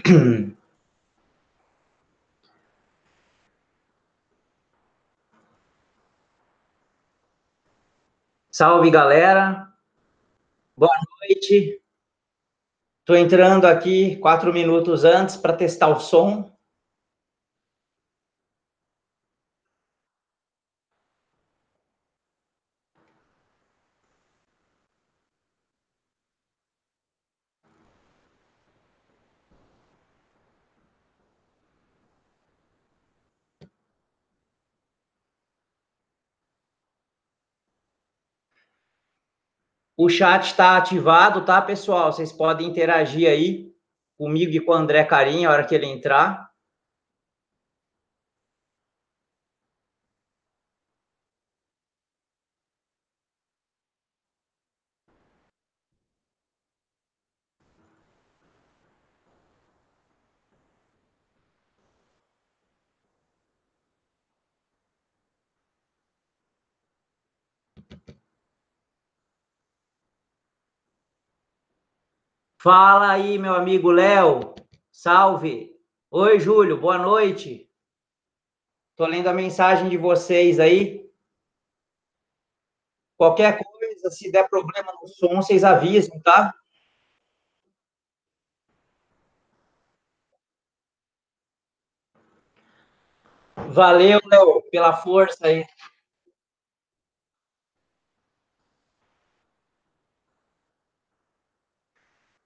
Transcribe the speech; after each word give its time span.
Salve, 8.50 8.90
galera. 8.90 9.72
Boa 10.76 10.90
noite. 11.20 11.80
Estou 13.00 13.16
entrando 13.16 13.66
aqui 13.66 14.16
quatro 14.16 14.52
minutos 14.52 15.04
antes 15.04 15.36
para 15.36 15.52
testar 15.52 15.88
o 15.88 16.00
som. 16.00 16.50
O 40.02 40.08
chat 40.08 40.46
está 40.46 40.78
ativado, 40.78 41.44
tá, 41.44 41.60
pessoal? 41.60 42.10
Vocês 42.10 42.32
podem 42.32 42.66
interagir 42.66 43.28
aí 43.28 43.70
comigo 44.16 44.50
e 44.50 44.58
com 44.58 44.72
o 44.72 44.74
André 44.74 45.04
Carinha 45.04 45.46
a 45.46 45.52
hora 45.52 45.62
que 45.62 45.74
ele 45.74 45.84
entrar. 45.84 46.49
Fala 72.62 73.12
aí, 73.12 73.38
meu 73.38 73.54
amigo 73.54 73.90
Léo. 73.90 74.54
Salve. 74.92 75.74
Oi, 76.10 76.38
Júlio. 76.38 76.78
Boa 76.78 76.98
noite. 76.98 77.66
Tô 78.94 79.06
lendo 79.06 79.28
a 79.28 79.32
mensagem 79.32 79.88
de 79.88 79.96
vocês 79.96 80.60
aí. 80.60 81.10
Qualquer 83.16 83.58
coisa, 83.64 84.10
se 84.10 84.30
der 84.30 84.46
problema 84.50 84.92
no 85.00 85.08
som, 85.08 85.36
vocês 85.36 85.64
avisam, 85.64 86.20
tá? 86.20 86.54
Valeu, 93.70 94.20
Léo, 94.26 94.62
pela 94.70 94.92
força 94.92 95.46
aí. 95.46 95.64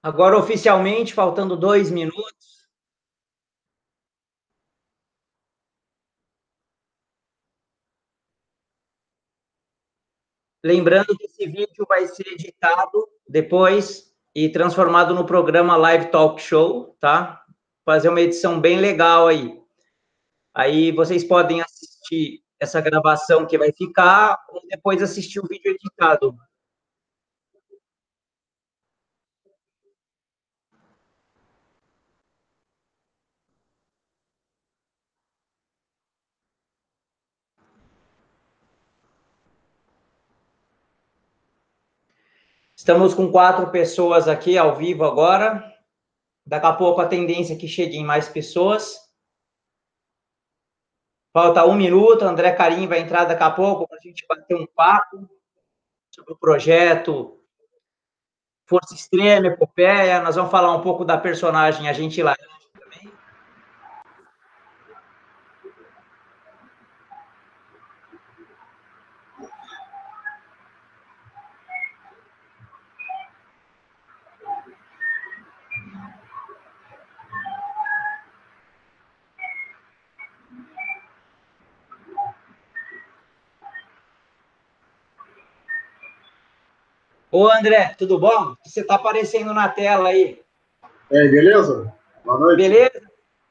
Agora, 0.04 0.36
oficialmente, 0.36 1.14
faltando 1.14 1.56
dois 1.56 1.90
minutos. 1.90 2.68
Lembrando 10.62 11.16
que 11.16 11.24
esse 11.24 11.46
vídeo 11.46 11.86
vai 11.88 12.06
ser 12.06 12.26
editado 12.28 13.08
depois 13.26 14.14
e 14.34 14.50
transformado 14.50 15.14
no 15.14 15.24
programa 15.24 15.74
Live 15.74 16.10
Talk 16.10 16.38
Show, 16.38 16.94
tá? 17.00 17.42
Fazer 17.82 18.10
uma 18.10 18.20
edição 18.20 18.60
bem 18.60 18.78
legal 18.78 19.28
aí. 19.28 19.58
Aí 20.52 20.92
vocês 20.92 21.24
podem 21.24 21.62
assistir 21.62 22.44
essa 22.60 22.78
gravação 22.78 23.46
que 23.46 23.56
vai 23.56 23.72
ficar 23.72 24.38
ou 24.50 24.60
depois 24.68 25.02
assistir 25.02 25.40
o 25.40 25.48
vídeo 25.48 25.70
editado. 25.70 26.36
Estamos 42.84 43.14
com 43.14 43.32
quatro 43.32 43.70
pessoas 43.70 44.28
aqui 44.28 44.58
ao 44.58 44.76
vivo 44.76 45.06
agora. 45.06 45.74
Daqui 46.44 46.66
a 46.66 46.72
pouco 46.74 47.00
a 47.00 47.08
tendência 47.08 47.54
é 47.54 47.56
que 47.56 47.66
cheguem 47.66 48.04
mais 48.04 48.28
pessoas. 48.28 48.98
Falta 51.32 51.64
um 51.64 51.74
minuto, 51.74 52.26
André 52.26 52.52
Carim 52.52 52.86
vai 52.86 52.98
entrar 52.98 53.24
daqui 53.24 53.42
a 53.42 53.50
pouco 53.50 53.88
para 53.88 53.96
a 53.96 54.00
gente 54.02 54.26
bater 54.28 54.54
um 54.54 54.66
papo 54.66 55.26
sobre 56.10 56.34
o 56.34 56.36
projeto 56.36 57.40
Força 58.66 58.94
Extrema, 58.94 59.46
Epopeia. 59.46 60.20
Nós 60.20 60.36
vamos 60.36 60.50
falar 60.50 60.76
um 60.76 60.82
pouco 60.82 61.06
da 61.06 61.16
personagem 61.16 61.88
Agente 61.88 62.22
Laranja 62.22 62.53
Ô, 87.36 87.50
André, 87.50 87.96
tudo 87.98 88.16
bom? 88.16 88.54
Você 88.64 88.82
está 88.82 88.94
aparecendo 88.94 89.52
na 89.52 89.68
tela 89.68 90.10
aí. 90.10 90.40
É, 91.10 91.26
beleza? 91.26 91.92
Boa 92.24 92.38
noite. 92.38 92.58
Beleza? 92.58 93.02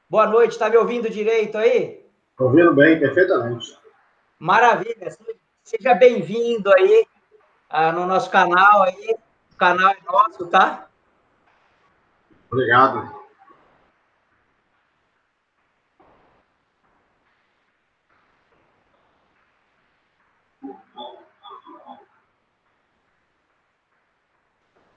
Boa 0.09 0.25
noite, 0.25 0.51
está 0.51 0.69
me 0.69 0.77
ouvindo 0.77 1.09
direito 1.09 1.57
aí? 1.57 2.01
Estou 2.31 2.47
ouvindo 2.47 2.73
bem, 2.73 2.97
perfeitamente. 2.97 3.77
Maravilha, 4.39 5.13
seja 5.65 5.93
bem-vindo 5.95 6.73
aí 6.73 7.05
ah, 7.69 7.91
no 7.91 8.05
nosso 8.05 8.29
canal 8.29 8.83
aí, 8.83 9.17
o 9.51 9.57
canal 9.57 9.91
é 9.91 9.97
nosso, 10.09 10.45
tá? 10.47 10.87
Obrigado. 12.49 13.13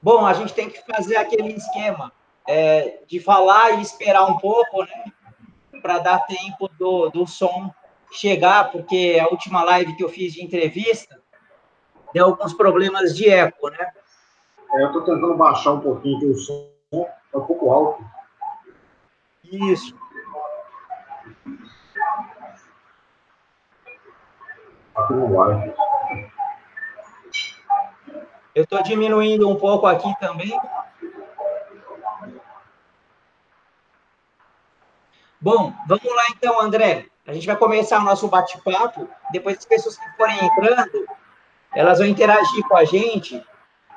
Bom, 0.07 0.25
a 0.25 0.33
gente 0.35 0.55
tem 0.55 0.71
que 0.71 0.81
fazer 0.87 1.17
aquele 1.17 1.53
esquema 1.55 2.13
é, 2.47 3.01
de 3.09 3.19
falar 3.19 3.73
e 3.73 3.83
esperar 3.83 4.25
um 4.27 4.39
pouco, 4.39 4.85
né? 4.85 5.05
Para 5.83 5.99
dar 5.99 6.21
tempo 6.27 6.69
do, 6.79 7.09
do 7.11 7.27
som 7.27 7.75
chegar, 8.13 8.71
porque 8.71 9.19
a 9.21 9.27
última 9.27 9.65
live 9.65 9.97
que 9.97 10.05
eu 10.05 10.09
fiz 10.09 10.33
de 10.33 10.45
entrevista 10.45 11.21
deu 12.15 12.27
alguns 12.27 12.55
problemas 12.55 13.17
de 13.17 13.29
eco, 13.29 13.69
né? 13.69 13.91
É, 14.75 14.83
eu 14.85 14.87
estou 14.87 15.03
tentando 15.03 15.37
baixar 15.37 15.73
um 15.73 15.81
pouquinho 15.81 16.19
aqui 16.19 16.27
o 16.27 16.39
som, 16.39 16.71
é 16.93 17.37
um 17.37 17.45
pouco 17.45 17.73
alto. 17.73 18.05
Isso. 19.43 19.93
Aqui 24.95 25.15
não 25.15 25.33
vai. 25.33 25.75
Eu 28.57 28.63
estou 28.63 28.83
diminuindo 28.83 29.47
um 29.51 29.55
pouco 29.55 29.87
aqui 29.87 30.11
também. 30.19 30.59
Bom, 35.39 35.75
vamos 35.87 36.17
lá 36.17 36.25
então, 36.31 36.59
André. 36.63 37.05
A 37.27 37.35
gente 37.35 37.47
vai 37.47 37.55
começar 37.55 37.99
o 37.99 38.05
nosso 38.05 38.27
bate-papo. 38.29 39.07
Depois 39.31 39.59
as 39.59 39.67
pessoas 39.67 39.99
que 39.99 40.11
forem 40.17 40.43
entrando, 40.43 41.07
elas 41.75 41.99
vão 41.99 42.09
interagir 42.09 42.67
com 42.67 42.75
a 42.79 42.85
gente. 42.87 43.47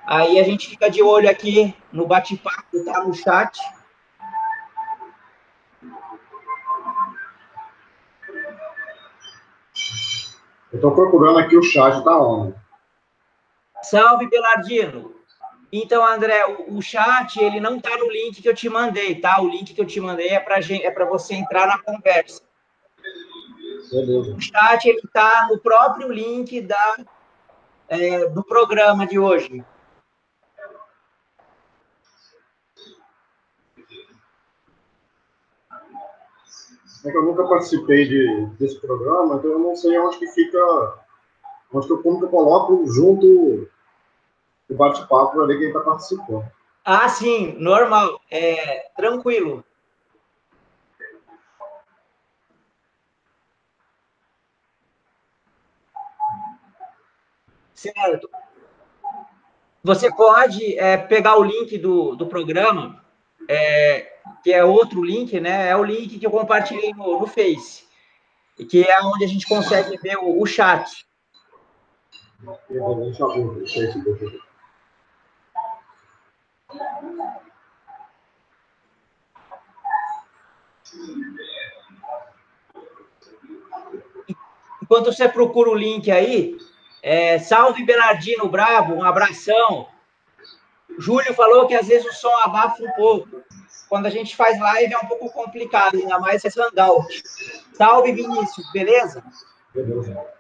Aí 0.06 0.38
a 0.38 0.44
gente 0.44 0.68
fica 0.68 0.92
de 0.92 1.02
olho 1.02 1.30
aqui 1.30 1.74
no 1.90 2.06
bate-papo, 2.06 2.84
tá? 2.84 3.02
No 3.02 3.14
chat. 3.14 3.58
Eu 10.70 10.76
estou 10.76 10.92
procurando 10.92 11.40
aqui 11.40 11.56
o 11.56 11.64
chat, 11.64 12.04
tá 12.04 12.20
onde? 12.20 12.54
Salve, 13.84 14.30
Belardino. 14.30 15.16
Então, 15.72 16.06
André, 16.06 16.46
o, 16.46 16.78
o 16.78 16.82
chat, 16.82 17.40
ele 17.40 17.60
não 17.60 17.78
está 17.78 17.96
no 17.98 18.10
link 18.10 18.42
que 18.42 18.50
eu 18.50 18.56
te 18.56 18.68
mandei, 18.70 19.20
tá? 19.20 19.40
O 19.40 19.48
link 19.48 19.74
que 19.74 19.82
eu 19.82 19.86
te 19.86 20.00
mandei 20.00 20.30
é 20.30 20.40
para 20.40 20.58
é 20.60 21.06
você 21.06 21.36
entrar 21.36 21.68
na 21.68 21.78
conversa. 21.78 22.42
Beleza. 23.92 24.36
O 24.36 24.42
chat, 24.42 24.86
ele 24.86 25.02
está 25.04 25.48
no 25.50 25.60
próprio 25.60 26.12
link 26.12 26.62
da, 26.62 26.98
é, 27.88 28.28
do 28.28 28.44
programa 28.44 29.06
de 29.06 29.20
hoje. 29.20 29.64
É 37.06 37.12
que 37.12 37.18
eu 37.18 37.24
nunca 37.24 37.48
participei 37.48 38.08
de, 38.08 38.46
desse 38.60 38.78
programa, 38.80 39.36
então 39.36 39.52
eu 39.52 39.60
não 39.60 39.76
sei 39.76 39.98
onde 39.98 40.18
que 40.18 40.28
fica, 40.28 40.60
onde 41.74 41.88
que 41.88 42.02
que 42.02 42.08
eu 42.08 42.30
coloco 42.30 42.86
junto 42.88 43.70
o 44.70 44.76
bate-papo 44.76 45.34
para 45.34 45.46
ver 45.46 45.58
quem 45.58 45.68
está 45.68 45.80
participando. 45.80 46.46
Ah, 46.84 47.08
sim, 47.10 47.56
normal, 47.60 48.20
é 48.32 48.90
tranquilo. 48.96 49.64
Certo. 57.74 58.30
Você 59.82 60.14
pode 60.14 60.78
é, 60.78 60.98
pegar 60.98 61.38
o 61.38 61.44
link 61.44 61.78
do, 61.78 62.16
do 62.16 62.28
programa, 62.28 63.04
é, 63.48 64.20
que 64.44 64.52
é 64.52 64.64
outro 64.64 65.02
link, 65.02 65.40
né? 65.40 65.70
É 65.70 65.76
o 65.78 65.84
link 65.84 66.20
que 66.20 66.26
eu 66.26 66.32
compartilhei 66.32 66.92
no, 66.94 67.20
no 67.20 67.28
Face, 67.28 67.86
que 68.70 68.84
é 68.84 69.02
onde 69.02 69.24
a 69.24 69.28
gente 69.28 69.48
consegue 69.48 69.98
ver 69.98 70.18
o, 70.18 70.42
o 70.42 70.46
chat. 70.46 71.08
Enquanto 84.82 85.12
você 85.12 85.28
procura 85.28 85.70
o 85.70 85.76
link 85.76 86.10
aí, 86.10 86.58
é, 87.04 87.38
salve 87.40 87.84
Bernardino 87.84 88.48
Brabo, 88.48 88.94
um 88.94 89.04
abração. 89.04 89.88
Júlio 90.98 91.34
falou 91.34 91.68
que 91.68 91.76
às 91.76 91.88
vezes 91.88 92.10
o 92.10 92.14
som 92.14 92.34
abafa 92.38 92.82
um 92.82 92.92
pouco. 92.92 93.44
Quando 93.90 94.06
a 94.06 94.10
gente 94.10 94.36
faz 94.36 94.60
live 94.60 94.94
é 94.94 94.98
um 94.98 95.08
pouco 95.08 95.30
complicado, 95.32 95.96
ainda 95.96 96.20
mais 96.20 96.44
esse 96.46 96.60
hangout. 96.62 97.24
Salve 97.74 98.14
Vinícius, 98.14 98.72
beleza? 98.72 99.24
Beleza. 99.74 100.39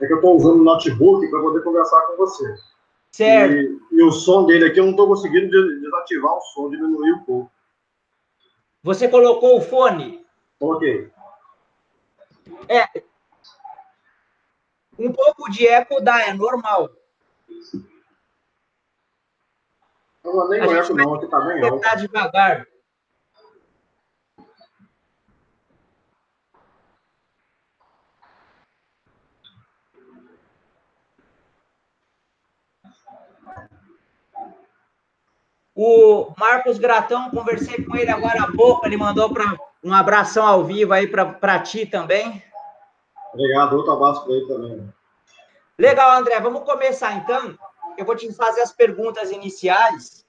É 0.00 0.06
que 0.06 0.12
eu 0.12 0.16
estou 0.16 0.36
usando 0.36 0.60
o 0.60 0.64
notebook 0.64 1.28
para 1.28 1.40
poder 1.40 1.62
conversar 1.62 2.00
com 2.06 2.16
você. 2.16 2.54
Certo. 3.10 3.54
E, 3.54 3.78
e, 3.92 4.02
o 4.02 4.12
som 4.12 4.46
dele 4.46 4.66
aqui, 4.66 4.78
eu 4.78 4.84
não 4.84 4.92
estou 4.92 5.08
conseguindo 5.08 5.50
desativar 5.80 6.34
o 6.34 6.40
som, 6.40 6.70
diminuir 6.70 7.12
um 7.12 7.24
pouco. 7.24 7.50
Você 8.82 9.08
colocou 9.08 9.58
o 9.58 9.60
fone? 9.60 10.24
Coloquei. 10.58 11.10
É. 12.68 13.02
Um 14.98 15.12
pouco 15.12 15.50
de 15.50 15.66
eco 15.66 16.00
dá, 16.00 16.26
é 16.26 16.32
normal. 16.32 16.90
Não, 20.24 20.48
nem 20.48 20.60
o 20.60 20.76
eco, 20.76 20.94
não, 20.94 21.14
aqui 21.14 21.24
está 21.24 21.40
bem 21.40 21.62
alto. 21.64 21.98
Devagar. 21.98 22.66
O 35.80 36.32
Marcos 36.36 36.76
Gratão, 36.76 37.30
conversei 37.30 37.84
com 37.84 37.94
ele 37.94 38.10
agora 38.10 38.42
há 38.42 38.50
pouco, 38.50 38.84
ele 38.84 38.96
mandou 38.96 39.32
pra, 39.32 39.56
um 39.84 39.94
abração 39.94 40.44
ao 40.44 40.64
vivo 40.64 40.92
aí 40.92 41.06
para 41.06 41.58
ti 41.60 41.86
também. 41.86 42.42
Obrigado, 43.32 43.76
outro 43.76 43.92
abraço 43.92 44.24
para 44.24 44.34
ele 44.34 44.46
também. 44.48 44.92
Legal, 45.78 46.18
André, 46.18 46.40
vamos 46.40 46.64
começar 46.64 47.12
então. 47.14 47.56
Eu 47.96 48.04
vou 48.04 48.16
te 48.16 48.32
fazer 48.34 48.62
as 48.62 48.72
perguntas 48.72 49.30
iniciais. 49.30 50.26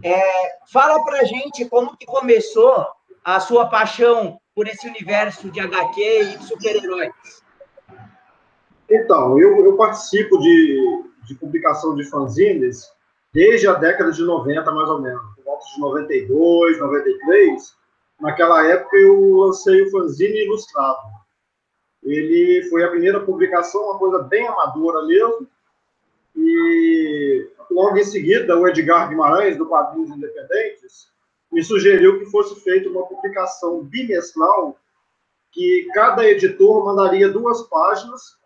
É, 0.00 0.58
fala 0.72 1.04
para 1.04 1.24
gente 1.24 1.64
como 1.64 1.96
que 1.96 2.06
começou 2.06 2.86
a 3.24 3.40
sua 3.40 3.66
paixão 3.68 4.38
por 4.54 4.68
esse 4.68 4.86
universo 4.86 5.50
de 5.50 5.58
HQ 5.58 6.00
e 6.00 6.38
super-heróis. 6.44 7.42
Então, 8.88 9.40
eu, 9.40 9.64
eu 9.64 9.76
participo 9.76 10.38
de, 10.38 11.04
de 11.24 11.34
publicação 11.34 11.96
de 11.96 12.04
fanzines 12.04 12.94
desde 13.34 13.66
a 13.66 13.74
década 13.74 14.12
de 14.12 14.22
90, 14.22 14.70
mais 14.70 14.88
ou 14.88 15.00
menos, 15.00 15.20
por 15.34 15.44
volta 15.44 15.66
de 15.74 15.80
92, 15.80 16.78
93. 16.78 17.76
Naquela 18.20 18.64
época 18.66 18.96
eu 18.96 19.34
lancei 19.34 19.82
o 19.82 19.90
fanzine 19.90 20.44
ilustrado. 20.44 21.00
Ele 22.04 22.62
foi 22.70 22.84
a 22.84 22.90
primeira 22.90 23.20
publicação, 23.20 23.82
uma 23.82 23.98
coisa 23.98 24.22
bem 24.22 24.46
amadora 24.46 25.04
mesmo. 25.04 25.48
E 26.36 27.50
logo 27.70 27.98
em 27.98 28.04
seguida, 28.04 28.56
o 28.56 28.68
Edgar 28.68 29.08
Guimarães, 29.08 29.56
do 29.56 29.66
Quadrinhos 29.66 30.10
Independentes, 30.10 31.08
me 31.50 31.62
sugeriu 31.62 32.20
que 32.20 32.26
fosse 32.26 32.60
feita 32.62 32.88
uma 32.88 33.06
publicação 33.06 33.82
bimestral, 33.82 34.78
que 35.50 35.88
cada 35.92 36.24
editor 36.24 36.84
mandaria 36.84 37.28
duas 37.28 37.62
páginas 37.62 38.36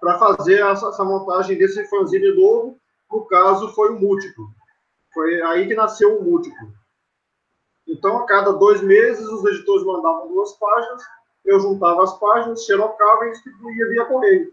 para 0.00 0.18
fazer 0.18 0.60
essa, 0.60 1.04
montagem 1.04 1.56
desse 1.56 1.84
fanzine 1.88 2.34
novo, 2.34 2.78
no 3.10 3.24
caso, 3.26 3.72
foi 3.74 3.90
o 3.90 4.00
múltiplo. 4.00 4.48
Foi 5.12 5.42
aí 5.42 5.66
que 5.66 5.74
nasceu 5.74 6.18
o 6.18 6.24
múltiplo. 6.24 6.72
Então, 7.86 8.18
a 8.18 8.26
cada 8.26 8.52
dois 8.52 8.82
meses, 8.82 9.26
os 9.26 9.44
editores 9.46 9.84
mandavam 9.84 10.28
duas 10.28 10.52
páginas, 10.58 11.02
eu 11.44 11.58
juntava 11.58 12.04
as 12.04 12.18
páginas, 12.18 12.64
xerocava 12.64 13.26
e 13.26 13.32
distribuía 13.32 13.88
via 13.88 14.04
correio. 14.04 14.52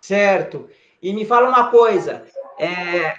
Certo. 0.00 0.68
E 1.02 1.12
me 1.12 1.26
fala 1.26 1.48
uma 1.48 1.70
coisa, 1.70 2.26
é, 2.58 3.14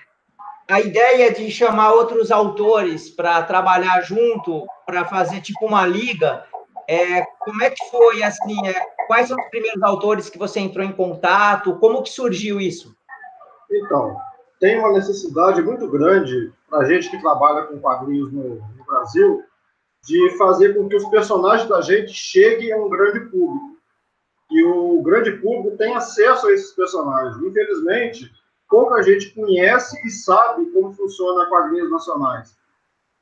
a 0.67 0.81
ideia 0.81 1.31
de 1.31 1.51
chamar 1.51 1.93
outros 1.93 2.31
autores 2.31 3.09
para 3.09 3.43
trabalhar 3.43 4.01
junto, 4.01 4.65
para 4.85 5.05
fazer 5.05 5.41
tipo 5.41 5.65
uma 5.65 5.85
liga, 5.85 6.45
é, 6.87 7.23
como 7.39 7.63
é 7.63 7.69
que 7.69 7.89
foi, 7.89 8.23
assim, 8.23 8.67
é, 8.67 8.94
quais 9.07 9.27
são 9.27 9.37
os 9.37 9.49
primeiros 9.49 9.81
autores 9.83 10.29
que 10.29 10.37
você 10.37 10.59
entrou 10.59 10.85
em 10.85 10.91
contato, 10.91 11.77
como 11.79 12.03
que 12.03 12.09
surgiu 12.09 12.59
isso? 12.59 12.95
Então, 13.71 14.15
tem 14.59 14.79
uma 14.79 14.93
necessidade 14.93 15.61
muito 15.61 15.87
grande 15.87 16.51
para 16.69 16.79
a 16.79 16.85
gente 16.85 17.09
que 17.09 17.21
trabalha 17.21 17.63
com 17.63 17.79
quadrinhos 17.79 18.31
no, 18.31 18.55
no, 18.55 18.85
Brasil 18.85 19.43
de 20.03 20.37
fazer 20.37 20.75
com 20.75 20.87
que 20.87 20.95
os 20.95 21.05
personagens 21.09 21.67
da 21.67 21.81
gente 21.81 22.13
cheguem 22.13 22.71
a 22.71 22.77
um 22.77 22.89
grande 22.89 23.21
público. 23.21 23.75
E 24.51 24.63
o 24.63 25.01
grande 25.01 25.31
público 25.33 25.75
tem 25.77 25.95
acesso 25.95 26.47
a 26.47 26.53
esses 26.53 26.71
personagens. 26.74 27.41
Infelizmente, 27.43 28.31
pouca 28.69 29.01
gente 29.01 29.33
conhece 29.33 30.00
e 30.05 30.12
sabe 30.12 30.65
como 30.67 30.93
funciona 30.93 31.47
quadrinhos 31.47 31.89
nacionais. 31.89 32.55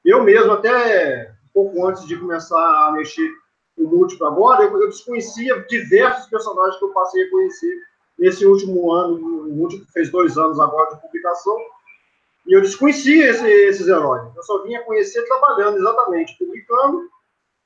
Eu 0.04 0.24
mesmo, 0.24 0.52
até 0.52 1.34
um 1.46 1.54
pouco 1.54 1.88
antes 1.88 2.06
de 2.06 2.18
começar 2.18 2.88
a 2.88 2.92
mexer 2.92 3.32
o 3.78 3.88
múltiplo 3.88 4.28
agora, 4.28 4.64
eu, 4.64 4.82
eu 4.82 4.90
desconhecia 4.90 5.66
diversos 5.70 6.28
personagens 6.28 6.78
que 6.78 6.86
eu 6.86 6.94
passei 6.94 7.24
a 7.24 7.30
conhecer 7.30 7.82
nesse 8.18 8.46
último 8.46 8.92
ano, 8.92 9.16
o 9.16 9.62
último 9.62 9.86
fez 9.92 10.12
dois 10.12 10.38
anos 10.38 10.60
agora 10.60 10.96
de 10.96 11.02
publicação, 11.02 11.58
e 12.46 12.54
eu 12.54 12.62
desconhecia 12.62 13.30
esse, 13.30 13.48
esses 13.48 13.88
heróis. 13.88 14.24
Eu 14.36 14.44
só 14.44 14.62
vinha 14.64 14.84
conhecer 14.84 15.26
trabalhando 15.26 15.78
exatamente, 15.78 16.38
publicando 16.38 17.10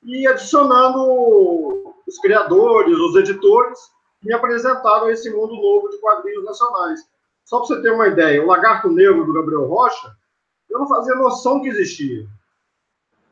e 0.04 0.26
adicionando 0.26 1.94
os 2.06 2.18
criadores, 2.18 2.96
os 2.96 3.16
editores, 3.16 3.78
que 4.20 4.28
me 4.28 4.34
apresentaram 4.34 5.10
esse 5.10 5.30
mundo 5.30 5.54
novo 5.54 5.88
de 5.90 5.98
quadrinhos 5.98 6.44
nacionais. 6.44 7.00
Só 7.44 7.58
para 7.58 7.66
você 7.66 7.82
ter 7.82 7.90
uma 7.92 8.08
ideia, 8.08 8.42
o 8.42 8.46
Lagarto 8.46 8.90
Negro 8.90 9.24
do 9.24 9.32
Gabriel 9.32 9.66
Rocha, 9.66 10.12
eu 10.70 10.78
não 10.78 10.88
fazia 10.88 11.14
noção 11.14 11.60
que 11.60 11.68
existia. 11.68 12.26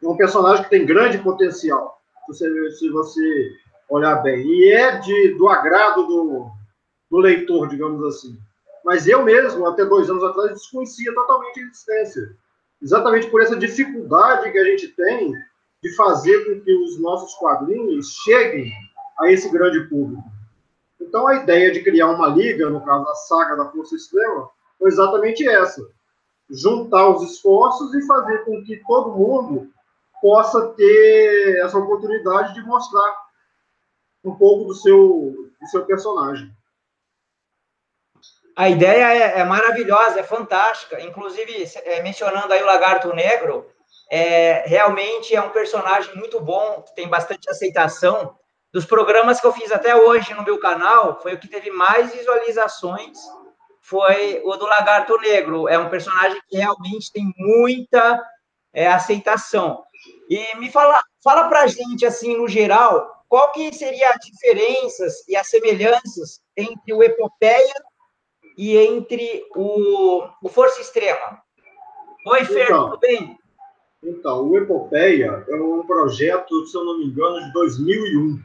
É 0.02 0.08
um 0.08 0.16
personagem 0.16 0.64
que 0.64 0.70
tem 0.70 0.86
grande 0.86 1.18
potencial, 1.18 1.95
se 2.34 2.90
você 2.90 3.52
olhar 3.88 4.16
bem. 4.16 4.46
E 4.46 4.72
é 4.72 4.98
de, 4.98 5.34
do 5.34 5.48
agrado 5.48 6.06
do, 6.06 6.50
do 7.10 7.18
leitor, 7.18 7.68
digamos 7.68 8.04
assim. 8.04 8.36
Mas 8.84 9.06
eu 9.06 9.24
mesmo, 9.24 9.66
até 9.66 9.84
dois 9.84 10.08
anos 10.08 10.22
atrás, 10.22 10.52
desconhecia 10.52 11.12
totalmente 11.14 11.60
a 11.60 11.62
existência. 11.62 12.36
Exatamente 12.80 13.28
por 13.30 13.42
essa 13.42 13.56
dificuldade 13.56 14.52
que 14.52 14.58
a 14.58 14.64
gente 14.64 14.88
tem 14.88 15.32
de 15.82 15.96
fazer 15.96 16.44
com 16.44 16.60
que 16.60 16.72
os 16.72 17.00
nossos 17.00 17.34
quadrinhos 17.34 18.12
cheguem 18.24 18.72
a 19.18 19.30
esse 19.30 19.50
grande 19.50 19.80
público. 19.88 20.22
Então, 21.00 21.26
a 21.26 21.36
ideia 21.36 21.72
de 21.72 21.82
criar 21.82 22.08
uma 22.08 22.28
liga, 22.28 22.68
no 22.68 22.84
caso 22.84 23.08
a 23.08 23.14
saga 23.14 23.56
da 23.56 23.70
Força 23.70 23.94
Extrema, 23.94 24.48
foi 24.78 24.88
exatamente 24.88 25.46
essa: 25.48 25.86
juntar 26.50 27.08
os 27.08 27.30
esforços 27.30 27.94
e 27.94 28.06
fazer 28.06 28.44
com 28.44 28.62
que 28.64 28.82
todo 28.86 29.16
mundo 29.16 29.70
possa 30.20 30.68
ter 30.74 31.60
essa 31.64 31.78
oportunidade 31.78 32.54
de 32.54 32.62
mostrar 32.62 33.14
um 34.24 34.34
pouco 34.34 34.64
do 34.64 34.74
seu, 34.74 35.34
do 35.60 35.66
seu 35.70 35.84
personagem. 35.86 36.50
A 38.56 38.70
ideia 38.70 39.12
é, 39.12 39.40
é 39.40 39.44
maravilhosa, 39.44 40.20
é 40.20 40.22
fantástica. 40.22 41.00
Inclusive, 41.00 41.64
é, 41.84 42.02
mencionando 42.02 42.52
aí 42.52 42.62
o 42.62 42.66
Lagarto 42.66 43.14
Negro, 43.14 43.66
é, 44.10 44.64
realmente 44.66 45.34
é 45.34 45.42
um 45.42 45.50
personagem 45.50 46.14
muito 46.16 46.40
bom, 46.40 46.82
tem 46.94 47.08
bastante 47.08 47.50
aceitação 47.50 48.34
dos 48.72 48.84
programas 48.84 49.40
que 49.40 49.46
eu 49.46 49.52
fiz 49.52 49.70
até 49.70 49.94
hoje 49.94 50.34
no 50.34 50.42
meu 50.42 50.58
canal, 50.58 51.20
foi 51.20 51.34
o 51.34 51.38
que 51.38 51.48
teve 51.48 51.70
mais 51.70 52.12
visualizações, 52.12 53.18
foi 53.80 54.42
o 54.44 54.56
do 54.56 54.66
Lagarto 54.66 55.16
Negro. 55.18 55.68
É 55.68 55.78
um 55.78 55.88
personagem 55.88 56.40
que 56.48 56.56
realmente 56.56 57.12
tem 57.12 57.24
muita 57.36 58.22
é, 58.72 58.88
aceitação. 58.88 59.82
E 60.28 60.56
me 60.56 60.70
fala, 60.70 61.00
fala 61.22 61.48
pra 61.48 61.66
gente, 61.66 62.04
assim, 62.04 62.36
no 62.36 62.48
geral, 62.48 63.24
qual 63.28 63.52
que 63.52 63.72
seria 63.72 64.10
as 64.10 64.24
diferenças 64.24 65.26
e 65.28 65.36
as 65.36 65.48
semelhanças 65.48 66.40
entre 66.56 66.92
o 66.92 67.02
Epopeia 67.02 67.74
e 68.56 68.76
entre 68.76 69.44
o, 69.54 70.26
o 70.42 70.48
Força 70.48 70.80
Extrema? 70.80 71.40
Oi, 72.26 72.44
Fer, 72.44 72.64
então, 72.64 72.90
tudo 72.90 73.00
bem? 73.00 73.38
Então, 74.02 74.48
o 74.48 74.58
Epopeia 74.58 75.44
é 75.48 75.54
um 75.54 75.84
projeto, 75.86 76.66
se 76.66 76.76
eu 76.76 76.84
não 76.84 76.98
me 76.98 77.06
engano, 77.06 77.44
de 77.44 77.52
2001. 77.52 78.40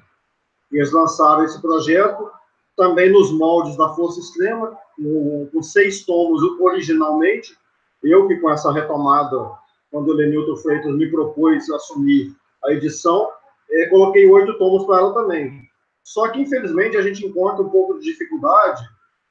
Eles 0.72 0.92
lançaram 0.92 1.44
esse 1.44 1.62
projeto 1.62 2.32
também 2.76 3.12
nos 3.12 3.32
moldes 3.32 3.76
da 3.78 3.90
Força 3.90 4.20
Extrema, 4.20 4.78
com, 4.96 5.50
com 5.52 5.64
seis 5.64 6.06
tomos 6.06 6.42
originalmente. 6.60 7.56
Eu 8.04 8.28
que 8.28 8.38
com 8.38 8.50
essa 8.50 8.72
retomada, 8.72 9.52
quando 9.92 10.10
o 10.10 10.14
Lenilton 10.14 10.56
Freitas 10.56 10.96
me 10.96 11.12
propôs 11.12 11.70
assumir 11.70 12.34
a 12.64 12.72
edição, 12.72 13.30
é, 13.70 13.88
coloquei 13.88 14.26
oito 14.28 14.58
tomos 14.58 14.86
para 14.86 15.00
ela 15.00 15.14
também. 15.14 15.70
Só 16.04 16.30
que, 16.30 16.42
infelizmente, 16.42 16.98
a 16.98 17.02
gente 17.02 17.26
encontra 17.26 17.62
um 17.64 17.70
pouco 17.70 18.00
de 18.00 18.06
dificuldade, 18.06 18.82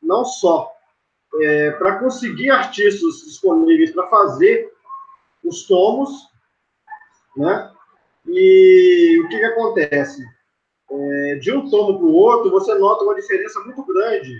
não 0.03 0.25
só 0.25 0.71
é, 1.41 1.71
para 1.73 1.99
conseguir 1.99 2.51
artistas 2.51 3.23
disponíveis 3.25 3.91
para 3.91 4.09
fazer 4.09 4.71
os 5.45 5.67
tomos, 5.67 6.11
né? 7.37 7.71
E 8.27 9.21
o 9.25 9.29
que, 9.29 9.39
que 9.39 9.45
acontece? 9.45 10.23
É, 10.91 11.35
de 11.37 11.53
um 11.53 11.71
tomo 11.71 11.99
para 11.99 12.07
o 12.07 12.15
outro, 12.15 12.51
você 12.51 12.75
nota 12.75 13.05
uma 13.05 13.15
diferença 13.15 13.61
muito 13.61 13.85
grande 13.85 14.37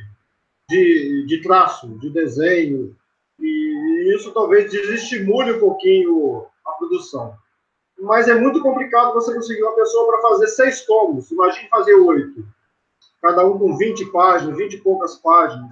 de, 0.69 1.27
de 1.27 1.43
traço, 1.43 1.89
de 1.99 2.11
desenho, 2.11 2.97
e 3.41 4.15
isso 4.15 4.33
talvez 4.33 4.71
desestimule 4.71 5.53
um 5.53 5.61
pouquinho 5.61 6.47
a 6.67 6.73
produção 6.73 7.35
mas 8.01 8.29
é 8.29 8.35
muito 8.35 8.63
complicado 8.63 9.13
você 9.13 9.35
conseguir 9.35 9.63
uma 9.63 9.75
pessoa 9.75 10.07
para 10.07 10.23
fazer 10.23 10.47
seis 10.49 10.85
tomos. 10.85 11.31
Imagine 11.31 11.69
fazer 11.69 11.95
oito. 11.95 12.45
Cada 13.21 13.47
um 13.47 13.59
com 13.59 13.77
20 13.77 14.07
páginas, 14.07 14.57
20 14.57 14.75
e 14.75 14.81
poucas 14.81 15.17
páginas. 15.17 15.71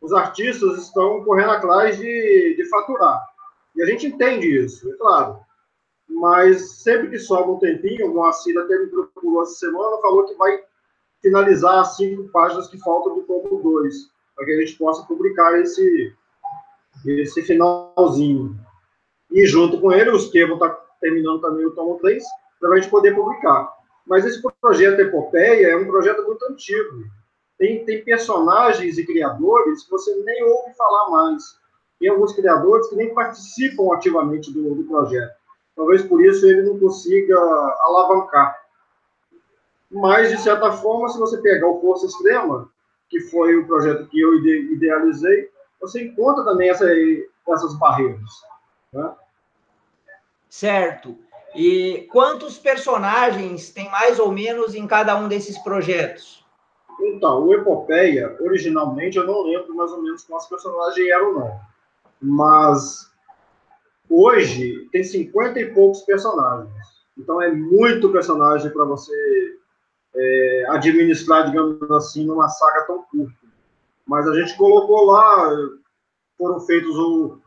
Os 0.00 0.12
artistas 0.12 0.78
estão 0.78 1.24
correndo 1.24 1.50
atrás 1.50 1.98
de, 1.98 2.54
de 2.56 2.68
faturar. 2.68 3.20
E 3.74 3.82
a 3.82 3.86
gente 3.86 4.06
entende 4.06 4.64
isso, 4.64 4.88
é 4.92 4.96
claro. 4.96 5.40
Mas 6.08 6.82
sempre 6.82 7.10
que 7.10 7.18
sobra 7.18 7.50
um 7.50 7.58
tempinho, 7.58 8.06
o 8.06 8.14
Moacir 8.14 8.56
até 8.56 8.78
me 8.78 8.86
procurou 8.86 9.42
essa 9.42 9.54
semana, 9.54 10.00
falou 10.00 10.26
que 10.26 10.34
vai 10.34 10.62
finalizar 11.20 11.80
as 11.80 11.96
cinco 11.96 12.28
páginas 12.28 12.68
que 12.68 12.78
faltam 12.78 13.16
do 13.16 13.22
tomo 13.22 13.60
2, 13.62 13.94
para 14.36 14.44
que 14.44 14.52
a 14.52 14.60
gente 14.60 14.76
possa 14.76 15.04
publicar 15.06 15.58
esse, 15.58 16.14
esse 17.06 17.42
finalzinho. 17.42 18.56
E 19.30 19.46
junto 19.46 19.80
com 19.80 19.92
ele, 19.92 20.10
o 20.10 20.16
Estevam 20.16 20.54
está 20.54 20.70
terminando 21.00 21.40
também 21.40 21.66
o 21.66 21.72
tomo 21.72 21.98
3, 21.98 22.22
para 22.60 22.70
a 22.70 22.76
gente 22.76 22.90
poder 22.90 23.14
publicar. 23.14 23.72
Mas 24.06 24.24
esse 24.24 24.42
projeto 24.60 25.00
Epopeia 25.00 25.68
é 25.68 25.76
um 25.76 25.86
projeto 25.86 26.22
muito 26.24 26.44
antigo. 26.46 27.04
Tem, 27.58 27.84
tem 27.84 28.04
personagens 28.04 28.98
e 28.98 29.06
criadores 29.06 29.84
que 29.84 29.90
você 29.90 30.14
nem 30.24 30.44
ouve 30.44 30.74
falar 30.74 31.10
mais. 31.10 31.42
Tem 31.98 32.10
alguns 32.10 32.32
criadores 32.34 32.88
que 32.88 32.96
nem 32.96 33.14
participam 33.14 33.94
ativamente 33.94 34.52
do, 34.52 34.74
do 34.74 34.84
projeto. 34.84 35.32
Talvez 35.76 36.02
por 36.02 36.24
isso 36.24 36.46
ele 36.46 36.62
não 36.62 36.78
consiga 36.78 37.36
alavancar. 37.36 38.58
Mas, 39.90 40.30
de 40.30 40.38
certa 40.38 40.72
forma, 40.72 41.08
se 41.08 41.18
você 41.18 41.38
pegar 41.38 41.68
o 41.68 41.80
Força 41.80 42.06
Extrema, 42.06 42.68
que 43.08 43.20
foi 43.20 43.56
o 43.56 43.66
projeto 43.66 44.06
que 44.08 44.20
eu 44.20 44.34
idealizei, 44.34 45.48
você 45.86 46.04
encontra 46.04 46.44
também 46.44 46.70
essa, 46.70 46.86
essas 47.48 47.78
barreiras. 47.78 48.30
Né? 48.92 49.12
Certo. 50.48 51.18
E 51.54 52.08
quantos 52.10 52.58
personagens 52.58 53.70
tem 53.70 53.90
mais 53.90 54.18
ou 54.18 54.32
menos 54.32 54.74
em 54.74 54.86
cada 54.86 55.16
um 55.16 55.28
desses 55.28 55.58
projetos? 55.58 56.44
Então, 57.00 57.44
o 57.44 57.54
Epopeia, 57.54 58.36
originalmente, 58.40 59.16
eu 59.16 59.26
não 59.26 59.42
lembro 59.42 59.74
mais 59.74 59.90
ou 59.92 60.02
menos 60.02 60.24
quantos 60.24 60.46
personagens 60.46 61.08
eram, 61.08 61.34
não. 61.34 61.60
Mas 62.20 63.10
hoje 64.08 64.88
tem 64.92 65.02
50 65.02 65.60
e 65.60 65.74
poucos 65.74 66.02
personagens. 66.02 66.72
Então 67.16 67.40
é 67.40 67.50
muito 67.50 68.10
personagem 68.10 68.70
para 68.70 68.84
você 68.84 69.12
é, 70.14 70.66
administrar, 70.68 71.46
digamos 71.46 71.90
assim, 71.90 72.24
numa 72.26 72.48
saga 72.48 72.86
tão 72.86 73.02
curta. 73.04 73.43
Mas 74.06 74.28
a 74.28 74.34
gente 74.34 74.56
colocou 74.56 75.06
lá, 75.06 75.50
foram 76.36 76.60
feitos 76.60 76.94
o, 76.96 77.38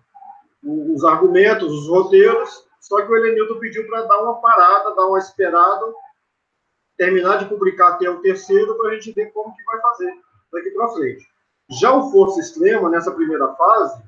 o, 0.63 0.95
os 0.95 1.03
argumentos, 1.03 1.71
os 1.71 1.87
roteiros, 1.87 2.65
só 2.81 3.01
que 3.01 3.11
o 3.11 3.15
Elenildo 3.15 3.59
pediu 3.59 3.85
para 3.87 4.03
dar 4.03 4.21
uma 4.21 4.35
parada, 4.41 4.95
dar 4.95 5.07
uma 5.07 5.19
esperada, 5.19 5.85
terminar 6.97 7.37
de 7.37 7.45
publicar 7.45 7.89
até 7.89 8.09
o 8.09 8.21
terceiro, 8.21 8.75
para 8.75 8.89
a 8.89 8.93
gente 8.95 9.11
ver 9.11 9.31
como 9.31 9.55
que 9.55 9.63
vai 9.63 9.79
fazer 9.81 10.13
daqui 10.51 10.71
para 10.71 10.89
frente. 10.89 11.27
Já 11.69 11.93
o 11.93 12.09
Força 12.11 12.39
Extrema, 12.39 12.89
nessa 12.89 13.11
primeira 13.11 13.53
fase, 13.53 14.01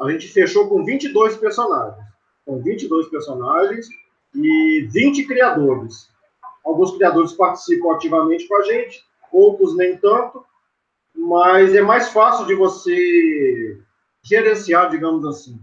a 0.00 0.10
gente 0.10 0.28
fechou 0.28 0.68
com 0.68 0.84
22 0.84 1.36
personagens. 1.36 2.04
Com 2.46 2.62
22 2.62 3.08
personagens 3.08 3.88
e 4.34 4.88
20 4.90 5.26
criadores. 5.26 6.08
Alguns 6.64 6.92
criadores 6.96 7.32
participam 7.32 7.92
ativamente 7.92 8.46
com 8.46 8.56
a 8.56 8.62
gente, 8.62 9.04
outros 9.32 9.76
nem 9.76 9.96
tanto, 9.96 10.44
mas 11.14 11.74
é 11.74 11.82
mais 11.82 12.10
fácil 12.10 12.46
de 12.46 12.54
você 12.54 13.80
gerenciar, 14.22 14.90
digamos 14.90 15.24
assim 15.26 15.58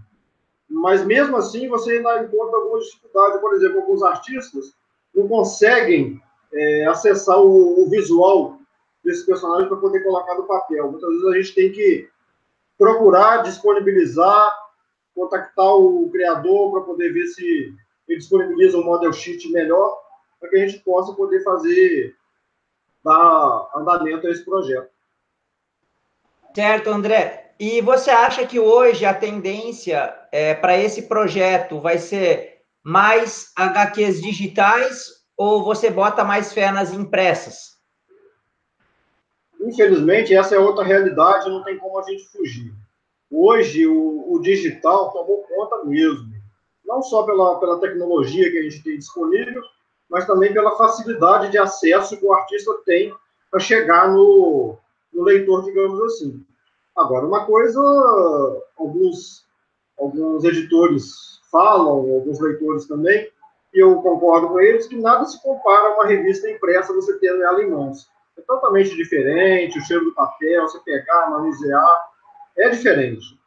mas 0.70 1.06
mesmo 1.06 1.38
assim 1.38 1.68
você 1.68 1.94
ainda 1.94 2.24
encontra 2.24 2.58
algumas 2.58 2.86
dificuldades. 2.86 3.42
Por 3.42 3.54
exemplo, 3.54 3.80
alguns 3.80 4.04
artistas 4.04 4.74
não 5.16 5.28
conseguem 5.28 6.22
é, 6.54 6.86
acessar 6.86 7.40
o, 7.40 7.84
o, 7.84 7.90
visual 7.90 8.60
desse 9.04 9.26
personagem 9.26 9.68
para 9.68 9.78
poder 9.78 10.04
colocar 10.04 10.36
no 10.36 10.46
papel. 10.46 10.92
Muitas 10.92 11.10
vezes 11.10 11.26
a 11.26 11.38
gente 11.38 11.56
tem 11.56 11.72
que 11.72 12.10
procurar 12.78 13.44
disponibilizar, 13.44 14.52
contactar 15.16 15.76
o 15.76 16.10
criador 16.12 16.72
para 16.72 16.82
poder 16.82 17.14
ver 17.14 17.26
se 17.28 17.74
ele 18.08 18.20
disponibiliza 18.20 18.78
um 18.78 18.84
model 18.84 19.12
sheet 19.12 19.52
melhor 19.52 19.98
para 20.40 20.50
que 20.50 20.58
a 20.58 20.68
gente 20.68 20.84
possa 20.84 21.14
poder 21.14 21.44
fazer 21.44 22.16
dar 23.04 23.70
andamento 23.76 24.28
a 24.28 24.30
esse 24.30 24.46
projeto. 24.46 24.90
Certo, 26.56 26.90
André. 26.90 27.54
E 27.60 27.82
você 27.82 28.12
acha 28.12 28.46
que 28.46 28.60
hoje 28.60 29.06
a 29.06 29.14
tendência 29.14 30.16
é, 30.32 30.54
para 30.54 30.78
esse 30.78 31.04
projeto 31.04 31.80
vai 31.80 31.98
ser 31.98 32.62
mais 32.84 33.52
HQs 33.56 34.22
digitais 34.22 35.18
ou 35.36 35.64
você 35.64 35.90
bota 35.90 36.24
mais 36.24 36.54
fé 36.54 36.72
nas 36.72 36.94
impressas? 36.94 37.78
Infelizmente, 39.60 40.36
essa 40.36 40.56
é 40.56 40.60
outra 40.60 40.84
realidade, 40.84 41.50
não 41.50 41.64
tem 41.64 41.78
como 41.78 42.00
a 42.00 42.04
gente 42.04 42.28
fugir. 42.28 42.72
Hoje, 43.30 43.88
o, 43.88 44.32
o 44.32 44.40
digital 44.40 45.12
tomou 45.12 45.44
conta 45.44 45.84
mesmo. 45.84 46.32
Não 46.86 47.02
só 47.02 47.24
pela, 47.24 47.60
pela 47.60 47.80
tecnologia 47.80 48.50
que 48.52 48.60
a 48.60 48.64
gente 48.64 48.84
tem 48.84 48.98
disponível, 48.98 49.62
mas 50.10 50.26
também 50.26 50.54
pela 50.54 50.78
facilidade 50.78 51.52
de 51.52 51.58
acesso 51.58 52.18
que 52.18 52.26
o 52.26 52.34
artista 52.34 52.72
tem 52.86 53.14
para 53.52 53.60
chegar 53.60 54.10
no, 54.12 54.78
no 55.14 55.24
leitor, 55.24 55.64
digamos 55.64 56.02
assim. 56.02 56.44
Agora, 56.96 57.26
uma 57.26 57.46
coisa, 57.46 57.80
alguns, 58.78 59.46
alguns 59.98 60.44
editores 60.44 61.40
falam, 61.52 61.90
alguns 61.90 62.40
leitores 62.40 62.86
também, 62.88 63.32
e 63.74 63.80
eu 63.80 64.02
concordo 64.02 64.50
com 64.50 64.60
eles, 64.60 64.88
que 64.88 64.96
nada 64.96 65.26
se 65.26 65.42
compara 65.42 65.90
a 65.90 65.94
uma 65.96 66.06
revista 66.08 66.50
impressa 66.50 66.94
você 66.94 67.18
tendo 67.20 67.44
ela 67.44 67.62
em 67.64 67.70
mãos. 67.70 68.08
É 68.38 68.42
totalmente 68.42 68.96
diferente, 68.96 69.78
o 69.78 69.82
cheiro 69.84 70.06
do 70.06 70.14
papel, 70.14 70.64
você 70.64 70.80
pegar, 70.80 71.30
manusear, 71.30 72.08
é 72.58 72.70
diferente. 72.70 73.38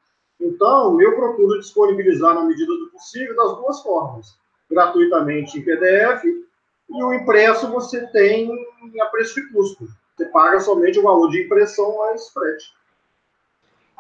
Então, 0.41 1.01
eu 1.01 1.15
procuro 1.17 1.59
disponibilizar 1.59 2.35
na 2.35 2.45
medida 2.45 2.73
do 2.73 2.91
possível 2.91 3.37
das 3.37 3.57
duas 3.57 3.83
formas. 3.83 4.39
Gratuitamente 4.71 5.59
em 5.59 5.65
PDF 5.65 6.25
e 6.25 7.05
o 7.05 7.13
impresso 7.13 7.71
você 7.71 8.07
tem 8.09 8.51
a 9.01 9.07
preço 9.07 9.35
de 9.35 9.53
custo. 9.53 9.87
Você 10.21 10.27
paga 10.27 10.61
somente 10.61 10.99
o 10.99 11.03
valor 11.03 11.31
de 11.31 11.47
impressão 11.47 11.97
mais 11.97 12.29
frete. 12.29 12.67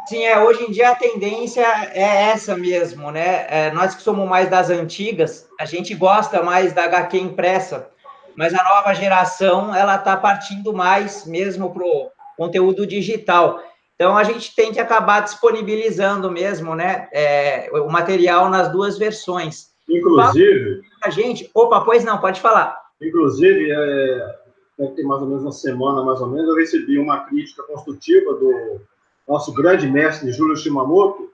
Sim, 0.07 0.23
é, 0.23 0.39
hoje 0.39 0.65
em 0.65 0.71
dia 0.71 0.91
a 0.91 0.95
tendência 0.95 1.65
é 1.95 2.31
essa 2.31 2.55
mesmo, 2.55 3.11
né? 3.11 3.47
É, 3.49 3.71
nós 3.71 3.95
que 3.95 4.03
somos 4.03 4.29
mais 4.29 4.50
das 4.50 4.69
antigas, 4.69 5.49
a 5.59 5.65
gente 5.65 5.95
gosta 5.95 6.43
mais 6.43 6.75
da 6.75 6.85
HQ 6.85 7.17
impressa, 7.17 7.89
mas 8.37 8.53
a 8.53 8.62
nova 8.62 8.93
geração, 8.93 9.75
ela 9.75 9.97
está 9.97 10.15
partindo 10.15 10.75
mais 10.75 11.25
mesmo 11.25 11.73
para 11.73 11.85
o 11.85 12.11
conteúdo 12.37 12.87
digital. 12.87 13.62
Então, 13.95 14.15
a 14.15 14.23
gente 14.23 14.55
tem 14.55 14.73
que 14.73 14.81
acabar 14.81 15.21
disponibilizando 15.21 16.31
mesmo, 16.31 16.75
né, 16.75 17.09
é, 17.12 17.71
o 17.73 17.91
material 17.91 18.50
nas 18.50 18.71
duas 18.71 18.99
versões. 18.99 19.71
Inclusive... 19.89 20.83
A 21.03 21.09
gente... 21.09 21.50
Opa, 21.55 21.81
pois 21.81 22.05
não, 22.05 22.19
pode 22.19 22.43
falar. 22.43 22.79
Inclusive, 23.00 23.71
é, 23.71 24.39
deve 24.80 24.94
ter 24.94 25.02
mais 25.04 25.20
ou 25.20 25.28
menos 25.28 25.42
uma 25.42 25.52
semana, 25.52 26.02
mais 26.02 26.20
ou 26.22 26.28
menos, 26.28 26.49
eu 26.49 26.56
recebi 26.56 26.99
uma 26.99 27.20
crítica 27.25 27.62
construtiva 27.64 28.32
do 28.34 28.80
nosso 29.28 29.52
grande 29.52 29.87
mestre 29.87 30.32
Júlio 30.32 30.56
Shimamoto, 30.56 31.30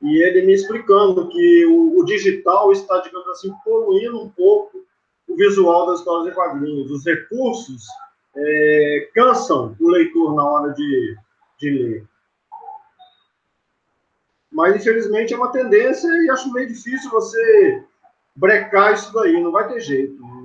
e 0.00 0.22
ele 0.22 0.46
me 0.46 0.54
explicando 0.54 1.28
que 1.28 1.66
o, 1.66 1.98
o, 1.98 2.04
digital 2.04 2.70
está, 2.70 3.00
digamos 3.00 3.26
assim, 3.28 3.52
poluindo 3.64 4.22
um 4.22 4.28
pouco 4.28 4.84
o 5.26 5.34
visual 5.34 5.86
das 5.86 5.98
histórias 5.98 6.32
em 6.32 6.34
quadrinhos. 6.34 6.90
Os 6.90 7.04
recursos 7.04 7.82
é, 8.36 9.08
cansam 9.14 9.74
o 9.80 9.88
leitor 9.88 10.34
na 10.34 10.48
hora 10.48 10.72
de, 10.72 11.16
de 11.58 11.70
ler. 11.70 12.04
Mas, 14.52 14.76
infelizmente, 14.76 15.34
é 15.34 15.36
uma 15.36 15.50
tendência 15.50 16.08
e 16.08 16.30
acho 16.30 16.52
meio 16.52 16.68
difícil 16.68 17.10
você 17.10 17.82
brecar 18.36 18.92
isso 18.92 19.12
daí, 19.12 19.42
não 19.42 19.50
vai 19.50 19.66
ter 19.66 19.80
jeito. 19.80 20.35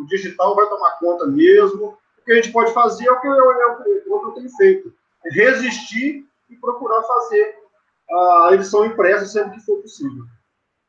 O 0.00 0.06
digital 0.06 0.54
vai 0.54 0.66
tomar 0.66 0.98
conta 0.98 1.26
mesmo. 1.26 1.98
O 2.18 2.24
que 2.24 2.32
a 2.32 2.36
gente 2.36 2.52
pode 2.52 2.72
fazer 2.72 3.06
é 3.06 3.12
o 3.12 3.20
que 3.20 3.26
eu, 3.26 3.34
é 3.34 3.66
o 3.66 4.20
que 4.20 4.26
eu 4.26 4.32
tenho 4.32 4.50
feito: 4.56 4.92
é 5.26 5.30
resistir 5.30 6.24
e 6.48 6.56
procurar 6.56 7.02
fazer 7.02 7.54
a 8.10 8.50
edição 8.52 8.84
impressa 8.84 9.26
sempre 9.26 9.58
que 9.58 9.64
for 9.64 9.80
possível. 9.80 10.24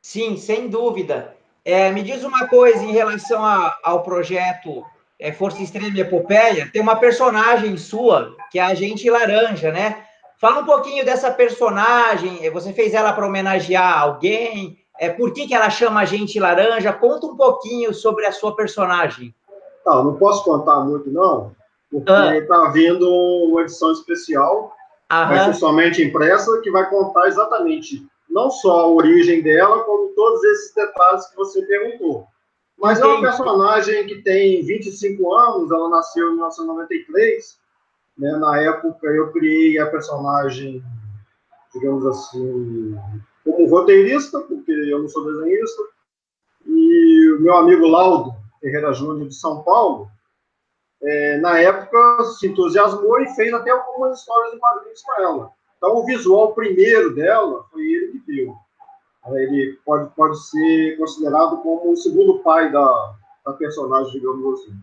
Sim, 0.01 0.37
sem 0.37 0.67
dúvida. 0.67 1.35
É, 1.63 1.91
me 1.91 2.01
diz 2.01 2.23
uma 2.23 2.47
coisa 2.47 2.83
em 2.83 2.91
relação 2.91 3.45
a, 3.45 3.77
ao 3.83 4.01
projeto 4.01 4.83
é, 5.19 5.31
Força 5.31 5.61
Extrema 5.61 5.95
e 5.95 6.01
Epopeia. 6.01 6.69
Tem 6.71 6.81
uma 6.81 6.95
personagem 6.95 7.77
sua, 7.77 8.35
que 8.51 8.57
é 8.57 8.63
a 8.63 8.67
Agente 8.67 9.07
Laranja, 9.09 9.71
né? 9.71 10.03
Fala 10.39 10.61
um 10.61 10.65
pouquinho 10.65 11.05
dessa 11.05 11.29
personagem. 11.29 12.49
Você 12.49 12.73
fez 12.73 12.95
ela 12.95 13.13
para 13.13 13.27
homenagear 13.27 14.01
alguém? 14.01 14.80
É, 15.01 15.09
por 15.09 15.33
que, 15.33 15.47
que 15.47 15.55
ela 15.55 15.67
chama 15.71 16.01
Agente 16.01 16.39
Laranja? 16.39 16.93
Conta 16.93 17.25
um 17.25 17.35
pouquinho 17.35 17.91
sobre 17.91 18.23
a 18.27 18.31
sua 18.31 18.55
personagem. 18.55 19.33
Não, 19.83 20.03
não 20.03 20.15
posso 20.15 20.43
contar 20.43 20.81
muito, 20.81 21.09
não, 21.09 21.55
porque 21.89 22.11
está 22.11 22.67
ah. 22.67 22.69
vindo 22.69 23.09
uma 23.09 23.63
edição 23.63 23.91
especial 23.91 24.71
Aham. 25.11 25.27
vai 25.27 25.45
ser 25.45 25.53
somente 25.55 26.03
impressa, 26.03 26.61
que 26.61 26.69
vai 26.69 26.87
contar 26.87 27.27
exatamente 27.27 28.05
não 28.29 28.51
só 28.51 28.81
a 28.81 28.87
origem 28.87 29.41
dela, 29.41 29.83
como 29.85 30.13
todos 30.13 30.43
esses 30.43 30.75
detalhes 30.75 31.25
que 31.29 31.35
você 31.35 31.63
perguntou. 31.63 32.27
Mas 32.77 32.99
Entendi. 32.99 33.11
é 33.11 33.17
uma 33.17 33.21
personagem 33.23 34.05
que 34.05 34.21
tem 34.21 34.63
25 34.63 35.33
anos, 35.33 35.71
ela 35.71 35.89
nasceu 35.89 36.27
em 36.29 36.35
1993. 36.35 37.57
Né? 38.19 38.31
Na 38.37 38.61
época, 38.61 39.07
eu 39.07 39.31
criei 39.31 39.79
a 39.79 39.87
personagem, 39.87 40.83
digamos 41.73 42.05
assim, 42.05 42.95
como 43.43 43.67
roteirista, 43.67 44.39
porque 44.41 44.71
eu 44.71 44.99
não 44.99 45.07
sou 45.07 45.25
desenhista. 45.25 45.81
E 46.65 47.35
o 47.37 47.41
meu 47.41 47.55
amigo 47.55 47.87
Laudo 47.87 48.33
Ferreira 48.59 48.93
Júnior, 48.93 49.27
de 49.27 49.35
São 49.35 49.63
Paulo, 49.63 50.07
é, 51.03 51.37
na 51.37 51.59
época, 51.59 52.23
se 52.25 52.47
entusiasmou 52.47 53.19
e 53.21 53.35
fez 53.35 53.51
até 53.53 53.71
algumas 53.71 54.19
histórias 54.19 54.53
em 54.53 54.59
quadrinhos 54.59 55.01
para 55.03 55.23
ela. 55.23 55.51
Então, 55.77 55.95
o 55.95 56.05
visual 56.05 56.53
primeiro 56.53 57.15
dela 57.15 57.65
foi 57.71 57.81
ele 57.81 58.11
que 58.11 58.19
deu. 58.27 58.55
Ele 59.33 59.79
pode, 59.83 60.13
pode 60.15 60.39
ser 60.47 60.97
considerado 60.97 61.57
como 61.61 61.91
o 61.91 61.97
segundo 61.97 62.39
pai 62.39 62.71
da, 62.71 63.15
da 63.45 63.53
personagem, 63.53 64.11
digamos 64.13 64.59
assim. 64.59 64.73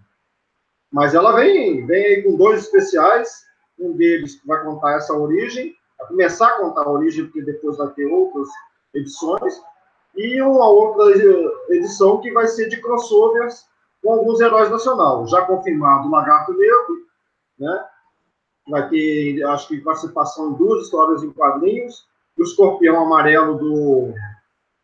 Mas 0.90 1.14
ela 1.14 1.32
vem, 1.32 1.86
vem 1.86 2.24
com 2.24 2.36
dois 2.36 2.62
especiais. 2.62 3.46
Um 3.78 3.92
deles 3.92 4.40
vai 4.44 4.62
contar 4.64 4.96
essa 4.96 5.16
origem, 5.16 5.76
vai 5.98 6.08
começar 6.08 6.46
a 6.46 6.58
contar 6.58 6.82
a 6.82 6.90
origem, 6.90 7.24
porque 7.24 7.42
depois 7.42 7.76
vai 7.76 7.88
ter 7.88 8.06
outras 8.06 8.48
edições. 8.94 9.60
E 10.16 10.40
uma 10.42 10.68
outra 10.68 11.12
edição 11.70 12.20
que 12.20 12.32
vai 12.32 12.46
ser 12.46 12.68
de 12.68 12.80
crossovers 12.80 13.66
com 14.02 14.12
alguns 14.12 14.40
heróis 14.40 14.70
nacionais. 14.70 15.30
Já 15.30 15.42
confirmado 15.42 16.08
o 16.08 16.10
Lagarto 16.10 16.52
Negro, 16.52 17.06
né? 17.58 17.86
Vai 18.68 18.88
ter, 18.88 19.42
acho 19.44 19.68
que, 19.68 19.80
participação 19.80 20.50
em 20.50 20.54
duas 20.54 20.84
histórias 20.84 21.22
em 21.22 21.32
quadrinhos. 21.32 22.06
O 22.38 22.42
Escorpião 22.42 23.02
Amarelo 23.02 23.58
do, 23.58 24.14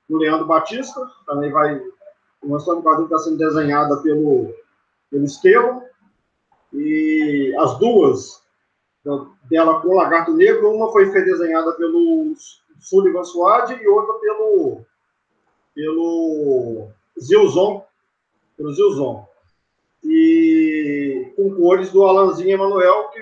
do 0.08 0.16
Leandro 0.16 0.46
Batista, 0.46 1.00
também 1.26 1.50
vai. 1.52 1.80
Uma 2.42 2.58
história 2.58 2.80
em 2.80 2.82
quadrinho 2.82 3.06
está 3.06 3.18
sendo 3.18 3.38
desenhada 3.38 3.96
pelo, 4.02 4.52
pelo 5.10 5.24
Estevam. 5.24 5.82
E 6.72 7.54
as 7.58 7.78
duas 7.78 8.43
dela 9.50 9.80
com 9.80 9.88
o 9.88 9.94
Lagarto 9.94 10.32
Negro, 10.32 10.70
uma 10.70 10.90
foi 10.90 11.10
desenhada 11.24 11.72
pelo 11.72 12.34
Sullivan 12.80 13.24
Suade 13.24 13.74
e 13.74 13.86
outra 13.86 14.14
pelo, 14.14 14.80
pelo 15.74 16.88
Zilzon, 17.20 17.84
pelo 18.56 18.72
Zilzon. 18.72 19.26
E 20.02 21.32
com 21.36 21.54
cores 21.54 21.90
do 21.90 22.04
Alanzinho 22.04 22.52
Emanuel, 22.52 23.08
que 23.08 23.20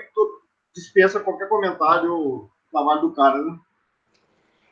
dispensa 0.73 1.19
qualquer 1.19 1.47
comentário 1.47 2.49
trabalho 2.71 3.01
do 3.01 3.11
cara, 3.13 3.37
né? 3.37 3.57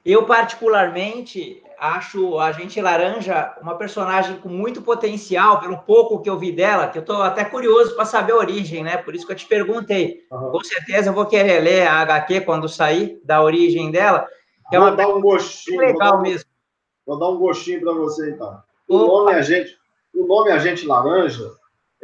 Eu, 0.04 0.26
particularmente, 0.26 1.62
acho 1.78 2.40
a 2.40 2.52
Gente 2.52 2.82
Laranja 2.82 3.56
uma 3.62 3.76
personagem 3.76 4.38
com 4.38 4.50
muito 4.50 4.82
potencial, 4.82 5.60
pelo 5.60 5.80
pouco 5.80 6.22
que 6.22 6.30
eu 6.30 6.38
vi 6.38 6.52
dela, 6.52 6.88
que 6.88 6.98
eu 6.98 7.02
estou 7.02 7.22
até 7.22 7.44
curioso 7.44 7.96
para 7.96 8.06
saber 8.06 8.34
a 8.34 8.38
origem, 8.38 8.84
né? 8.84 8.98
Por 8.98 9.16
isso 9.16 9.26
que 9.26 9.32
eu 9.32 9.36
te 9.38 9.48
perguntei. 9.48 10.26
Uhum. 10.32 10.52
Com 10.52 10.64
certeza 10.64 11.10
eu 11.10 11.14
vou 11.14 11.26
querer 11.26 11.60
ler 11.60 11.88
a 11.88 12.02
HQ 12.02 12.42
quando 12.42 12.70
sair 12.70 13.20
da 13.24 13.44
origem 13.44 13.92
dela. 13.92 14.28
Que 14.70 14.78
vou 14.78 14.88
é 14.88 14.92
uma 14.92 14.98
dar 14.98 15.08
um 15.08 15.22
gostinho. 15.22 15.80
Legal 15.80 16.14
vou 16.14 16.22
mesmo. 16.22 16.50
Vou 17.06 17.20
dar 17.20 17.30
um 17.30 17.38
gostinho 17.38 17.82
para 17.82 17.94
você, 17.94 18.30
então. 18.32 18.62
O 18.88 18.98
nome, 18.98 19.34
é 19.34 19.42
gente, 19.42 19.78
o 20.14 20.26
nome 20.26 20.52
Agente 20.52 20.86
Laranja 20.86 21.52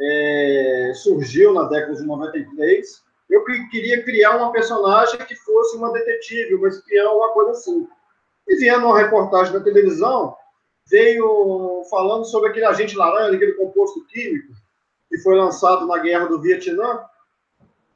é, 0.00 0.92
surgiu 0.94 1.52
na 1.52 1.64
década 1.64 1.94
de 1.94 2.02
93. 2.02 3.02
Eu 3.28 3.44
queria 3.44 4.02
criar 4.02 4.36
uma 4.36 4.50
personagem 4.52 5.18
que 5.26 5.34
fosse 5.36 5.76
uma 5.76 5.92
detetive, 5.92 6.54
uma 6.54 6.68
espiã, 6.68 7.10
uma 7.10 7.32
coisa 7.32 7.50
assim. 7.50 7.86
E 8.46 8.56
vendo 8.56 8.86
uma 8.86 8.98
reportagem 8.98 9.52
da 9.52 9.60
televisão, 9.60 10.34
veio 10.86 11.84
falando 11.90 12.24
sobre 12.24 12.48
aquele 12.48 12.64
agente 12.64 12.96
laranja, 12.96 13.36
aquele 13.36 13.52
composto 13.52 14.04
químico, 14.06 14.54
que 15.08 15.18
foi 15.18 15.36
lançado 15.36 15.86
na 15.86 15.98
guerra 15.98 16.26
do 16.26 16.40
Vietnã. 16.40 17.04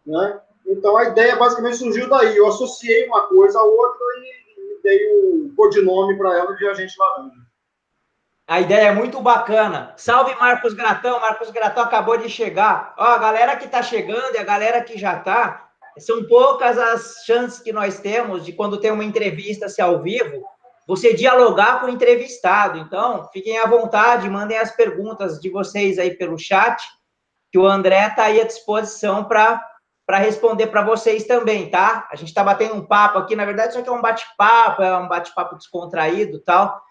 Né? 0.07 0.41
Então 0.67 0.97
a 0.97 1.05
ideia 1.05 1.37
basicamente 1.37 1.79
surgiu 1.79 2.09
daí. 2.09 2.37
Eu 2.37 2.49
associei 2.49 3.07
uma 3.07 3.27
coisa 3.29 3.59
à 3.59 3.63
outra 3.63 4.07
e 4.19 4.83
dei 4.83 5.09
o 5.13 5.47
um 5.47 5.55
codinome 5.57 6.19
para 6.19 6.37
ela 6.37 6.55
de 6.55 6.69
agente 6.69 6.95
laranja. 6.99 7.52
A 8.53 8.61
ideia 8.61 8.89
é 8.89 8.93
muito 8.93 9.19
bacana. 9.19 9.95
Salve 9.97 10.35
Marcos 10.35 10.75
Gratão. 10.75 11.19
Marcos 11.19 11.51
Gratão 11.51 11.85
acabou 11.85 12.19
de 12.19 12.29
chegar. 12.29 12.95
Ó, 12.99 13.03
a 13.03 13.17
galera 13.17 13.57
que 13.57 13.65
está 13.65 13.83
chegando 13.83 14.35
e 14.35 14.39
a 14.39 14.45
galera 14.45 14.83
que 14.83 14.99
já 14.99 15.17
está, 15.17 15.71
são 15.97 16.27
poucas 16.27 16.77
as 16.77 17.25
chances 17.25 17.61
que 17.61 17.73
nós 17.73 18.01
temos 18.01 18.45
de 18.45 18.53
quando 18.53 18.79
tem 18.79 18.91
uma 18.91 19.07
entrevista 19.07 19.71
se 19.71 19.81
ao 19.81 20.03
vivo, 20.03 20.45
você 20.87 21.15
dialogar 21.15 21.81
com 21.81 21.87
o 21.87 21.89
entrevistado. 21.89 22.79
Então, 22.79 23.27
fiquem 23.33 23.57
à 23.57 23.67
vontade, 23.67 24.29
mandem 24.29 24.59
as 24.59 24.71
perguntas 24.71 25.41
de 25.41 25.49
vocês 25.49 25.99
aí 25.99 26.11
pelo 26.11 26.37
chat, 26.37 26.77
que 27.51 27.59
o 27.59 27.67
André 27.67 28.09
está 28.09 28.25
aí 28.25 28.39
à 28.39 28.45
disposição 28.45 29.25
para 29.25 29.67
para 30.05 30.19
responder 30.19 30.67
para 30.67 30.83
vocês 30.83 31.25
também, 31.25 31.71
tá? 31.71 32.07
A 32.13 32.17
gente 32.17 32.29
está 32.29 32.45
batendo 32.45 32.75
um 32.75 32.85
papo 32.85 33.17
aqui, 33.17 33.35
na 33.35 33.47
verdade, 33.47 33.71
isso 33.71 33.79
aqui 33.79 33.89
é 33.89 33.93
um 33.93 34.03
bate-papo, 34.03 34.83
é 34.83 34.99
um 34.99 35.09
bate-papo 35.09 35.57
descontraído 35.57 36.39
tal. 36.41 36.83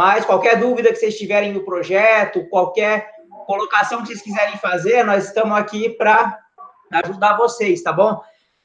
Mas 0.00 0.24
qualquer 0.24 0.58
dúvida 0.58 0.88
que 0.88 0.96
vocês 0.96 1.18
tiverem 1.18 1.52
no 1.52 1.62
projeto, 1.62 2.48
qualquer 2.48 3.10
colocação 3.44 4.00
que 4.00 4.06
vocês 4.06 4.22
quiserem 4.22 4.56
fazer, 4.56 5.04
nós 5.04 5.26
estamos 5.26 5.54
aqui 5.58 5.90
para 5.90 6.38
ajudar 7.04 7.36
vocês, 7.36 7.82
tá 7.82 7.92
bom? 7.92 8.18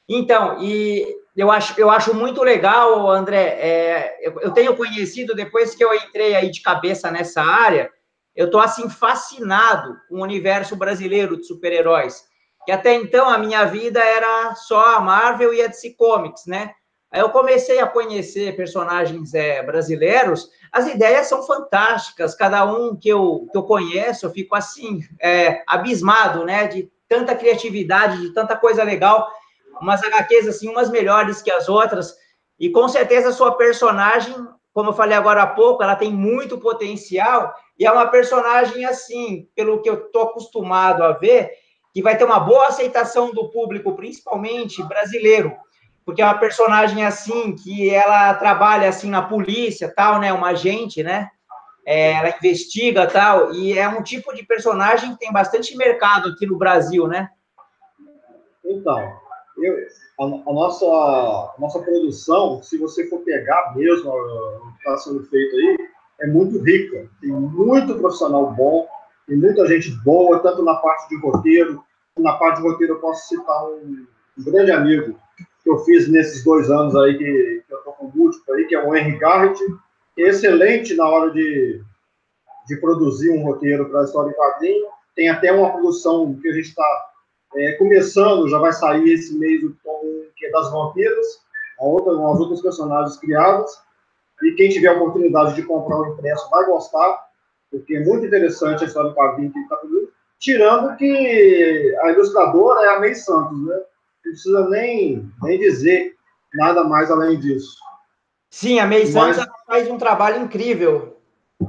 Então, 0.08 0.64
e 0.64 1.06
eu 1.36 1.52
acho, 1.52 1.78
eu 1.78 1.90
acho 1.90 2.14
muito 2.14 2.42
legal, 2.42 3.10
André, 3.10 3.48
é, 3.60 4.18
eu, 4.22 4.40
eu, 4.40 4.52
tenho 4.54 4.78
conhecido, 4.78 5.36
depois 5.36 5.76
que 5.76 5.84
eu 5.84 5.94
entrei 5.94 6.36
aí 6.36 6.50
de 6.50 6.62
cabeça 6.62 7.12
nessa 7.12 7.42
área, 7.42 7.92
eu 8.34 8.46
estou, 8.46 8.62
assim, 8.62 8.90
fascinado 8.90 9.94
com 10.08 10.20
o 10.20 10.24
universo 10.24 10.74
brasileiro 10.74 11.36
de 11.36 11.46
super-heróis, 11.46 12.24
que 12.66 12.72
até 12.72 12.94
então 12.94 13.28
a 13.28 13.38
minha 13.38 13.66
vida 13.66 14.00
era 14.00 14.56
só 14.56 14.96
a 14.96 15.02
Marvel 15.02 15.54
e 15.54 15.62
a 15.62 15.68
DC 15.68 15.96
Comics, 15.98 16.46
né? 16.48 16.72
Aí 17.12 17.22
eu 17.22 17.30
comecei 17.30 17.80
a 17.80 17.88
conhecer 17.88 18.56
personagens 18.56 19.34
é, 19.34 19.64
brasileiros, 19.64 20.50
as 20.72 20.88
ideias 20.88 21.28
são 21.28 21.44
fantásticas, 21.44 22.36
cada 22.36 22.66
um 22.66 22.96
que 22.96 23.08
eu, 23.08 23.48
que 23.52 23.58
eu 23.58 23.64
conheço, 23.64 24.26
eu 24.26 24.32
fico 24.32 24.56
assim, 24.56 25.00
é, 25.22 25.64
abismado, 25.66 26.44
né, 26.44 26.68
de 26.68 26.92
tanta 27.08 27.36
criatividade, 27.36 28.20
de 28.20 28.34
tanta 28.34 28.58
coisa 28.58 28.84
legal, 28.84 29.28
umas 29.82 30.04
HQs, 30.04 30.48
assim, 30.48 30.68
umas 30.68 30.90
melhores 30.90 31.42
que 31.42 31.52
as 31.52 31.70
outras, 31.70 32.16
e 32.60 32.70
com 32.70 32.88
certeza 32.88 33.30
a 33.30 33.34
sua 33.34 33.54
personagem, 33.54 34.36
como 34.74 34.90
eu 34.90 34.94
falei 34.94 35.16
agora 35.16 35.44
há 35.44 35.48
pouco, 35.48 35.84
ela 35.84 35.96
tem 35.96 36.12
muito 36.12 36.58
potencial, 36.58 37.54
e 37.78 37.86
é 37.86 37.92
uma 37.92 38.08
personagem, 38.08 38.86
assim, 38.86 39.48
pelo 39.56 39.82
que 39.82 39.90
eu 39.90 40.06
estou 40.06 40.24
acostumado 40.24 41.04
a 41.04 41.14
ver, 41.14 41.52
que 41.94 42.02
vai 42.02 42.18
ter 42.18 42.26
uma 42.26 42.40
boa 42.40 42.68
aceitação 42.68 43.32
do 43.32 43.50
público, 43.50 43.96
principalmente 43.96 44.84
brasileiro, 44.84 45.56
porque 46.06 46.22
é 46.22 46.26
uma 46.26 46.38
personagem 46.38 47.04
assim, 47.04 47.56
que 47.56 47.90
ela 47.90 48.34
trabalha 48.36 48.88
assim 48.88 49.10
na 49.10 49.24
polícia, 49.24 49.92
tal, 49.94 50.20
né, 50.20 50.32
uma 50.32 50.50
agente, 50.50 51.02
né, 51.02 51.30
é, 51.86 52.14
ela 52.14 52.30
investiga 52.30 53.08
tal, 53.08 53.54
e 53.54 53.78
é 53.78 53.88
um 53.88 54.04
tipo 54.04 54.34
de 54.34 54.46
personagem 54.46 55.14
que 55.14 55.20
tem 55.20 55.34
bastante 55.34 55.76
mercado 55.76 56.30
aqui 56.30 56.46
no 56.46 56.58
Brasil, 56.58 57.08
né? 57.08 57.30
Então, 58.64 59.00
eu, 59.58 59.76
a, 60.20 60.24
a, 60.24 60.54
nossa, 60.54 60.86
a 60.86 61.56
nossa 61.60 61.80
produção, 61.80 62.62
se 62.64 62.78
você 62.78 63.08
for 63.08 63.20
pegar 63.20 63.74
mesmo 63.76 64.10
o 64.10 64.72
que 64.72 64.78
está 64.78 64.98
sendo 64.98 65.24
feito 65.26 65.56
aí, 65.56 65.78
é 66.22 66.28
muito 66.28 66.60
rica. 66.64 67.08
Tem 67.22 67.30
muito 67.30 67.96
profissional 67.96 68.52
bom, 68.54 68.88
tem 69.28 69.38
muita 69.38 69.68
gente 69.68 69.92
boa, 70.04 70.40
tanto 70.40 70.64
na 70.64 70.76
parte 70.76 71.10
de 71.10 71.18
roteiro, 71.22 71.84
na 72.18 72.34
parte 72.34 72.62
de 72.62 72.68
roteiro 72.68 72.94
eu 72.94 73.00
posso 73.00 73.28
citar 73.28 73.66
um, 73.66 74.08
um 74.38 74.44
grande 74.44 74.72
amigo 74.72 75.20
que 75.66 75.72
eu 75.72 75.80
fiz 75.80 76.08
nesses 76.08 76.44
dois 76.44 76.70
anos 76.70 76.96
aí 76.96 77.18
que, 77.18 77.64
que 77.68 77.74
eu 77.74 77.80
estou 77.80 77.94
com 77.94 78.06
o 78.06 78.12
múltiplo 78.16 78.54
aí, 78.54 78.66
que 78.66 78.76
é 78.76 78.88
o 78.88 78.96
Henry 78.96 79.18
Garrett, 79.18 79.60
é 80.16 80.22
excelente 80.22 80.96
na 80.96 81.10
hora 81.10 81.32
de, 81.32 81.82
de 82.68 82.78
produzir 82.78 83.32
um 83.32 83.44
roteiro 83.44 83.90
para 83.90 84.02
a 84.02 84.04
história 84.04 84.30
em 84.30 84.36
quadrinho. 84.36 84.86
Tem 85.16 85.28
até 85.28 85.52
uma 85.52 85.72
produção 85.72 86.38
que 86.40 86.48
a 86.48 86.54
gente 86.54 86.70
está 86.70 87.08
é, 87.56 87.72
começando, 87.74 88.48
já 88.48 88.60
vai 88.60 88.72
sair 88.74 89.12
esse 89.12 89.36
mês 89.40 89.64
o 89.64 89.76
tom 89.84 90.02
que 90.38 90.46
é 90.46 90.52
das 90.52 90.72
vampiras, 90.72 91.26
a 91.80 91.86
outra, 91.86 92.14
outras 92.14 92.62
personagens 92.62 93.18
criadas. 93.18 93.72
E 94.44 94.52
quem 94.52 94.70
tiver 94.70 94.90
a 94.90 94.94
oportunidade 94.94 95.56
de 95.56 95.64
comprar 95.64 96.00
o 96.00 96.14
impresso 96.14 96.48
vai 96.52 96.64
gostar, 96.66 97.26
porque 97.72 97.96
é 97.96 98.04
muito 98.04 98.28
interessante 98.28 98.84
a 98.84 98.88
história 98.88 99.10
do 99.10 99.16
quadrinho 99.16 99.52
que 99.52 99.60
está 99.60 99.78
produzindo. 99.78 100.14
Tirando 100.38 100.96
que 100.96 101.98
a 102.02 102.12
ilustradora 102.12 102.86
é 102.86 102.90
a 102.90 103.00
May 103.00 103.16
Santos, 103.16 103.66
né? 103.66 103.82
Não 104.26 104.32
precisa 104.32 104.70
nem, 104.70 105.32
nem 105.44 105.60
dizer 105.60 106.16
nada 106.54 106.84
mais 106.84 107.12
além 107.12 107.40
disso. 107.40 107.78
Sim, 108.50 108.80
a 108.80 108.88
May 108.88 109.06
Santos 109.06 109.38
mas, 109.38 109.66
faz 109.68 109.90
um 109.90 109.98
trabalho 109.98 110.42
incrível. 110.42 111.18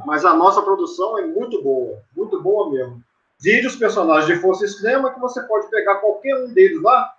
Mas 0.04 0.24
a 0.24 0.34
nossa 0.34 0.62
produção 0.62 1.18
é 1.18 1.26
muito 1.26 1.62
boa, 1.62 2.02
muito 2.16 2.40
boa 2.42 2.70
mesmo. 2.70 3.02
Vide 3.38 3.66
os 3.66 3.76
personagens 3.76 4.26
de 4.26 4.40
Força 4.40 4.64
Extrema, 4.64 5.12
que 5.12 5.20
você 5.20 5.42
pode 5.42 5.68
pegar 5.68 5.96
qualquer 5.96 6.36
um 6.36 6.52
deles 6.52 6.80
lá. 6.82 7.12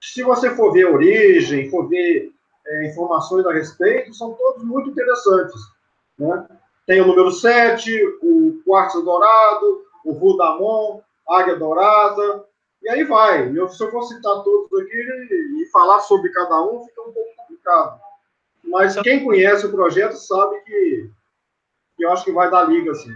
Se 0.00 0.22
você 0.22 0.54
for 0.54 0.72
ver 0.72 0.86
a 0.86 0.90
origem, 0.90 1.68
for 1.68 1.88
ver 1.88 2.32
é, 2.66 2.86
informações 2.88 3.44
a 3.46 3.52
respeito, 3.52 4.14
são 4.14 4.32
todos 4.34 4.62
muito 4.62 4.90
interessantes. 4.90 5.60
Né? 6.18 6.46
Tem 6.86 7.00
o 7.00 7.06
número 7.06 7.32
7, 7.32 7.90
o 8.22 8.62
Quartzo 8.64 9.02
Dourado, 9.02 9.82
o 10.04 10.12
Rudamon, 10.12 11.00
Águia 11.28 11.56
Dourada, 11.56 12.44
e 12.82 12.88
aí 12.88 13.04
vai. 13.04 13.50
Eu, 13.56 13.68
se 13.68 13.82
eu 13.82 13.90
for 13.90 14.02
citar 14.02 14.42
todos 14.42 14.72
aqui 14.80 14.96
e, 15.60 15.66
falar 15.70 16.00
sobre 16.00 16.30
cada 16.30 16.62
um, 16.62 16.84
fica 16.84 17.02
um 17.02 17.12
pouco 17.12 17.30
complicado. 17.36 18.00
Mas 18.64 19.00
quem 19.02 19.24
conhece 19.24 19.66
o 19.66 19.70
projeto 19.70 20.14
sabe 20.14 20.60
que, 20.60 21.10
que 21.96 22.04
eu 22.04 22.12
acho 22.12 22.24
que 22.24 22.32
vai 22.32 22.50
dar 22.50 22.64
liga, 22.64 22.92
assim. 22.92 23.12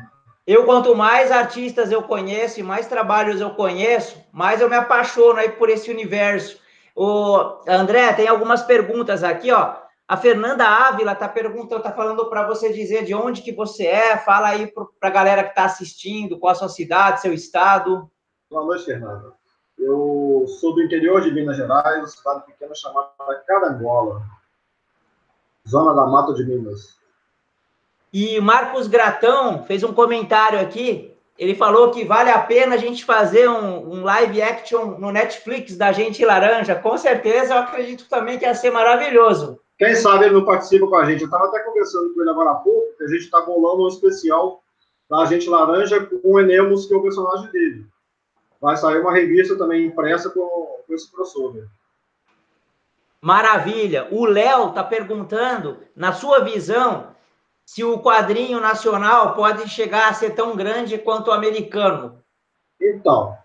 Eu, 0.46 0.64
quanto 0.66 0.94
mais 0.94 1.32
artistas 1.32 1.90
eu 1.90 2.02
conheço 2.02 2.60
e 2.60 2.62
mais 2.62 2.86
trabalhos 2.86 3.40
eu 3.40 3.50
conheço, 3.50 4.22
mais 4.30 4.60
eu 4.60 4.68
me 4.68 4.76
apaixono 4.76 5.38
aí 5.38 5.50
por 5.50 5.70
esse 5.70 5.90
universo. 5.90 6.60
O 6.94 7.62
André, 7.66 8.12
tem 8.12 8.28
algumas 8.28 8.62
perguntas 8.62 9.24
aqui, 9.24 9.50
ó. 9.50 9.76
A 10.06 10.18
Fernanda 10.18 10.66
Ávila 10.66 11.12
está 11.12 11.26
perguntando, 11.26 11.78
está 11.78 11.90
falando 11.90 12.28
para 12.28 12.46
você 12.46 12.70
dizer 12.70 13.04
de 13.04 13.14
onde 13.14 13.40
que 13.40 13.52
você 13.52 13.86
é. 13.86 14.18
Fala 14.18 14.48
aí 14.48 14.70
para 14.70 15.08
a 15.08 15.12
galera 15.12 15.42
que 15.42 15.50
está 15.50 15.64
assistindo, 15.64 16.38
qual 16.38 16.52
a 16.52 16.54
sua 16.54 16.68
cidade, 16.68 17.22
seu 17.22 17.32
estado. 17.32 18.10
Boa 18.50 18.66
noite, 18.66 18.84
Fernanda. 18.84 19.32
Eu 19.84 20.46
sou 20.60 20.74
do 20.74 20.82
interior 20.82 21.20
de 21.20 21.30
Minas 21.30 21.58
Gerais, 21.58 21.98
uma 21.98 22.06
cidade 22.06 22.46
pequena 22.46 22.74
chamada 22.74 23.10
Carangola, 23.46 24.22
zona 25.68 25.94
da 25.94 26.06
Mata 26.06 26.32
de 26.32 26.42
Minas. 26.44 26.96
E 28.10 28.40
Marcos 28.40 28.86
Gratão 28.86 29.64
fez 29.64 29.82
um 29.84 29.92
comentário 29.92 30.58
aqui. 30.58 31.14
Ele 31.38 31.54
falou 31.54 31.90
que 31.90 32.04
vale 32.04 32.30
a 32.30 32.38
pena 32.38 32.76
a 32.76 32.78
gente 32.78 33.04
fazer 33.04 33.48
um, 33.48 33.90
um 33.92 34.04
live 34.04 34.40
action 34.40 34.98
no 34.98 35.12
Netflix 35.12 35.76
da 35.76 35.92
Gente 35.92 36.24
Laranja. 36.24 36.76
Com 36.76 36.96
certeza, 36.96 37.54
eu 37.54 37.58
acredito 37.58 38.08
também 38.08 38.38
que 38.38 38.44
ia 38.44 38.54
ser 38.54 38.70
maravilhoso. 38.70 39.60
Quem 39.76 39.94
sabe 39.96 40.26
ele 40.26 40.34
não 40.34 40.44
participa 40.44 40.86
com 40.86 40.96
a 40.96 41.04
gente. 41.04 41.22
Eu 41.22 41.26
estava 41.26 41.46
até 41.46 41.58
conversando 41.58 42.14
com 42.14 42.20
ele 42.22 42.30
agora 42.30 42.52
há 42.52 42.54
pouco, 42.54 42.96
que 42.96 43.04
a 43.04 43.08
gente 43.08 43.24
está 43.24 43.40
bolando 43.42 43.84
um 43.84 43.88
especial 43.88 44.62
da 45.10 45.26
Gente 45.26 45.50
Laranja 45.50 46.06
com 46.06 46.20
o 46.22 46.40
Enemos, 46.40 46.86
que 46.86 46.94
é 46.94 46.96
o 46.96 47.02
personagem 47.02 47.50
dele. 47.50 47.93
Vai 48.64 48.78
sair 48.78 48.98
uma 48.98 49.12
revista 49.12 49.58
também 49.58 49.84
impressa 49.84 50.30
com, 50.30 50.40
com 50.86 50.94
esse 50.94 51.12
crossover. 51.12 51.68
Maravilha. 53.20 54.08
O 54.10 54.24
Léo 54.24 54.70
está 54.70 54.82
perguntando, 54.82 55.80
na 55.94 56.14
sua 56.14 56.40
visão, 56.40 57.08
se 57.66 57.84
o 57.84 57.98
quadrinho 57.98 58.58
nacional 58.62 59.34
pode 59.34 59.68
chegar 59.68 60.08
a 60.08 60.14
ser 60.14 60.30
tão 60.30 60.56
grande 60.56 60.96
quanto 60.96 61.28
o 61.28 61.32
americano? 61.34 62.24
Então, 62.80 63.36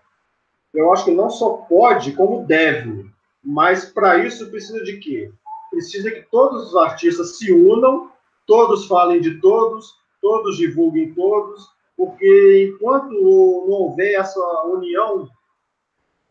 eu 0.72 0.90
acho 0.90 1.04
que 1.04 1.10
não 1.10 1.28
só 1.28 1.50
pode, 1.68 2.12
como 2.12 2.46
deve. 2.46 3.04
Mas 3.44 3.84
para 3.84 4.24
isso 4.24 4.50
precisa 4.50 4.82
de 4.82 4.96
quê? 5.00 5.30
Precisa 5.70 6.10
que 6.10 6.22
todos 6.30 6.68
os 6.68 6.76
artistas 6.76 7.36
se 7.36 7.52
unam, 7.52 8.10
todos 8.46 8.86
falem 8.86 9.20
de 9.20 9.38
todos, 9.38 9.98
todos 10.22 10.56
divulguem 10.56 11.12
todos, 11.12 11.68
porque 12.00 12.72
enquanto 12.72 13.12
não 13.12 13.74
houver 13.74 14.14
essa 14.14 14.40
união, 14.64 15.28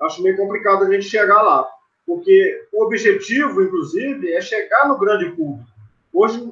acho 0.02 0.24
meio 0.24 0.36
complicado 0.36 0.84
a 0.84 0.92
gente 0.92 1.06
chegar 1.06 1.44
lá. 1.44 1.70
Porque 2.08 2.66
o 2.74 2.86
objetivo, 2.86 3.62
inclusive, 3.62 4.34
é 4.34 4.42
chegar 4.42 4.88
no 4.88 4.98
grande 4.98 5.30
público. 5.30 5.70
Hoje, 6.12 6.52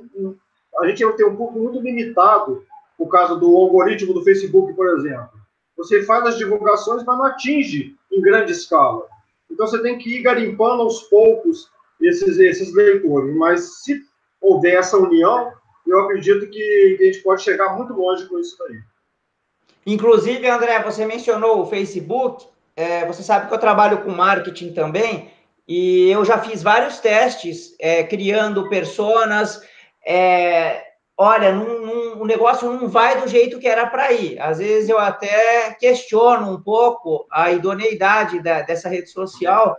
a 0.77 0.87
gente 0.87 1.03
tem 1.15 1.25
um 1.25 1.35
público 1.35 1.57
muito 1.57 1.81
limitado 1.81 2.63
por 2.95 3.07
causa 3.07 3.35
do 3.35 3.57
algoritmo 3.57 4.13
do 4.13 4.23
Facebook, 4.23 4.71
por 4.75 4.87
exemplo. 4.99 5.31
Você 5.77 6.03
faz 6.03 6.23
as 6.27 6.37
divulgações, 6.37 7.03
mas 7.03 7.17
não 7.17 7.25
atinge 7.25 7.95
em 8.11 8.21
grande 8.21 8.51
escala. 8.51 9.07
Então 9.49 9.65
você 9.65 9.81
tem 9.81 9.97
que 9.97 10.15
ir 10.15 10.21
garimpando 10.21 10.83
aos 10.83 11.01
poucos 11.09 11.71
esses, 11.99 12.37
esses 12.37 12.71
leitores. 12.71 13.35
Mas 13.35 13.81
se 13.83 13.99
houver 14.39 14.75
essa 14.75 14.95
união, 14.95 15.51
eu 15.87 16.01
acredito 16.01 16.47
que 16.51 16.97
a 17.01 17.03
gente 17.05 17.23
pode 17.23 17.41
chegar 17.41 17.75
muito 17.75 17.93
longe 17.93 18.27
com 18.27 18.37
isso 18.37 18.61
aí. 18.65 18.79
Inclusive, 19.87 20.47
André, 20.47 20.83
você 20.83 21.05
mencionou 21.05 21.61
o 21.61 21.65
Facebook. 21.65 22.45
É, 22.75 23.05
você 23.05 23.23
sabe 23.23 23.47
que 23.47 23.53
eu 23.53 23.59
trabalho 23.59 24.03
com 24.03 24.11
marketing 24.11 24.71
também, 24.71 25.31
e 25.67 26.11
eu 26.11 26.23
já 26.23 26.37
fiz 26.37 26.61
vários 26.61 26.99
testes 26.99 27.75
é, 27.79 28.03
criando 28.03 28.69
personas 28.69 29.59
é, 30.05 30.83
olha, 31.17 31.51
o 31.51 32.25
negócio 32.25 32.71
não 32.71 32.87
vai 32.87 33.19
do 33.19 33.27
jeito 33.27 33.59
que 33.59 33.67
era 33.67 33.87
para 33.87 34.13
ir. 34.13 34.39
Às 34.39 34.59
vezes 34.59 34.87
eu 34.87 34.99
até 34.99 35.73
questiono 35.73 36.53
um 36.53 36.61
pouco 36.61 37.27
a 37.31 37.51
idoneidade 37.51 38.39
da, 38.41 38.61
dessa 38.61 38.87
rede 38.87 39.09
social, 39.09 39.75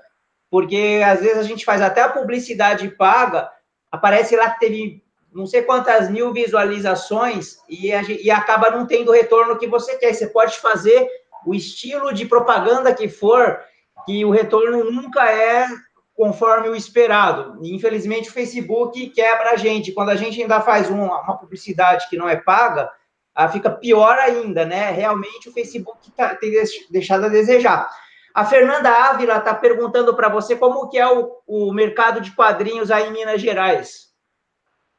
porque 0.50 1.00
às 1.06 1.20
vezes 1.20 1.38
a 1.38 1.42
gente 1.44 1.64
faz 1.64 1.80
até 1.80 2.02
a 2.02 2.08
publicidade 2.08 2.90
paga, 2.90 3.48
aparece 3.90 4.34
lá 4.34 4.50
que 4.50 4.60
teve 4.60 5.04
não 5.38 5.46
sei 5.46 5.62
quantas 5.62 6.10
mil 6.10 6.32
visualizações 6.32 7.58
e, 7.68 7.92
a, 7.92 8.02
e 8.02 8.28
acaba 8.28 8.70
não 8.70 8.84
tendo 8.84 9.10
o 9.10 9.14
retorno 9.14 9.56
que 9.56 9.68
você 9.68 9.96
quer. 9.96 10.12
Você 10.12 10.26
pode 10.26 10.58
fazer 10.58 11.08
o 11.46 11.54
estilo 11.54 12.12
de 12.12 12.26
propaganda 12.26 12.92
que 12.92 13.08
for, 13.08 13.60
que 14.04 14.24
o 14.24 14.30
retorno 14.30 14.90
nunca 14.90 15.30
é 15.30 15.68
conforme 16.16 16.68
o 16.68 16.74
esperado. 16.74 17.56
Infelizmente, 17.62 18.28
o 18.28 18.32
Facebook 18.32 19.10
quebra 19.10 19.52
a 19.52 19.56
gente. 19.56 19.92
Quando 19.92 20.08
a 20.08 20.16
gente 20.16 20.42
ainda 20.42 20.60
faz 20.60 20.90
uma, 20.90 21.22
uma 21.22 21.38
publicidade 21.38 22.08
que 22.10 22.16
não 22.16 22.28
é 22.28 22.34
paga, 22.34 22.90
ah, 23.32 23.48
fica 23.48 23.70
pior 23.70 24.18
ainda, 24.18 24.66
né? 24.66 24.90
Realmente 24.90 25.48
o 25.48 25.52
Facebook 25.52 26.10
tá, 26.16 26.34
tem 26.34 26.50
deixado 26.90 27.26
a 27.26 27.28
desejar. 27.28 27.88
A 28.34 28.44
Fernanda 28.44 28.90
Ávila 28.90 29.36
está 29.36 29.54
perguntando 29.54 30.16
para 30.16 30.28
você 30.28 30.56
como 30.56 30.88
que 30.88 30.98
é 30.98 31.06
o, 31.06 31.30
o 31.46 31.72
mercado 31.72 32.20
de 32.20 32.32
quadrinhos 32.32 32.90
aí 32.90 33.06
em 33.06 33.12
Minas 33.12 33.40
Gerais. 33.40 34.07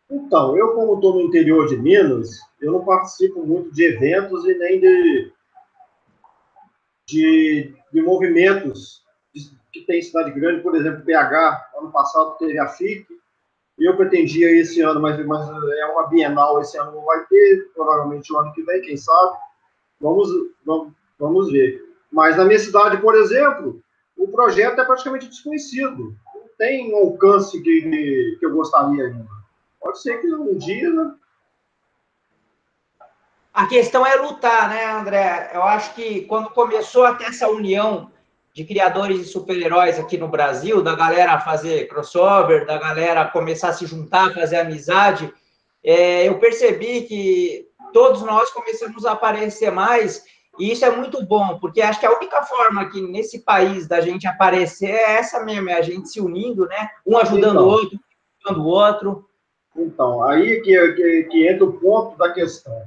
Então, 0.09 0.57
eu 0.57 0.73
como 0.73 0.95
estou 0.95 1.13
no 1.13 1.21
interior 1.21 1.67
de 1.67 1.77
Minas, 1.77 2.39
eu 2.59 2.71
não 2.71 2.83
participo 2.83 3.45
muito 3.45 3.71
de 3.71 3.85
eventos 3.85 4.43
e 4.45 4.57
nem 4.57 4.79
de, 4.79 5.31
de, 7.07 7.75
de 7.93 8.01
movimentos 8.01 9.03
que 9.71 9.81
tem 9.81 10.01
cidade 10.01 10.31
grande, 10.31 10.61
por 10.61 10.75
exemplo, 10.75 11.05
PH, 11.05 11.71
ano 11.77 11.91
passado 11.91 12.37
teve 12.39 12.57
a 12.57 12.67
FIC, 12.67 13.05
e 13.77 13.85
eu 13.85 13.95
pretendia 13.95 14.49
esse 14.59 14.81
ano, 14.81 14.99
mas, 14.99 15.23
mas 15.25 15.47
é 15.77 15.85
uma 15.85 16.07
bienal, 16.07 16.59
esse 16.59 16.77
ano 16.77 16.91
não 16.91 17.05
vai 17.05 17.23
ter, 17.27 17.69
provavelmente 17.73 18.33
o 18.33 18.37
ano 18.37 18.51
que 18.51 18.61
vem, 18.63 18.81
quem 18.81 18.97
sabe. 18.97 19.37
Vamos, 20.01 20.29
vamos, 20.65 20.93
vamos 21.17 21.51
ver. 21.51 21.81
Mas 22.11 22.35
na 22.35 22.45
minha 22.45 22.59
cidade, 22.59 22.97
por 22.97 23.15
exemplo, 23.15 23.81
o 24.17 24.27
projeto 24.27 24.81
é 24.81 24.83
praticamente 24.83 25.29
desconhecido. 25.29 26.13
Não 26.35 26.41
tem 26.57 26.93
um 26.93 26.97
alcance 26.97 27.61
que, 27.61 28.37
que 28.37 28.45
eu 28.45 28.53
gostaria 28.53 29.05
ainda. 29.05 29.38
Pode 29.79 30.01
ser 30.01 30.19
que 30.19 30.33
um 30.33 30.57
dia, 30.57 30.91
né? 30.91 31.13
A 33.53 33.67
questão 33.67 34.05
é 34.05 34.15
lutar, 34.15 34.69
né, 34.69 34.85
André? 34.85 35.51
Eu 35.53 35.63
acho 35.63 35.93
que 35.93 36.21
quando 36.21 36.49
começou 36.51 37.05
a 37.05 37.15
ter 37.15 37.25
essa 37.25 37.47
união 37.49 38.11
de 38.53 38.63
criadores 38.63 39.19
de 39.19 39.25
super-heróis 39.25 39.99
aqui 39.99 40.17
no 40.17 40.27
Brasil, 40.27 40.81
da 40.81 40.95
galera 40.95 41.39
fazer 41.39 41.87
crossover, 41.87 42.65
da 42.65 42.77
galera 42.77 43.25
começar 43.25 43.69
a 43.69 43.73
se 43.73 43.85
juntar, 43.85 44.33
fazer 44.33 44.57
amizade. 44.57 45.33
é, 45.83 46.27
eu 46.27 46.39
percebi 46.39 47.03
que 47.03 47.67
todos 47.93 48.21
nós 48.21 48.51
começamos 48.51 49.05
a 49.05 49.13
aparecer 49.13 49.71
mais, 49.71 50.23
e 50.59 50.71
isso 50.71 50.83
é 50.83 50.89
muito 50.93 51.25
bom, 51.25 51.57
porque 51.59 51.81
acho 51.81 51.99
que 51.99 52.05
a 52.05 52.15
única 52.15 52.43
forma 52.43 52.89
que 52.89 53.01
nesse 53.01 53.39
país 53.39 53.87
da 53.87 54.01
gente 54.01 54.27
aparecer 54.27 54.91
é 54.91 55.17
essa 55.17 55.43
mesmo, 55.43 55.69
é 55.69 55.73
a 55.73 55.81
gente 55.81 56.09
se 56.09 56.19
unindo, 56.19 56.65
né? 56.67 56.89
Um 57.05 57.17
ajudando 57.17 57.61
o 57.61 57.67
outro, 57.67 57.99
ajudando 58.43 58.65
o 58.65 58.67
outro. 58.67 59.28
Então, 59.79 60.23
aí 60.23 60.61
que, 60.61 60.93
que, 60.93 61.23
que 61.23 61.47
entra 61.47 61.65
o 61.65 61.73
ponto 61.73 62.17
da 62.17 62.31
questão. 62.31 62.81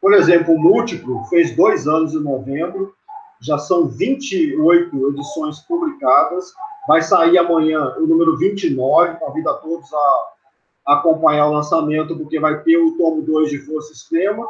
Por 0.00 0.12
exemplo, 0.14 0.54
o 0.54 0.58
Múltiplo 0.58 1.24
fez 1.26 1.54
dois 1.54 1.86
anos 1.86 2.14
em 2.14 2.20
novembro, 2.20 2.92
já 3.40 3.58
são 3.58 3.86
28 3.86 5.08
edições 5.10 5.60
publicadas, 5.60 6.52
vai 6.86 7.00
sair 7.02 7.38
amanhã 7.38 7.94
o 7.98 8.06
número 8.06 8.36
29, 8.36 9.18
convido 9.18 9.50
a 9.50 9.54
todos 9.54 9.88
a 9.92 10.94
acompanhar 10.94 11.46
o 11.46 11.52
lançamento, 11.52 12.16
porque 12.16 12.40
vai 12.40 12.60
ter 12.62 12.76
o 12.76 12.96
tomo 12.96 13.22
2 13.22 13.50
de 13.50 13.58
Força 13.58 13.92
Extrema, 13.92 14.46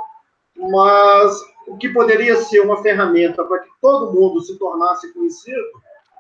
mas 0.57 1.39
o 1.67 1.77
que 1.77 1.91
poderia 1.91 2.37
ser 2.37 2.61
uma 2.61 2.83
ferramenta 2.83 3.45
para 3.45 3.61
que 3.61 3.69
todo 3.81 4.13
mundo 4.13 4.41
se 4.41 4.59
tornasse 4.59 5.13
conhecido, 5.13 5.63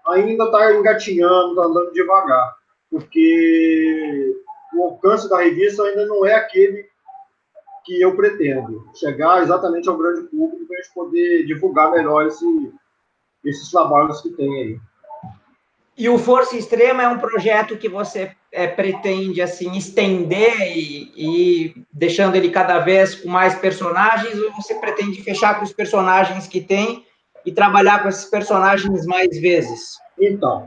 ainda 0.06 0.44
está 0.44 0.74
engatinhando, 0.74 1.50
está 1.50 1.64
andando 1.64 1.92
devagar, 1.92 2.54
porque 2.90 4.34
o 4.74 4.84
alcance 4.84 5.28
da 5.28 5.38
revista 5.38 5.82
ainda 5.82 6.06
não 6.06 6.24
é 6.24 6.34
aquele 6.34 6.86
que 7.84 8.00
eu 8.00 8.16
pretendo, 8.16 8.86
chegar 8.94 9.42
exatamente 9.42 9.88
ao 9.88 9.98
grande 9.98 10.22
público 10.28 10.66
para 10.66 10.78
a 10.78 10.82
gente 10.82 10.94
poder 10.94 11.46
divulgar 11.46 11.90
melhor 11.90 12.26
esse, 12.26 12.72
esses 13.44 13.70
trabalhos 13.70 14.20
que 14.20 14.30
tem 14.30 14.62
aí. 14.62 14.80
E 15.96 16.08
o 16.08 16.16
Força 16.16 16.56
Extrema 16.56 17.02
é 17.02 17.08
um 17.08 17.18
projeto 17.18 17.76
que 17.76 17.88
você 17.88 18.34
é, 18.50 18.66
pretende 18.66 19.42
assim 19.42 19.76
estender 19.76 20.76
e, 20.76 21.12
e, 21.16 21.84
deixando 21.92 22.34
ele 22.34 22.50
cada 22.50 22.78
vez 22.78 23.14
com 23.14 23.28
mais 23.28 23.54
personagens, 23.56 24.38
ou 24.38 24.52
você 24.52 24.74
pretende 24.76 25.22
fechar 25.22 25.58
com 25.58 25.64
os 25.64 25.72
personagens 25.72 26.46
que 26.46 26.60
tem 26.60 27.04
e 27.44 27.52
trabalhar 27.52 28.02
com 28.02 28.08
esses 28.08 28.24
personagens 28.24 29.04
mais 29.06 29.38
vezes? 29.38 29.96
Então, 30.18 30.66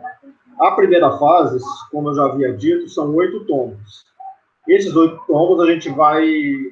a 0.60 0.72
primeira 0.72 1.18
fase, 1.18 1.64
como 1.92 2.10
eu 2.10 2.16
já 2.16 2.26
havia 2.26 2.54
dito, 2.54 2.90
são 2.90 3.14
oito 3.16 3.46
tomos. 3.46 4.06
Esses 4.68 4.96
oito 4.96 5.22
tomos 5.28 5.62
a 5.62 5.72
gente 5.72 5.90
vai 5.90 6.26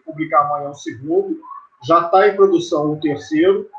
publicar 0.05 0.41
amanhã 0.41 0.69
o 0.69 0.75
segundo. 0.75 1.39
Já 1.85 2.05
está 2.05 2.27
em 2.27 2.35
produção 2.35 2.93
o 2.93 2.99
terceiro, 2.99 3.69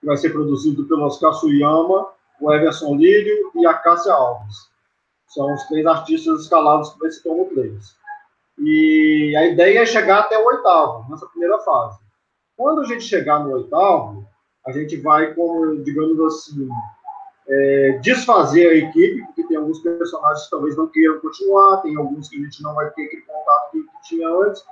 que 0.00 0.06
vai 0.06 0.16
ser 0.16 0.30
produzido 0.30 0.84
pelo 0.84 1.04
Oscar 1.04 1.32
Suyama 1.32 2.06
o 2.40 2.52
Everson 2.52 2.96
Lírio 2.96 3.50
e 3.54 3.66
a 3.66 3.74
Cássia 3.74 4.12
Alves. 4.12 4.68
São 5.28 5.52
os 5.52 5.62
três 5.64 5.86
artistas 5.86 6.42
escalados 6.42 6.90
para 6.90 7.08
esse 7.08 7.22
tomo 7.22 7.46
3. 7.46 7.96
E 8.58 9.34
a 9.36 9.46
ideia 9.46 9.80
é 9.80 9.86
chegar 9.86 10.20
até 10.20 10.38
o 10.38 10.46
oitavo, 10.46 11.10
nessa 11.10 11.26
primeira 11.26 11.58
fase. 11.60 11.98
Quando 12.56 12.82
a 12.82 12.84
gente 12.84 13.02
chegar 13.02 13.40
no 13.40 13.52
oitavo, 13.52 14.26
a 14.66 14.72
gente 14.72 14.96
vai, 15.00 15.34
como, 15.34 15.82
digamos 15.82 16.20
assim, 16.20 16.68
é, 17.48 17.98
desfazer 18.02 18.68
a 18.68 18.74
equipe, 18.74 19.22
porque 19.26 19.44
tem 19.44 19.56
alguns 19.56 19.80
personagens 19.80 20.44
que 20.44 20.50
talvez 20.50 20.76
não 20.76 20.86
queiram 20.88 21.20
continuar, 21.20 21.82
tem 21.82 21.96
alguns 21.96 22.28
que 22.28 22.36
a 22.36 22.44
gente 22.44 22.62
não 22.62 22.74
vai 22.74 22.90
ter 22.90 23.04
aquele 23.04 23.22
contato 23.22 23.72
que, 23.72 23.84
tinha 24.08 24.28
antes. 24.28 24.62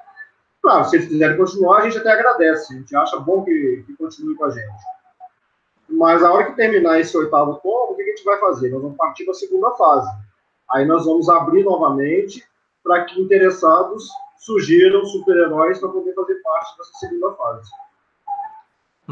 Claro, 0.62 0.84
se 0.84 0.96
eles 0.96 1.08
quiserem 1.08 1.36
continuar, 1.36 1.78
a 1.78 1.82
gente 1.82 1.98
até 1.98 2.12
agradece, 2.12 2.72
a 2.72 2.76
gente 2.76 2.94
acha 2.94 3.18
bom 3.18 3.42
que, 3.44 3.82
que 3.86 3.96
continue 3.96 4.34
com 4.36 4.44
a 4.44 4.50
gente. 4.50 4.82
Mas 5.88 6.22
a 6.22 6.32
hora 6.32 6.46
que 6.46 6.56
terminar 6.56 7.00
esse 7.00 7.16
oitavo 7.16 7.60
tomo, 7.62 7.92
o 7.92 7.96
que 7.96 8.02
a 8.02 8.06
gente 8.06 8.24
vai 8.24 8.38
fazer? 8.38 8.70
Nós 8.70 8.82
vamos 8.82 8.96
partir 8.96 9.24
para 9.24 9.32
a 9.32 9.36
segunda 9.36 9.70
fase. 9.72 10.08
Aí 10.70 10.86
nós 10.86 11.04
vamos 11.04 11.28
abrir 11.28 11.64
novamente 11.64 12.44
para 12.82 13.04
que 13.04 13.20
interessados 13.20 14.08
sugiram 14.38 15.04
super-heróis 15.04 15.78
para 15.78 15.88
poder 15.88 16.14
fazer 16.14 16.34
parte 16.36 16.78
dessa 16.78 16.92
segunda 16.94 17.32
fase. 17.34 17.70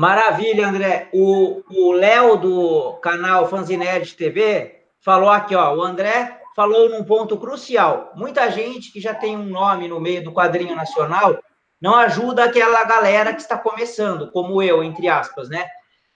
Maravilha, 0.00 0.66
André. 0.66 1.10
O 1.12 1.92
Léo 1.92 2.38
do 2.38 2.92
canal 3.02 3.46
Fanzinerd 3.46 4.16
TV 4.16 4.80
falou 4.98 5.28
aqui, 5.28 5.54
ó. 5.54 5.76
O 5.76 5.82
André 5.82 6.40
falou 6.56 6.88
num 6.88 7.04
ponto 7.04 7.36
crucial. 7.36 8.10
Muita 8.16 8.50
gente 8.50 8.90
que 8.90 8.98
já 8.98 9.12
tem 9.12 9.36
um 9.36 9.44
nome 9.44 9.88
no 9.88 10.00
meio 10.00 10.24
do 10.24 10.32
quadrinho 10.32 10.74
nacional 10.74 11.38
não 11.78 11.94
ajuda 11.96 12.44
aquela 12.44 12.82
galera 12.84 13.34
que 13.34 13.42
está 13.42 13.58
começando, 13.58 14.30
como 14.30 14.62
eu, 14.62 14.82
entre 14.82 15.06
aspas, 15.06 15.50
né? 15.50 15.66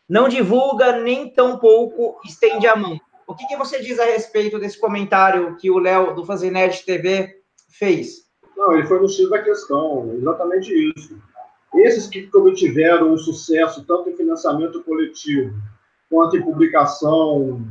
não 0.09 0.31
divulga 0.31 0.99
nem 1.01 1.29
tão 1.29 1.59
pouco 1.59 2.19
estende 2.25 2.67
a 2.67 2.75
mão. 2.75 2.99
O 3.27 3.35
que, 3.35 3.47
que 3.47 3.57
você 3.57 3.83
diz 3.83 3.99
a 3.99 4.07
respeito 4.07 4.59
desse 4.59 4.81
comentário 4.81 5.57
que 5.57 5.71
o 5.71 5.79
Léo 5.79 6.15
do 6.15 6.25
Fazened 6.25 6.83
TV 6.87 7.37
fez? 7.69 8.25
Não, 8.57 8.73
ele 8.73 8.87
foi 8.87 8.99
no 8.99 9.09
X 9.11 9.29
da 9.29 9.43
questão, 9.43 10.11
exatamente 10.15 10.73
isso. 10.97 11.19
Esses 11.75 12.07
que 12.07 12.29
obtiveram 12.35 13.13
um 13.13 13.19
sucesso 13.19 13.85
tanto 13.85 14.11
em 14.11 14.17
financiamento 14.17 14.83
coletivo 14.83 15.55
quanto 16.09 16.37
em 16.37 16.43
publicação 16.43 17.63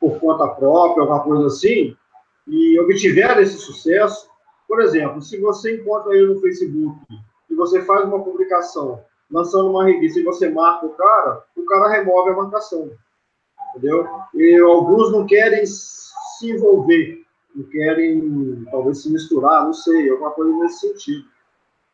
por 0.00 0.18
conta 0.18 0.48
própria, 0.48 1.02
alguma 1.02 1.22
coisa 1.22 1.46
assim, 1.46 1.96
e 2.46 2.78
obtiveram 2.80 3.40
esse 3.40 3.58
sucesso, 3.58 4.28
por 4.66 4.80
exemplo, 4.80 5.22
se 5.22 5.40
você 5.40 5.76
encontra 5.76 6.12
ele 6.14 6.34
no 6.34 6.40
Facebook 6.40 6.98
e 7.48 7.54
você 7.54 7.82
faz 7.82 8.04
uma 8.04 8.22
publicação 8.22 9.00
lançando 9.30 9.70
uma 9.70 9.84
revista 9.84 10.20
e 10.20 10.24
você 10.24 10.50
marca 10.50 10.86
o 10.86 10.90
cara, 10.90 11.44
o 11.56 11.64
cara 11.64 11.88
remove 11.88 12.30
a 12.30 12.36
marcação. 12.36 12.90
Entendeu? 13.70 14.06
E 14.34 14.58
alguns 14.58 15.10
não 15.10 15.24
querem 15.24 15.64
se 15.64 16.50
envolver, 16.50 17.22
não 17.54 17.64
querem 17.64 18.66
talvez 18.70 19.02
se 19.02 19.10
misturar, 19.10 19.64
não 19.64 19.72
sei, 19.72 20.10
alguma 20.10 20.30
coisa 20.32 20.52
nesse 20.58 20.80
sentido. 20.80 21.24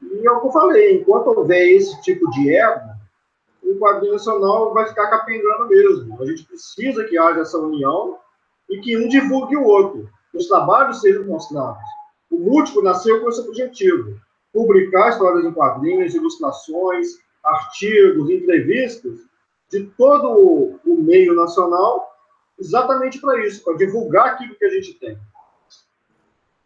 E 0.02 0.26
é 0.26 0.30
o 0.30 0.40
que 0.40 0.46
eu 0.46 0.52
falei, 0.52 1.00
enquanto 1.00 1.28
houver 1.28 1.68
esse 1.68 2.00
tipo 2.02 2.28
de 2.30 2.54
ego, 2.54 2.98
o 3.62 3.78
quadrinho 3.78 4.12
nacional 4.12 4.72
vai 4.72 4.87
ficar 4.87 5.08
capengando 5.08 5.68
mesmo. 5.68 6.22
A 6.22 6.26
gente 6.26 6.44
precisa 6.44 7.04
que 7.04 7.18
haja 7.18 7.40
essa 7.40 7.58
união 7.58 8.18
e 8.70 8.80
que 8.80 8.96
um 8.96 9.08
divulgue 9.08 9.56
o 9.56 9.64
outro, 9.64 10.08
os 10.34 10.46
trabalhos 10.46 11.00
sejam 11.00 11.24
mostrados. 11.24 11.82
O 12.30 12.38
Múltiplo 12.38 12.82
nasceu 12.82 13.20
com 13.20 13.28
esse 13.28 13.40
objetivo, 13.40 14.20
publicar 14.52 15.11
histórias 15.11 15.44
em 15.44 15.52
quadrinhos, 15.52 16.14
ilustrações, 16.14 17.08
artigos, 17.42 18.30
entrevistas 18.30 19.18
de 19.70 19.84
todo 19.96 20.78
o 20.84 21.02
meio 21.02 21.34
nacional, 21.34 22.11
exatamente 22.58 23.20
para 23.20 23.44
isso, 23.46 23.62
para 23.64 23.76
divulgar 23.76 24.28
aquilo 24.28 24.54
que 24.54 24.64
a 24.64 24.70
gente 24.70 24.94
tem. 24.94 25.18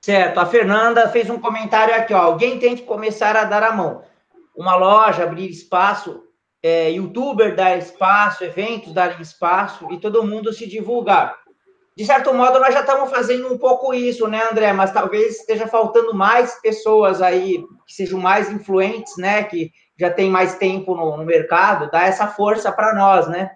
Certo. 0.05 0.39
A 0.41 0.47
Fernanda 0.47 1.09
fez 1.09 1.31
um 1.31 1.39
comentário 1.39 1.95
aqui, 1.95 2.13
ó. 2.13 2.19
Alguém 2.19 2.59
tem 2.59 2.75
que 2.75 2.83
começar 2.83 3.37
a 3.37 3.45
dar 3.45 3.63
a 3.63 3.73
mão. 3.73 4.03
Uma 4.55 4.75
loja 4.75 5.23
abrir 5.23 5.49
espaço, 5.49 6.25
é, 6.61 6.91
youtuber 6.91 7.55
dar 7.55 7.79
espaço, 7.79 8.43
eventos 8.43 8.93
darem 8.93 9.21
espaço 9.23 9.87
e 9.93 10.01
todo 10.01 10.27
mundo 10.27 10.53
se 10.53 10.69
divulgar. 10.69 11.41
De 11.97 12.05
certo 12.05 12.35
modo, 12.35 12.59
nós 12.59 12.75
já 12.75 12.81
estamos 12.81 13.11
fazendo 13.11 13.53
um 13.53 13.59
pouco 13.59 13.95
isso, 13.95 14.27
né, 14.27 14.43
André? 14.51 14.73
Mas 14.73 14.93
talvez 14.93 15.41
esteja 15.41 15.69
faltando 15.69 16.13
mais 16.15 16.61
pessoas 16.61 17.23
aí 17.23 17.65
que 17.87 17.95
sejam 17.95 18.19
mais 18.19 18.51
influentes, 18.51 19.17
né? 19.19 19.45
Que 19.45 19.71
já 19.97 20.11
tem 20.11 20.29
mais 20.29 20.57
tempo 20.57 20.97
no, 20.97 21.17
no 21.17 21.25
mercado, 21.25 21.91
dá 21.91 22.03
essa 22.03 22.27
força 22.27 22.73
para 22.73 22.95
nós, 22.95 23.29
né? 23.29 23.53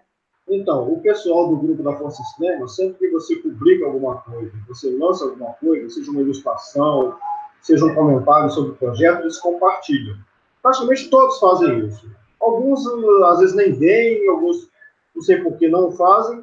Então, 0.48 0.92
o 0.92 1.00
pessoal 1.00 1.48
do 1.48 1.56
grupo 1.56 1.82
da 1.82 1.96
Força 1.96 2.22
Extrema, 2.22 2.68
sempre 2.68 2.98
que 2.98 3.11
você 3.11 3.37
publica 3.37 3.85
alguma 3.85 4.18
coisa, 4.18 4.52
você 4.68 4.90
lança 4.96 5.24
alguma 5.24 5.52
coisa, 5.54 5.90
seja 5.90 6.11
uma 6.11 6.20
ilustração, 6.20 7.16
seja 7.61 7.85
um 7.85 7.94
comentário 7.94 8.50
sobre 8.50 8.70
o 8.70 8.76
projeto, 8.76 9.22
eles 9.22 9.38
compartilham. 9.38 10.16
Praticamente 10.62 11.11
todos 11.11 11.40
fazem 11.40 11.87
isso. 11.87 12.09
Alguns, 12.40 12.87
às 13.24 13.40
vezes, 13.40 13.56
nem 13.56 13.72
veem, 13.72 14.28
alguns, 14.28 14.68
não 15.14 15.22
sei 15.22 15.38
por 15.38 15.56
que 15.56 15.68
não 15.68 15.90
fazem, 15.90 16.40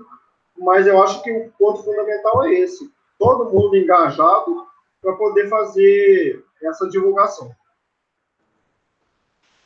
mas 0.58 0.86
eu 0.86 1.02
acho 1.02 1.24
que 1.24 1.32
o 1.32 1.50
ponto 1.58 1.84
fundamental 1.84 2.44
é 2.44 2.54
esse. 2.56 2.92
Todo 3.18 3.52
mundo 3.54 3.78
engajado 3.78 4.66
para 5.02 5.14
poder 5.14 5.48
fazer 5.48 6.44
essa 6.62 6.90
divulgação. 6.90 7.52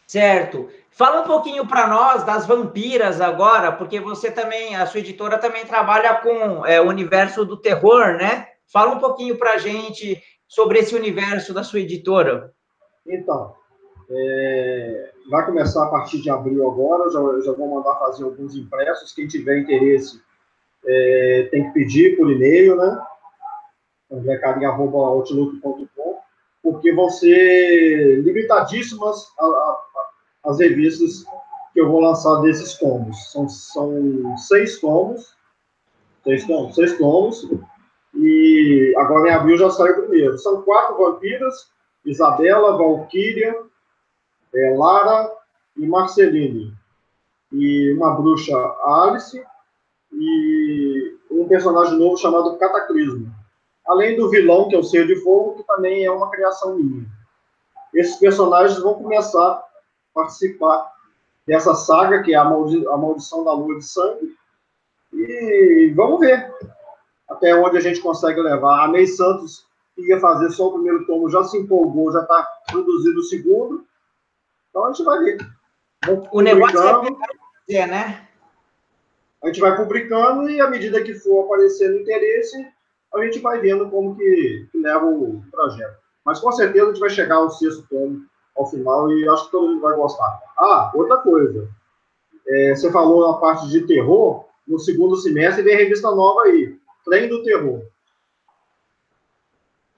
Certo. 0.08 0.70
Fala 0.90 1.22
um 1.22 1.28
pouquinho 1.28 1.68
para 1.68 1.86
nós 1.86 2.24
das 2.24 2.48
vampiras 2.48 3.20
agora, 3.20 3.74
porque 3.74 4.00
você 4.00 4.32
também, 4.32 4.74
a 4.76 4.86
sua 4.86 5.02
editora 5.02 5.38
também 5.38 5.66
trabalha 5.66 6.16
com 6.16 6.66
é, 6.66 6.82
o 6.82 6.88
universo 6.88 7.46
do 7.46 7.58
terror, 7.58 8.14
né? 8.14 8.48
Fala 8.66 8.96
um 8.96 9.00
pouquinho 9.00 9.38
para 9.38 9.58
gente 9.58 10.20
sobre 10.48 10.80
esse 10.80 10.96
universo 10.96 11.54
da 11.54 11.62
sua 11.62 11.82
editora. 11.82 12.54
Então, 13.06 13.54
é, 14.10 15.12
vai 15.30 15.46
começar 15.46 15.84
a 15.84 15.90
partir 15.90 16.22
de 16.22 16.30
abril 16.30 16.70
agora, 16.70 17.12
já, 17.12 17.20
já 17.46 17.52
vou 17.52 17.76
mandar 17.76 18.00
fazer 18.00 18.24
alguns 18.24 18.56
impressos. 18.56 19.14
Quem 19.14 19.28
tiver 19.28 19.60
interesse 19.60 20.22
é, 20.86 21.50
tem 21.52 21.66
que 21.66 21.74
pedir 21.74 22.16
por 22.16 22.32
e-mail, 22.32 22.78
né? 22.78 22.98
andrecarinha.outlook.com, 24.10 26.17
porque 26.70 26.92
vão 26.92 27.10
ser 27.10 28.22
limitadíssimas 28.24 29.32
a, 29.40 29.46
a, 29.46 29.82
as 30.48 30.60
revistas 30.60 31.24
que 31.74 31.80
eu 31.80 31.90
vou 31.90 32.02
lançar 32.02 32.42
desses 32.42 32.78
tomos. 32.78 33.32
São, 33.32 33.48
são 33.48 34.38
seis 34.38 34.78
tomos, 34.82 35.34
seis 36.26 36.46
tomos, 36.46 36.76
seis 36.76 36.98
tomos, 36.98 37.50
e 38.14 38.94
agora 38.98 39.30
em 39.30 39.34
abril 39.34 39.58
já 39.58 39.70
sai 39.70 39.92
o 39.92 40.02
primeiro. 40.02 40.38
São 40.38 40.62
quatro 40.64 40.98
vampiras 40.98 41.72
Isabela, 42.06 42.78
Valquíria, 42.78 43.56
é, 44.54 44.76
Lara 44.78 45.32
e 45.78 45.88
Marceline. 45.88 46.74
E 47.54 47.94
uma 47.94 48.14
bruxa, 48.14 48.58
Alice, 48.84 49.42
e 50.12 51.18
um 51.32 51.48
personagem 51.48 51.98
novo 51.98 52.18
chamado 52.18 52.58
Cataclismo. 52.58 53.34
Além 53.88 54.18
do 54.18 54.30
vilão, 54.30 54.68
que 54.68 54.76
é 54.76 54.80
o 54.80 54.84
Ser 54.84 55.08
de 55.08 55.16
Fogo, 55.18 55.56
que 55.56 55.64
também 55.64 56.04
é 56.04 56.12
uma 56.12 56.30
criação 56.30 56.76
minha. 56.76 57.06
Esses 57.94 58.18
personagens 58.18 58.80
vão 58.80 58.96
começar 58.96 59.52
a 59.54 59.64
participar 60.14 60.92
dessa 61.48 61.74
saga, 61.74 62.22
que 62.22 62.34
é 62.34 62.38
a, 62.38 62.44
maldi 62.44 62.86
a 62.88 62.98
Maldição 62.98 63.44
da 63.44 63.54
Lua 63.54 63.78
de 63.78 63.86
Sangue. 63.86 64.36
E 65.14 65.94
vamos 65.96 66.20
ver 66.20 66.54
até 67.30 67.56
onde 67.56 67.78
a 67.78 67.82
gente 67.82 68.02
consegue 68.02 68.42
levar. 68.42 68.84
A 68.84 68.88
Ney 68.90 69.08
Santos 69.08 69.66
ia 69.98 70.20
fazer 70.20 70.52
só 70.52 70.68
o 70.68 70.74
primeiro 70.74 71.06
tomo, 71.06 71.30
já 71.30 71.44
se 71.44 71.58
empolgou, 71.58 72.12
já 72.12 72.22
está 72.22 72.46
produzindo 72.70 73.20
o 73.20 73.24
segundo. 73.24 73.86
Então 74.70 74.86
a 74.86 74.92
gente 74.92 75.04
vai 75.04 75.20
ver. 75.20 75.38
O 76.32 76.42
negócio 76.42 76.78
é, 77.70 77.88
né? 77.88 78.28
A 79.44 79.48
gente 79.48 79.60
vai 79.60 79.76
publicando 79.76 80.50
e 80.50 80.60
à 80.60 80.70
medida 80.70 81.04
que 81.04 81.14
for 81.16 81.46
aparecendo 81.46 81.98
interesse, 81.98 82.68
a 83.14 83.26
gente 83.26 83.40
vai 83.40 83.60
vendo 83.60 83.90
como 83.90 84.16
que, 84.16 84.68
que 84.72 84.78
leva 84.78 85.06
o 85.06 85.42
projeto. 85.52 85.98
Mas 86.26 86.40
com 86.40 86.52
certeza 86.52 86.86
a 86.86 86.88
gente 86.90 87.00
vai 87.00 87.10
chegar 87.10 87.36
ao 87.36 87.50
sexto 87.50 87.86
tomo 87.90 88.22
ao 88.56 88.70
final 88.70 89.12
e 89.12 89.30
acho 89.30 89.46
que 89.46 89.52
todo 89.52 89.68
mundo 89.68 89.82
vai 89.82 89.96
gostar. 89.96 90.40
Ah, 90.58 90.92
outra 90.94 91.18
coisa. 91.18 91.70
É, 92.48 92.76
você 92.76 92.92
falou 92.92 93.32
na 93.32 93.38
parte 93.38 93.68
de 93.70 93.86
terror, 93.86 94.46
no 94.68 94.80
segundo 94.80 95.16
semestre 95.18 95.64
vem 95.64 95.76
revista 95.76 96.10
nova 96.12 96.44
aí, 96.44 96.76
Trem 97.06 97.30
do 97.30 97.44
Terror. 97.44 97.82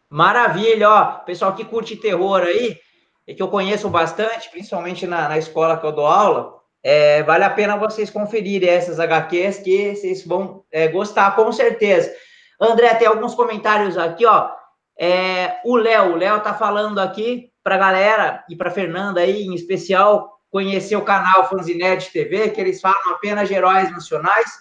Maravilha, 0.10 0.89
ó. 0.89 1.06
Pessoal 1.19 1.56
que 1.56 1.63
curte 1.63 1.95
terror 1.95 2.41
aí, 2.41 2.78
que 3.26 3.41
eu 3.41 3.48
conheço 3.48 3.89
bastante, 3.89 4.50
principalmente 4.50 5.06
na, 5.06 5.30
na 5.30 5.38
escola 5.38 5.78
que 5.78 5.86
eu 5.86 5.91
dou 5.91 6.06
aula, 6.06 6.60
é, 6.84 7.22
vale 7.24 7.43
a 7.43 7.50
pena 7.50 7.78
vocês 7.78 8.10
conferirem 8.10 8.69
essas 8.69 9.00
HQs 9.00 9.60
que 9.60 9.95
vocês 9.95 10.26
vão 10.26 10.63
é, 10.72 10.88
gostar, 10.88 11.36
com 11.36 11.52
certeza. 11.52 12.12
André, 12.60 12.93
tem 12.95 13.08
alguns 13.08 13.34
comentários 13.34 13.98
aqui, 13.98 14.26
ó. 14.26 14.52
É, 15.00 15.62
o 15.63 15.78
Léo, 15.78 16.12
o 16.12 16.15
Léo 16.17 16.41
tá 16.41 16.54
falando 16.54 17.00
aqui 17.00 17.50
para 17.63 17.76
a 17.76 17.78
galera 17.78 18.43
e 18.50 18.56
para 18.56 18.69
Fernanda 18.69 19.22
aí, 19.22 19.43
em 19.43 19.54
especial, 19.54 20.39
conhecer 20.52 20.95
o 20.98 21.06
canal 21.06 21.48
Fanzinete 21.48 22.12
TV, 22.12 22.50
que 22.50 22.60
eles 22.60 22.82
falam 22.82 23.13
apenas 23.13 23.48
de 23.48 23.54
heróis 23.54 23.89
nacionais. 23.91 24.52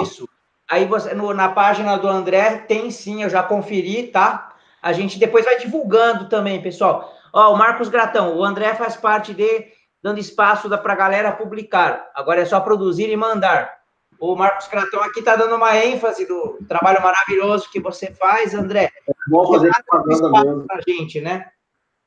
Isso. 0.00 0.28
Aí 0.70 0.84
você, 0.84 1.14
no, 1.14 1.32
na 1.32 1.48
página 1.48 1.96
do 1.96 2.08
André, 2.08 2.58
tem 2.68 2.90
sim, 2.90 3.22
eu 3.22 3.30
já 3.30 3.42
conferi, 3.42 4.08
tá? 4.08 4.54
A 4.82 4.92
gente 4.92 5.18
depois 5.18 5.44
vai 5.44 5.58
divulgando 5.58 6.28
também, 6.28 6.62
pessoal. 6.62 7.12
Ó, 7.32 7.52
o 7.52 7.56
Marcos 7.56 7.88
Gratão, 7.88 8.36
o 8.36 8.44
André 8.44 8.74
faz 8.74 8.96
parte 8.96 9.32
de 9.34 9.66
dando 10.02 10.20
espaço 10.20 10.68
para 10.68 10.92
a 10.92 10.96
galera 10.96 11.32
publicar. 11.32 12.10
Agora 12.14 12.40
é 12.40 12.44
só 12.44 12.60
produzir 12.60 13.10
e 13.10 13.16
mandar. 13.16 13.78
O 14.20 14.34
Marcos 14.34 14.68
Gratão 14.68 15.00
aqui 15.02 15.20
está 15.20 15.36
dando 15.36 15.54
uma 15.54 15.76
ênfase 15.76 16.26
do 16.26 16.58
trabalho 16.68 17.02
maravilhoso 17.02 17.70
que 17.70 17.80
você 17.80 18.12
faz, 18.12 18.54
André. 18.54 18.90
É 19.08 19.12
bom 19.28 19.52
fazer 19.52 19.70
propaganda 19.86 20.44
mesmo. 20.44 20.66
Pra 20.66 20.80
gente, 20.86 21.20
né? 21.20 21.46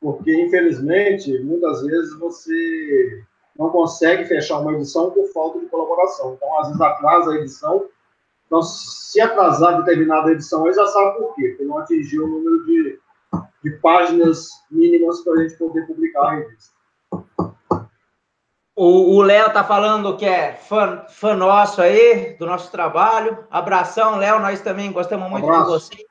Porque 0.01 0.33
infelizmente 0.41 1.39
muitas 1.43 1.83
vezes 1.83 2.17
você 2.17 3.23
não 3.57 3.69
consegue 3.69 4.25
fechar 4.25 4.59
uma 4.59 4.73
edição 4.73 5.11
por 5.11 5.27
falta 5.31 5.59
de 5.59 5.67
colaboração. 5.67 6.33
Então, 6.33 6.59
às 6.59 6.67
vezes 6.67 6.81
atrasa 6.81 7.31
a 7.31 7.35
edição. 7.35 7.85
Então, 8.47 8.61
se 8.63 9.21
atrasar 9.21 9.77
determinada 9.77 10.31
edição, 10.31 10.65
aí 10.65 10.73
já 10.73 10.85
sabe 10.87 11.19
por 11.19 11.35
quê, 11.35 11.49
porque 11.49 11.63
não 11.63 11.77
atingiu 11.77 12.25
o 12.25 12.27
número 12.27 12.65
de, 12.65 12.99
de 13.63 13.69
páginas 13.77 14.49
mínimas 14.69 15.21
para 15.21 15.33
a 15.33 15.43
gente 15.43 15.57
poder 15.57 15.85
publicar 15.85 16.21
a 16.21 16.31
revista. 16.31 16.81
O 18.75 19.21
Léo 19.21 19.53
tá 19.53 19.63
falando 19.63 20.17
que 20.17 20.25
é 20.25 20.53
fã, 20.53 21.05
fã 21.07 21.35
nosso 21.35 21.81
aí, 21.81 22.35
do 22.39 22.47
nosso 22.47 22.71
trabalho. 22.71 23.37
Abração, 23.51 24.17
Léo, 24.17 24.39
nós 24.39 24.59
também 24.61 24.91
gostamos 24.91 25.29
muito 25.29 25.45
Abraço. 25.45 25.65
de 25.65 25.97
você. 25.97 26.10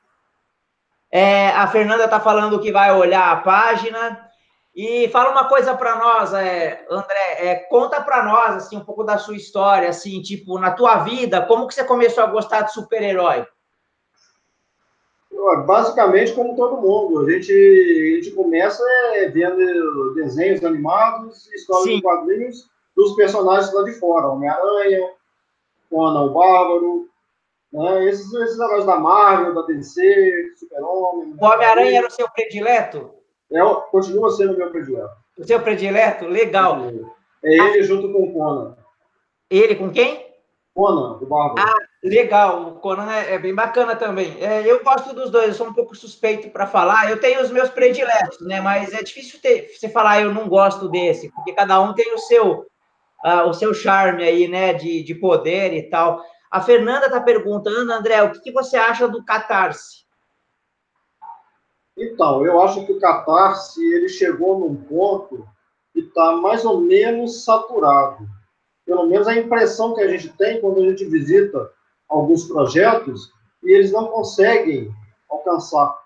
É, 1.11 1.49
a 1.49 1.67
Fernanda 1.67 2.05
está 2.05 2.19
falando 2.19 2.59
que 2.59 2.71
vai 2.71 2.95
olhar 2.95 3.31
a 3.31 3.37
página. 3.37 4.29
E 4.73 5.09
fala 5.09 5.31
uma 5.31 5.49
coisa 5.49 5.75
para 5.75 5.97
nós, 5.97 6.33
é, 6.33 6.85
André, 6.89 7.35
é, 7.39 7.55
conta 7.55 8.01
para 8.01 8.23
nós 8.23 8.55
assim 8.55 8.77
um 8.77 8.85
pouco 8.85 9.03
da 9.03 9.17
sua 9.17 9.35
história, 9.35 9.89
assim, 9.89 10.21
tipo 10.21 10.57
na 10.57 10.71
tua 10.71 10.99
vida, 10.99 11.45
como 11.45 11.67
que 11.67 11.73
você 11.73 11.83
começou 11.83 12.23
a 12.23 12.27
gostar 12.27 12.61
de 12.61 12.71
super-herói? 12.71 13.45
Basicamente 15.65 16.31
como 16.33 16.55
todo 16.55 16.77
mundo, 16.77 17.19
a 17.19 17.31
gente, 17.31 17.51
a 17.51 18.15
gente 18.15 18.31
começa 18.31 18.81
é, 19.15 19.27
vendo 19.27 20.13
desenhos 20.13 20.63
animados, 20.63 21.51
histórias 21.51 21.89
Sim. 21.89 21.95
de 21.97 22.01
quadrinhos 22.03 22.69
dos 22.95 23.13
personagens 23.15 23.73
lá 23.73 23.83
de 23.83 23.91
fora, 23.93 24.29
Homem-Aranha, 24.29 25.09
Conan 25.89 26.21
o 26.21 26.33
Bárbaro, 26.33 27.09
né? 27.71 28.05
Esses, 28.09 28.33
esses 28.33 28.59
heróis 28.59 28.85
da 28.85 28.97
Marvel, 28.97 29.55
da 29.55 29.61
DC, 29.63 30.55
Super-Homem. 30.57 31.35
O 31.39 31.45
Homem-Aranha 31.45 31.97
era 31.99 32.07
o 32.07 32.11
seu 32.11 32.29
predileto? 32.29 33.11
É, 33.51 33.59
continua 33.91 34.31
sendo 34.31 34.53
o 34.53 34.57
meu 34.57 34.71
predileto. 34.71 35.15
O 35.37 35.43
seu 35.43 35.61
predileto? 35.61 36.25
Legal. 36.25 36.81
É 37.43 37.53
ele 37.53 37.79
ah. 37.79 37.83
junto 37.83 38.11
com 38.11 38.23
o 38.23 38.33
Conan. 38.33 38.75
Ele 39.49 39.75
com 39.75 39.91
quem? 39.91 40.31
Conan, 40.73 41.17
o 41.21 41.25
Bárbaro. 41.25 41.67
Ah, 41.67 41.77
legal. 42.03 42.69
O 42.69 42.79
Conan 42.79 43.11
é, 43.11 43.33
é 43.33 43.39
bem 43.39 43.53
bacana 43.53 43.95
também. 43.95 44.37
É, 44.39 44.65
eu 44.65 44.83
gosto 44.83 45.13
dos 45.13 45.29
dois, 45.29 45.49
eu 45.49 45.53
sou 45.53 45.67
um 45.67 45.73
pouco 45.73 45.95
suspeito 45.95 46.49
para 46.49 46.65
falar. 46.65 47.09
Eu 47.09 47.19
tenho 47.19 47.41
os 47.41 47.51
meus 47.51 47.69
prediletos, 47.69 48.39
né? 48.41 48.61
Mas 48.61 48.93
é 48.93 49.03
difícil 49.03 49.39
ter, 49.41 49.69
você 49.69 49.89
falar 49.89 50.21
eu 50.21 50.33
não 50.33 50.47
gosto 50.47 50.87
desse, 50.87 51.29
porque 51.31 51.53
cada 51.53 51.81
um 51.81 51.93
tem 51.93 52.13
o 52.13 52.17
seu, 52.17 52.65
uh, 53.25 53.49
o 53.49 53.53
seu 53.53 53.73
charme 53.73 54.23
aí, 54.23 54.47
né? 54.47 54.73
De, 54.73 55.03
de 55.03 55.15
poder 55.15 55.73
e 55.73 55.89
tal. 55.89 56.23
A 56.51 56.59
Fernanda 56.59 57.05
está 57.05 57.21
perguntando, 57.21 57.93
André, 57.93 58.21
o 58.23 58.31
que, 58.33 58.41
que, 58.41 58.51
você 58.51 58.75
acha 58.75 59.07
do 59.07 59.23
Catarse? 59.23 60.03
Então, 61.97 62.45
eu 62.45 62.61
acho 62.61 62.85
que 62.85 62.91
o 62.91 62.99
Catarse 62.99 63.81
ele 63.81 64.09
chegou 64.09 64.59
num 64.59 64.75
ponto 64.75 65.47
que 65.93 66.01
está 66.01 66.33
mais 66.33 66.65
ou 66.65 66.81
menos 66.81 67.45
saturado. 67.45 68.27
Pelo 68.85 69.05
menos 69.07 69.29
a 69.29 69.37
impressão 69.37 69.95
que 69.95 70.01
a 70.01 70.07
gente 70.09 70.27
tem 70.33 70.59
quando 70.59 70.79
a 70.79 70.89
gente 70.89 71.05
visita 71.05 71.71
alguns 72.09 72.43
projetos 72.43 73.31
e 73.63 73.71
eles 73.71 73.93
não 73.93 74.07
conseguem 74.07 74.93
alcançar 75.29 75.97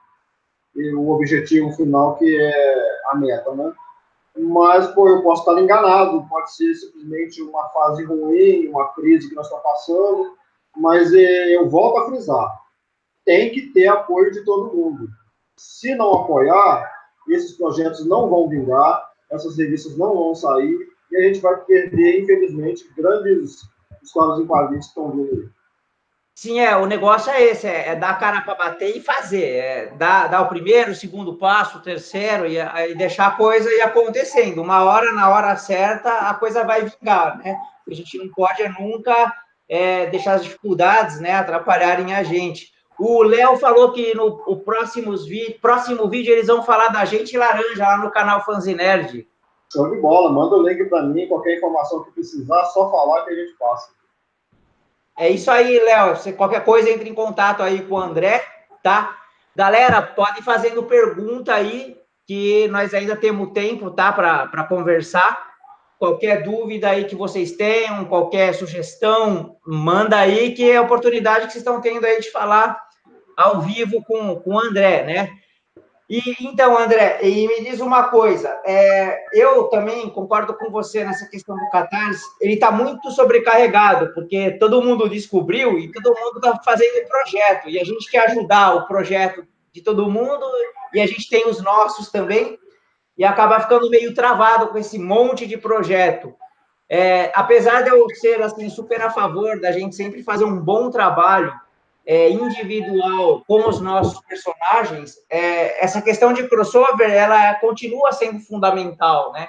o 0.76 1.12
objetivo 1.12 1.72
final 1.72 2.18
que 2.18 2.38
é 2.38 3.00
a 3.10 3.16
meta, 3.16 3.52
né? 3.56 3.74
Mas, 4.38 4.88
pô, 4.88 5.08
eu 5.08 5.24
posso 5.24 5.42
estar 5.42 5.62
enganado, 5.62 6.28
pode 6.28 6.54
ser 6.54 6.74
simplesmente 6.76 7.42
uma 7.42 7.70
fase 7.70 8.04
ruim, 8.04 8.68
uma 8.68 8.90
crise 8.90 9.30
que 9.30 9.36
nós 9.36 9.46
estamos 9.46 9.64
passando, 9.64 10.36
mas 10.76 11.14
é, 11.14 11.56
eu 11.56 11.70
volto 11.70 12.00
a 12.00 12.06
frisar, 12.08 12.62
tem 13.24 13.50
que 13.52 13.68
ter 13.68 13.88
apoio 13.88 14.32
de 14.32 14.44
todo 14.44 14.76
mundo. 14.76 15.08
Se 15.56 15.96
não 15.96 16.14
apoiar, 16.14 16.92
esses 17.30 17.54
projetos 17.54 18.06
não 18.06 18.30
vão 18.30 18.50
vingar, 18.50 19.10
essas 19.32 19.58
revistas 19.58 19.98
não 19.98 20.14
vão 20.14 20.36
sair, 20.36 20.78
e 21.12 21.18
a 21.18 21.22
gente 21.22 21.40
vai 21.40 21.56
perder, 21.64 22.22
infelizmente, 22.22 22.92
grandes 22.96 23.62
histórias 24.04 24.40
em 24.40 24.48
quadrinhos 24.48 24.86
que 24.86 24.90
estão 24.90 25.12
vindo 25.12 25.32
aí. 25.32 25.50
Sim, 26.38 26.60
é, 26.60 26.76
o 26.76 26.86
negócio 26.86 27.32
é 27.32 27.42
esse, 27.42 27.66
é, 27.66 27.92
é 27.92 27.96
dar 27.96 28.10
a 28.10 28.16
cara 28.16 28.42
para 28.42 28.56
bater 28.56 28.94
e 28.94 29.00
fazer, 29.00 29.56
é 29.56 29.86
dar, 29.96 30.28
dar 30.28 30.42
o 30.42 30.50
primeiro, 30.50 30.92
o 30.92 30.96
segundo 30.96 31.36
passo, 31.36 31.78
o 31.78 31.82
terceiro, 31.82 32.46
e, 32.46 32.58
e, 32.58 32.94
deixar 32.94 33.28
a 33.28 33.32
coisa 33.32 33.74
ir 33.74 33.82
acontecendo. 33.82 34.62
Uma 34.62 34.84
hora, 34.84 35.14
na 35.14 35.30
hora 35.30 35.56
certa, 35.56 36.30
a 36.30 36.34
coisa 36.34 36.66
vai 36.66 36.84
vingar, 36.84 37.38
né? 37.38 37.58
A 37.90 37.94
gente 37.94 38.18
não 38.18 38.28
pode 38.28 38.62
é 38.62 38.68
nunca 38.68 39.34
é, 39.70 40.08
deixar 40.08 40.34
as 40.34 40.44
dificuldades 40.44 41.22
né, 41.22 41.36
atrapalharem 41.36 42.14
a 42.14 42.22
gente. 42.22 42.74
O 43.00 43.24
Léo 43.24 43.56
falou 43.56 43.94
que 43.94 44.14
no 44.14 44.44
o 44.46 44.58
próximos 44.58 45.26
vi, 45.26 45.58
próximo 45.62 46.10
vídeo 46.10 46.34
eles 46.34 46.48
vão 46.48 46.64
falar 46.64 46.90
da 46.90 47.06
gente 47.06 47.38
laranja 47.38 47.88
lá 47.88 47.98
no 47.98 48.12
canal 48.12 48.44
Fanzinerd. 48.44 49.26
Show 49.72 49.90
de 49.90 50.02
bola, 50.02 50.30
manda 50.32 50.58
o 50.58 50.68
link 50.68 50.84
para 50.90 51.02
mim, 51.04 51.28
qualquer 51.30 51.58
informação 51.58 52.04
que 52.04 52.12
precisar, 52.12 52.66
só 52.66 52.92
falar 52.92 53.24
que 53.24 53.32
a 53.32 53.36
gente 53.36 53.54
passa. 53.58 53.96
É 55.18 55.30
isso 55.30 55.50
aí, 55.50 55.80
Léo. 55.80 56.18
Se 56.18 56.34
qualquer 56.34 56.64
coisa, 56.64 56.90
entre 56.90 57.10
em 57.10 57.14
contato 57.14 57.64
aí 57.64 57.82
com 57.84 57.96
o 57.96 58.00
André, 58.00 58.44
tá? 58.84 59.18
Galera, 59.56 60.02
pode 60.02 60.42
fazendo 60.42 60.84
pergunta 60.84 61.54
aí, 61.54 61.98
que 62.28 62.68
nós 62.68 62.94
ainda 62.94 63.16
temos 63.16 63.52
tempo, 63.54 63.92
tá? 63.92 64.12
Para 64.12 64.64
conversar. 64.66 65.46
Qualquer 65.98 66.44
dúvida 66.44 66.90
aí 66.90 67.06
que 67.06 67.16
vocês 67.16 67.54
tenham, 67.54 68.04
qualquer 68.06 68.54
sugestão, 68.54 69.56
manda 69.66 70.18
aí, 70.18 70.52
que 70.54 70.70
é 70.70 70.78
a 70.78 70.82
oportunidade 70.82 71.46
que 71.46 71.54
vocês 71.54 71.62
estão 71.62 71.80
tendo 71.80 72.06
aí 72.06 72.20
de 72.20 72.30
falar 72.32 72.78
ao 73.38 73.62
vivo 73.62 74.04
com, 74.04 74.36
com 74.36 74.56
o 74.56 74.60
André, 74.60 75.04
né? 75.04 75.30
E 76.08 76.22
então, 76.42 76.78
André, 76.78 77.20
e 77.24 77.48
me 77.48 77.62
diz 77.62 77.80
uma 77.80 78.10
coisa, 78.10 78.62
é, 78.64 79.26
eu 79.34 79.64
também 79.66 80.08
concordo 80.10 80.54
com 80.54 80.70
você 80.70 81.04
nessa 81.04 81.28
questão 81.28 81.56
do 81.56 81.70
Catarse, 81.72 82.24
ele 82.40 82.54
está 82.54 82.72
muito 82.72 83.10
sobrecarregado, 83.10 84.14
porque 84.14 84.52
todo 84.52 84.84
mundo 84.84 85.10
descobriu 85.10 85.80
e 85.80 85.92
todo 85.92 86.16
mundo 86.16 86.36
está 86.36 86.60
fazendo 86.64 87.08
projeto, 87.08 87.70
e 87.70 87.80
a 87.80 87.84
gente 87.84 88.10
quer 88.10 88.30
ajudar 88.30 88.76
o 88.76 88.88
projeto 88.88 89.48
de 89.74 89.82
todo 89.82 90.10
mundo, 90.10 90.46
e 90.94 91.02
a 91.02 91.08
gente 91.08 91.28
tem 91.28 91.50
os 91.50 91.60
nossos 91.64 92.12
também, 92.12 92.60
e 93.18 93.26
acaba 93.26 93.60
ficando 93.60 93.90
meio 93.90 94.14
travado 94.14 94.68
com 94.68 94.78
esse 94.78 95.00
monte 95.00 95.48
de 95.48 95.58
projeto. 95.58 96.36
É, 96.88 97.32
apesar 97.34 97.82
de 97.82 97.90
eu 97.90 98.08
ser 98.12 98.44
assim, 98.44 98.70
super 98.70 99.02
a 99.02 99.10
favor 99.10 99.60
da 99.60 99.72
gente 99.72 99.96
sempre 99.96 100.22
fazer 100.22 100.46
um 100.46 100.60
bom 100.60 100.92
trabalho, 100.92 101.52
é, 102.06 102.30
individual 102.30 103.44
com 103.48 103.68
os 103.68 103.82
nossos 103.82 104.20
personagens, 104.26 105.16
é, 105.30 105.84
essa 105.84 106.02
questão 106.02 106.34
de 106.34 106.48
crossover, 106.48 107.10
ela 107.10 107.56
continua 107.56 108.12
sendo 108.12 108.40
fundamental, 108.40 109.32
né? 109.32 109.48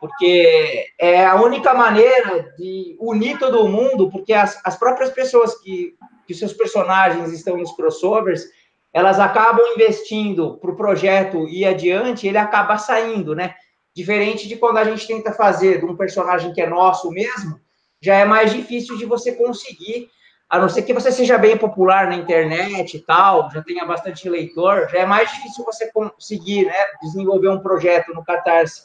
Porque 0.00 0.86
é 1.00 1.24
a 1.24 1.34
única 1.36 1.72
maneira 1.72 2.52
de 2.58 2.94
unir 3.00 3.38
todo 3.38 3.68
mundo, 3.68 4.10
porque 4.10 4.34
as, 4.34 4.60
as 4.64 4.76
próprias 4.76 5.10
pessoas 5.10 5.58
que, 5.62 5.94
que 6.26 6.34
seus 6.34 6.52
personagens 6.52 7.32
estão 7.32 7.56
nos 7.56 7.74
crossovers, 7.74 8.44
elas 8.92 9.18
acabam 9.18 9.64
investindo 9.74 10.58
para 10.58 10.70
o 10.70 10.76
projeto 10.76 11.48
ir 11.48 11.64
adiante, 11.64 12.28
ele 12.28 12.38
acaba 12.38 12.76
saindo, 12.76 13.34
né? 13.34 13.54
Diferente 13.94 14.46
de 14.46 14.56
quando 14.56 14.76
a 14.76 14.84
gente 14.84 15.06
tenta 15.06 15.32
fazer 15.32 15.78
de 15.78 15.86
um 15.86 15.96
personagem 15.96 16.52
que 16.52 16.60
é 16.60 16.68
nosso 16.68 17.10
mesmo, 17.10 17.58
já 18.00 18.16
é 18.16 18.24
mais 18.26 18.52
difícil 18.52 18.98
de 18.98 19.06
você 19.06 19.32
conseguir 19.32 20.10
a 20.48 20.58
não 20.58 20.68
ser 20.68 20.82
que 20.82 20.92
você 20.92 21.10
seja 21.10 21.38
bem 21.38 21.56
popular 21.56 22.06
na 22.06 22.16
internet 22.16 22.96
e 22.96 23.00
tal, 23.00 23.50
já 23.50 23.62
tenha 23.62 23.84
bastante 23.84 24.28
leitor, 24.28 24.88
já 24.90 24.98
é 24.98 25.06
mais 25.06 25.30
difícil 25.30 25.64
você 25.64 25.90
conseguir 25.90 26.66
né, 26.66 26.74
desenvolver 27.02 27.48
um 27.48 27.60
projeto 27.60 28.14
no 28.14 28.24
Catarse 28.24 28.82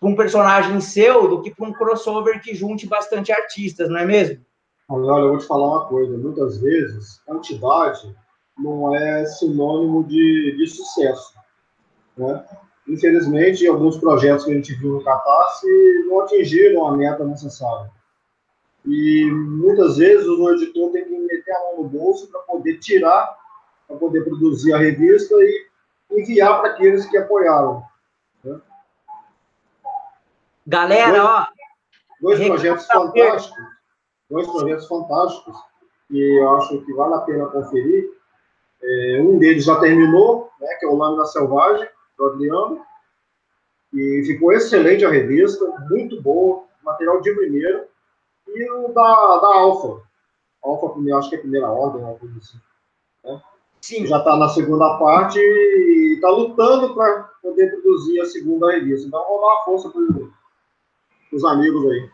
para 0.00 0.08
um 0.08 0.16
personagem 0.16 0.80
seu 0.80 1.28
do 1.28 1.42
que 1.42 1.54
para 1.54 1.68
um 1.68 1.72
crossover 1.72 2.40
que 2.42 2.54
junte 2.54 2.88
bastante 2.88 3.30
artistas, 3.30 3.88
não 3.88 3.98
é 3.98 4.06
mesmo? 4.06 4.44
Olha, 4.88 5.22
eu 5.22 5.28
vou 5.28 5.38
te 5.38 5.46
falar 5.46 5.66
uma 5.66 5.86
coisa, 5.86 6.18
muitas 6.18 6.58
vezes 6.58 7.20
quantidade 7.24 8.14
não 8.58 8.94
é 8.94 9.24
sinônimo 9.24 10.04
de, 10.04 10.56
de 10.56 10.66
sucesso. 10.66 11.34
Né? 12.16 12.44
Infelizmente, 12.88 13.66
alguns 13.66 13.96
projetos 13.96 14.44
que 14.44 14.50
a 14.50 14.54
gente 14.54 14.74
viu 14.74 14.94
no 14.94 15.04
Catarse 15.04 15.66
não 16.08 16.20
atingiram 16.20 16.86
a 16.86 16.96
meta 16.96 17.24
necessária. 17.24 17.90
E 18.84 19.30
muitas 19.30 19.96
vezes 19.96 20.26
o 20.26 20.50
editor 20.50 20.90
tem 20.90 21.04
que 21.04 21.16
meter 21.16 21.52
a 21.54 21.60
mão 21.60 21.82
no 21.82 21.88
bolso 21.88 22.28
para 22.30 22.40
poder 22.40 22.78
tirar, 22.78 23.38
para 23.86 23.96
poder 23.96 24.24
produzir 24.24 24.72
a 24.72 24.78
revista 24.78 25.34
e 25.36 25.66
enviar 26.10 26.60
para 26.60 26.70
aqueles 26.70 27.06
que 27.06 27.16
apoiaram. 27.16 27.82
Né? 28.42 28.60
Galera, 30.66 31.12
dois, 31.12 31.24
ó. 31.24 31.46
Dois 32.20 32.48
projetos 32.48 32.86
fantásticos. 32.86 33.64
Dois 34.28 34.46
projetos 34.48 34.88
fantásticos 34.88 35.56
que 36.08 36.20
eu 36.20 36.56
acho 36.56 36.84
que 36.84 36.92
vale 36.92 37.14
a 37.14 37.20
pena 37.20 37.46
conferir. 37.46 38.10
É, 38.82 39.20
um 39.22 39.38
deles 39.38 39.64
já 39.64 39.78
terminou, 39.78 40.50
né, 40.60 40.66
que 40.80 40.86
é 40.86 40.88
o 40.88 40.96
Lâmina 40.96 41.24
Selvagem, 41.26 41.88
do 42.18 42.26
Adriano. 42.26 42.84
E 43.92 44.24
ficou 44.26 44.52
excelente 44.52 45.04
a 45.04 45.10
revista, 45.10 45.64
muito 45.88 46.20
boa, 46.20 46.64
material 46.82 47.20
de 47.20 47.32
primeira 47.32 47.91
e 48.48 48.70
o 48.70 48.88
da, 48.88 49.38
da 49.38 49.54
Alfa. 49.54 50.02
Alfa, 50.62 51.18
acho 51.18 51.28
que 51.28 51.36
é 51.36 51.38
a 51.38 51.42
primeira 51.42 51.70
ordem, 51.70 52.02
coisa 52.18 52.38
assim. 52.38 52.58
Né? 53.24 53.42
Sim. 53.80 54.06
Já 54.06 54.18
está 54.18 54.36
na 54.36 54.48
segunda 54.48 54.96
parte 54.98 55.38
e 55.38 56.14
está 56.14 56.30
lutando 56.30 56.94
para 56.94 57.30
poder 57.42 57.70
produzir 57.70 58.20
a 58.20 58.26
segunda 58.26 58.70
revista. 58.70 59.08
Então, 59.08 59.22
vamos 59.24 59.40
dar 59.40 59.46
uma 59.46 59.64
força 59.64 59.90
para 59.90 61.36
os 61.36 61.44
amigos 61.44 61.90
aí. 61.90 62.10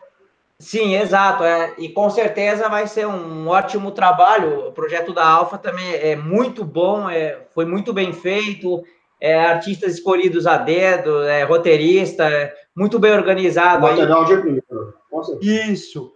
Sim, 0.57 0.95
exato. 0.95 1.43
É, 1.43 1.73
e 1.77 1.89
com 1.89 2.09
certeza 2.09 2.67
vai 2.67 2.87
ser 2.87 3.07
um 3.07 3.47
ótimo 3.47 3.91
trabalho. 3.91 4.67
O 4.67 4.71
projeto 4.73 5.13
da 5.13 5.25
Alfa 5.25 5.57
também 5.57 5.93
é 5.93 6.15
muito 6.15 6.65
bom, 6.65 7.09
é, 7.09 7.47
foi 7.53 7.65
muito 7.65 7.93
bem 7.93 8.11
feito. 8.11 8.83
É, 9.21 9.37
artistas 9.45 9.95
escolhidos 9.95 10.47
a 10.47 10.57
dedo, 10.57 11.23
é, 11.23 11.43
roteirista, 11.43 12.23
é, 12.23 12.53
muito 12.75 12.97
bem 12.97 13.11
organizado. 13.11 13.81
Material 13.81 14.25
de 14.25 14.37
primeiro. 14.37 14.93
Isso. 15.41 16.13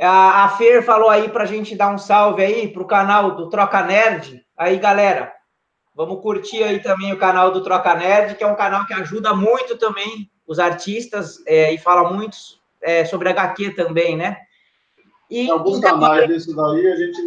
A, 0.00 0.44
a 0.44 0.48
Fer 0.50 0.82
falou 0.82 1.08
aí 1.08 1.28
para 1.28 1.44
a 1.44 1.46
gente 1.46 1.76
dar 1.76 1.92
um 1.92 1.98
salve 1.98 2.42
aí 2.42 2.68
para 2.68 2.82
o 2.82 2.86
canal 2.86 3.36
do 3.36 3.48
Troca 3.48 3.82
Nerd. 3.82 4.44
Aí, 4.56 4.76
galera, 4.78 5.32
vamos 5.94 6.20
curtir 6.20 6.62
aí 6.62 6.80
também 6.80 7.12
o 7.12 7.18
canal 7.18 7.52
do 7.52 7.62
Troca 7.62 7.94
Nerd, 7.94 8.34
que 8.34 8.44
é 8.44 8.46
um 8.46 8.56
canal 8.56 8.86
que 8.86 8.94
ajuda 8.94 9.34
muito 9.34 9.76
também 9.78 10.30
os 10.46 10.58
artistas 10.58 11.42
é, 11.46 11.72
e 11.72 11.78
fala 11.78 12.12
muito 12.12 12.36
é, 12.82 13.04
sobre 13.04 13.28
HQ 13.28 13.70
também, 13.70 14.16
né? 14.16 14.38
E, 15.30 15.50
alguns 15.50 15.78
então, 15.78 15.98
canais 15.98 16.28
desses 16.28 16.54
daí 16.54 16.86
a 16.86 16.96
gente 16.96 17.20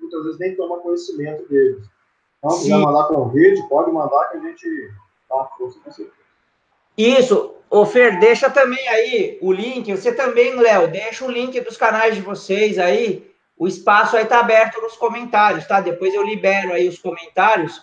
muitas 0.00 0.24
vezes 0.24 0.38
nem 0.38 0.56
toma 0.56 0.78
conhecimento 0.78 1.48
deles. 1.48 1.86
Então, 2.38 2.50
se 2.50 2.62
quiser 2.64 2.78
mandar 2.78 3.04
convite, 3.04 3.66
pode 3.68 3.90
mandar 3.92 4.30
que 4.30 4.36
a 4.38 4.40
gente 4.40 4.90
dá 5.30 5.44
força 5.56 5.78
com 5.80 5.90
certeza. 5.90 6.23
Isso. 6.96 7.54
Ô, 7.68 7.84
Fer, 7.84 8.20
deixa 8.20 8.48
também 8.48 8.86
aí 8.88 9.38
o 9.42 9.52
link. 9.52 9.90
Você 9.90 10.12
também, 10.12 10.54
Léo, 10.54 10.88
deixa 10.88 11.24
o 11.24 11.30
link 11.30 11.60
dos 11.60 11.76
canais 11.76 12.14
de 12.14 12.20
vocês 12.20 12.78
aí. 12.78 13.28
O 13.56 13.66
espaço 13.66 14.16
aí 14.16 14.24
tá 14.24 14.40
aberto 14.40 14.80
nos 14.80 14.96
comentários, 14.96 15.66
tá? 15.66 15.80
Depois 15.80 16.14
eu 16.14 16.22
libero 16.22 16.72
aí 16.72 16.88
os 16.88 16.98
comentários 16.98 17.82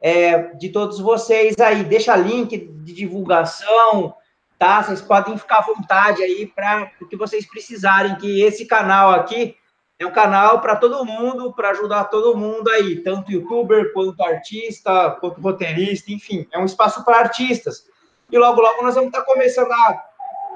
é, 0.00 0.54
de 0.54 0.68
todos 0.68 1.00
vocês 1.00 1.56
aí. 1.58 1.82
Deixa 1.82 2.14
link 2.16 2.56
de 2.56 2.92
divulgação, 2.92 4.14
tá? 4.58 4.82
Vocês 4.82 5.00
podem 5.00 5.36
ficar 5.36 5.58
à 5.58 5.62
vontade 5.62 6.22
aí 6.22 6.46
para 6.46 6.90
o 7.00 7.06
que 7.06 7.16
vocês 7.16 7.46
precisarem, 7.48 8.16
que 8.16 8.42
esse 8.42 8.66
canal 8.66 9.10
aqui 9.10 9.56
é 9.98 10.06
um 10.06 10.12
canal 10.12 10.60
para 10.60 10.76
todo 10.76 11.04
mundo, 11.04 11.52
para 11.52 11.70
ajudar 11.70 12.04
todo 12.04 12.36
mundo 12.36 12.68
aí, 12.68 12.96
tanto 12.96 13.32
youtuber, 13.32 13.92
quanto 13.92 14.22
artista, 14.22 15.10
quanto 15.20 15.40
roteirista, 15.40 16.12
enfim, 16.12 16.46
é 16.52 16.58
um 16.58 16.66
espaço 16.66 17.04
para 17.04 17.18
artistas. 17.18 17.86
E 18.30 18.38
logo, 18.38 18.60
logo 18.60 18.82
nós 18.82 18.94
vamos 18.94 19.08
estar 19.08 19.22
começando 19.24 19.70
a, 19.70 20.04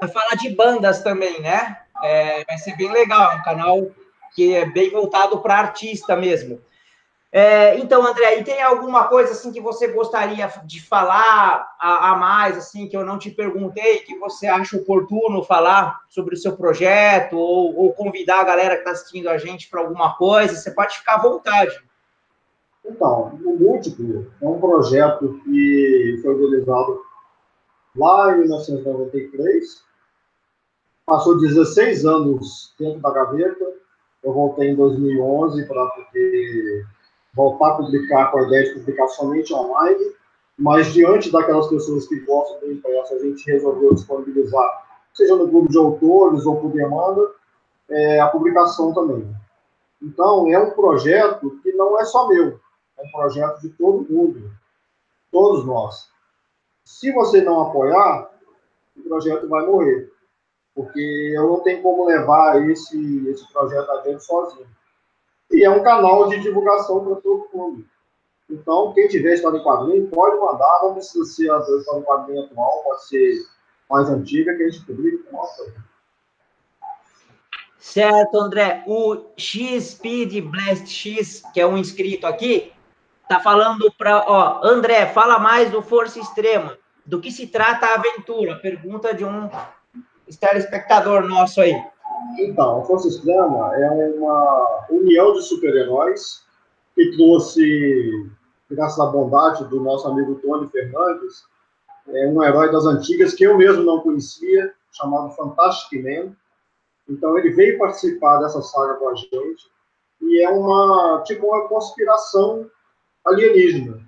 a 0.01 0.07
falar 0.07 0.35
de 0.35 0.49
bandas 0.49 1.01
também, 1.01 1.41
né? 1.41 1.77
É, 2.03 2.43
vai 2.45 2.57
ser 2.57 2.75
bem 2.75 2.91
legal, 2.91 3.31
é 3.31 3.35
um 3.35 3.43
canal 3.43 3.87
que 4.35 4.53
é 4.53 4.65
bem 4.65 4.89
voltado 4.89 5.39
para 5.39 5.57
artista 5.57 6.15
mesmo. 6.15 6.59
É, 7.33 7.77
então, 7.77 8.05
André, 8.05 8.39
e 8.39 8.43
tem 8.43 8.61
alguma 8.61 9.07
coisa 9.07 9.31
assim 9.31 9.53
que 9.53 9.61
você 9.61 9.87
gostaria 9.87 10.51
de 10.65 10.81
falar 10.81 11.65
a, 11.79 12.11
a, 12.11 12.15
mais, 12.17 12.57
assim, 12.57 12.89
que 12.89 12.97
eu 12.97 13.05
não 13.05 13.17
te 13.17 13.31
perguntei, 13.31 13.99
que 13.99 14.19
você 14.19 14.47
acha 14.47 14.75
oportuno 14.75 15.41
falar 15.41 16.01
sobre 16.09 16.35
o 16.35 16.37
seu 16.37 16.57
projeto, 16.57 17.37
ou, 17.37 17.73
ou 17.77 17.93
convidar 17.93 18.41
a 18.41 18.43
galera 18.43 18.75
que 18.75 18.81
está 18.81 18.91
assistindo 18.91 19.29
a 19.29 19.37
gente 19.37 19.69
para 19.69 19.79
alguma 19.79 20.13
coisa? 20.17 20.57
Você 20.57 20.71
pode 20.71 20.97
ficar 20.97 21.15
à 21.15 21.21
vontade. 21.21 21.73
Então, 22.83 23.39
o 23.45 23.57
Múltiplo 23.57 24.29
é 24.41 24.45
um 24.45 24.59
projeto 24.59 25.39
que 25.45 26.19
foi 26.21 26.37
realizado 26.37 27.01
lá 27.95 28.33
em 28.33 28.41
1993. 28.41 29.83
Passou 31.05 31.39
16 31.39 32.05
anos 32.05 32.73
dentro 32.79 32.99
da 33.01 33.11
gaveta. 33.11 33.73
Eu 34.23 34.33
voltei 34.33 34.69
em 34.69 34.75
2011 34.75 35.65
para 35.67 35.85
poder 35.87 36.85
voltar 37.33 37.71
a 37.71 37.75
publicar 37.75 38.31
com 38.31 38.39
a 38.39 38.47
ideia 38.47 38.65
de 38.65 38.79
publicar 38.79 39.07
somente 39.07 39.53
online. 39.53 40.13
Mas 40.57 40.93
diante 40.93 41.31
daquelas 41.31 41.67
pessoas 41.67 42.07
que 42.07 42.19
gostam 42.19 42.59
do 42.59 42.71
impresso, 42.71 43.15
a 43.15 43.19
gente 43.19 43.49
resolveu 43.51 43.95
disponibilizar, 43.95 45.01
seja 45.13 45.35
no 45.35 45.47
grupo 45.47 45.69
de 45.69 45.77
autores 45.77 46.45
ou 46.45 46.61
por 46.61 46.71
demanda. 46.71 47.31
é, 47.91 48.19
a 48.19 48.27
publicação 48.27 48.93
também. 48.93 49.29
Então, 50.01 50.51
é 50.51 50.57
um 50.57 50.71
projeto 50.71 51.59
que 51.61 51.71
não 51.73 51.99
é 51.99 52.05
só 52.05 52.27
meu, 52.27 52.59
é 52.97 53.03
um 53.03 53.11
projeto 53.11 53.61
de 53.61 53.69
todo 53.69 54.07
mundo, 54.09 54.49
todos 55.31 55.65
nós. 55.65 56.09
Se 56.83 57.11
você 57.11 57.41
não 57.41 57.61
apoiar, 57.61 58.29
o 58.97 59.01
projeto 59.01 59.47
vai 59.47 59.65
morrer, 59.65 60.11
porque 60.75 61.33
eu 61.35 61.47
não 61.47 61.59
tenho 61.61 61.81
como 61.81 62.05
levar 62.05 62.61
esse, 62.69 63.27
esse 63.29 63.51
projeto 63.51 63.89
adiante 63.91 64.23
sozinho. 64.23 64.67
E 65.51 65.63
é 65.63 65.69
um 65.69 65.83
canal 65.83 66.29
de 66.29 66.39
divulgação 66.39 67.03
para 67.03 67.15
todo 67.17 67.49
mundo. 67.53 67.85
Então, 68.49 68.93
quem 68.93 69.07
tiver 69.07 69.33
história 69.33 69.57
em 69.57 69.63
quadrinho, 69.63 70.07
pode 70.09 70.37
mandar, 70.37 70.81
não 70.83 70.93
precisa 70.93 71.23
ser 71.25 71.51
a 71.51 71.59
história 71.59 71.99
em 71.99 72.03
quadrinho 72.03 72.43
atual, 72.43 72.83
pode 72.83 73.07
ser 73.07 73.45
mais 73.89 74.09
antiga, 74.09 74.55
que 74.55 74.63
a 74.63 74.69
gente 74.69 74.85
publica. 74.85 75.31
Nossa, 75.31 75.73
Certo, 77.81 78.39
André. 78.39 78.83
O 78.85 79.25
XSpeed 79.35 80.39
Blast 80.41 80.87
X, 80.87 81.41
que 81.51 81.59
é 81.59 81.65
um 81.65 81.75
inscrito 81.75 82.27
aqui, 82.27 82.71
tá 83.35 83.39
falando 83.39 83.91
para, 83.97 84.23
ó, 84.27 84.61
André, 84.63 85.07
fala 85.07 85.39
mais 85.39 85.69
do 85.69 85.81
Força 85.81 86.19
Extrema. 86.19 86.77
Do 87.05 87.19
que 87.19 87.31
se 87.31 87.47
trata 87.47 87.87
a 87.87 87.95
aventura? 87.95 88.55
Pergunta 88.57 89.13
de 89.13 89.25
um 89.25 89.49
telespectador 90.39 91.27
nosso 91.27 91.61
aí. 91.61 91.75
Então, 92.39 92.81
a 92.81 92.85
Força 92.85 93.07
Extrema 93.07 93.75
é 93.75 93.89
uma 93.89 94.85
união 94.89 95.33
de 95.33 95.41
super-heróis 95.43 96.43
que 96.95 97.15
trouxe, 97.15 98.29
graças 98.69 98.99
à 98.99 99.05
bondade 99.07 99.65
do 99.65 99.79
nosso 99.79 100.07
amigo 100.07 100.35
Tony 100.35 100.69
Fernandes, 100.69 101.43
é 102.07 102.27
um 102.27 102.43
herói 102.43 102.71
das 102.71 102.85
antigas 102.85 103.33
que 103.33 103.43
eu 103.43 103.57
mesmo 103.57 103.83
não 103.83 104.01
conhecia, 104.01 104.73
chamado 104.91 105.31
Fantastic 105.35 106.03
Man 106.03 106.35
então 107.11 107.37
ele 107.37 107.51
veio 107.51 107.77
participar 107.77 108.37
dessa 108.37 108.61
saga 108.61 108.95
com 108.95 109.09
a 109.09 109.15
gente 109.15 109.69
e 110.21 110.41
é 110.41 110.49
uma 110.49 111.21
tipo 111.25 111.47
uma 111.47 111.67
conspiração 111.67 112.69
alienígena 113.25 113.99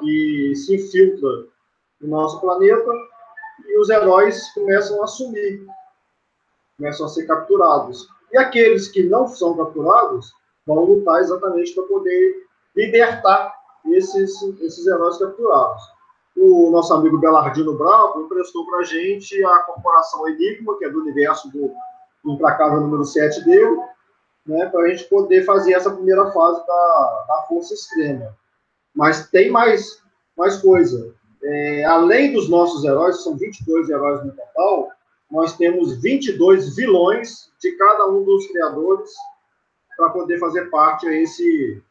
que 0.00 0.54
se 0.56 0.76
infiltra 0.76 1.46
no 2.00 2.08
nosso 2.08 2.40
planeta 2.40 2.90
e 3.66 3.78
os 3.78 3.90
heróis 3.90 4.50
começam 4.54 5.02
a 5.02 5.06
sumir, 5.06 5.66
começam 6.76 7.06
a 7.06 7.08
ser 7.08 7.26
capturados. 7.26 8.08
E 8.32 8.38
aqueles 8.38 8.88
que 8.88 9.02
não 9.02 9.28
são 9.28 9.56
capturados 9.56 10.32
vão 10.66 10.84
lutar 10.84 11.20
exatamente 11.20 11.74
para 11.74 11.84
poder 11.84 12.46
libertar 12.74 13.54
esses, 13.86 14.40
esses 14.60 14.86
heróis 14.86 15.18
capturados. 15.18 15.82
O 16.36 16.70
nosso 16.70 16.94
amigo 16.94 17.18
Belardino 17.18 17.76
Bravo 17.76 18.22
emprestou 18.22 18.64
para 18.66 18.78
a 18.78 18.84
gente 18.84 19.44
a 19.44 19.58
corporação 19.64 20.28
Enigma, 20.28 20.78
que 20.78 20.84
é 20.84 20.90
do 20.90 21.00
universo 21.00 21.50
do 21.50 22.38
para 22.38 22.54
casa 22.54 22.80
número 22.80 23.04
7 23.04 23.44
dele, 23.44 23.78
né, 24.46 24.66
para 24.66 24.82
a 24.82 24.88
gente 24.88 25.04
poder 25.04 25.44
fazer 25.44 25.72
essa 25.72 25.90
primeira 25.90 26.30
fase 26.30 26.66
da, 26.66 27.24
da 27.28 27.44
força 27.48 27.74
extrema. 27.74 28.36
Mas 28.94 29.28
tem 29.30 29.50
mais, 29.50 30.02
mais 30.36 30.58
coisa. 30.58 31.14
É, 31.42 31.84
além 31.84 32.32
dos 32.32 32.48
nossos 32.48 32.84
heróis, 32.84 33.22
são 33.22 33.36
22 33.36 33.88
heróis 33.88 34.24
no 34.24 34.32
total, 34.32 34.90
nós 35.30 35.56
temos 35.56 36.00
22 36.02 36.76
vilões 36.76 37.50
de 37.60 37.72
cada 37.72 38.08
um 38.08 38.24
dos 38.24 38.46
criadores 38.48 39.10
para 39.96 40.10
poder 40.10 40.38
fazer 40.38 40.66
parte 40.70 41.06
a, 41.06 41.12
esse, 41.12 41.82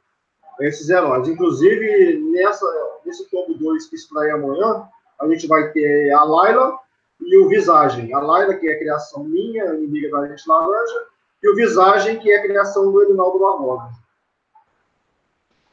a 0.60 0.66
esses 0.66 0.90
heróis. 0.90 1.28
Inclusive, 1.28 2.20
nessa, 2.32 2.66
nesse 3.06 3.30
tomo 3.30 3.58
2 3.58 3.88
que 3.88 3.96
estreia 3.96 4.36
amanhã, 4.36 4.88
a 5.20 5.28
gente 5.28 5.48
vai 5.48 5.72
ter 5.72 6.12
a 6.12 6.24
Layla, 6.24 6.78
e 7.22 7.38
o 7.38 7.48
Visagem. 7.48 8.14
A 8.14 8.20
Laila, 8.20 8.56
que 8.56 8.68
é 8.68 8.80
criação 8.80 9.24
minha, 9.24 9.66
inimiga 9.76 10.10
da 10.10 10.28
gente 10.28 10.48
laranja, 10.48 11.06
e 11.44 11.50
o 11.50 11.56
Visagem, 11.56 12.20
que 12.20 12.32
é 12.32 12.42
criação 12.42 12.92
do 12.92 13.02
Edinaldo 13.04 13.40
Barbosa. 13.40 13.90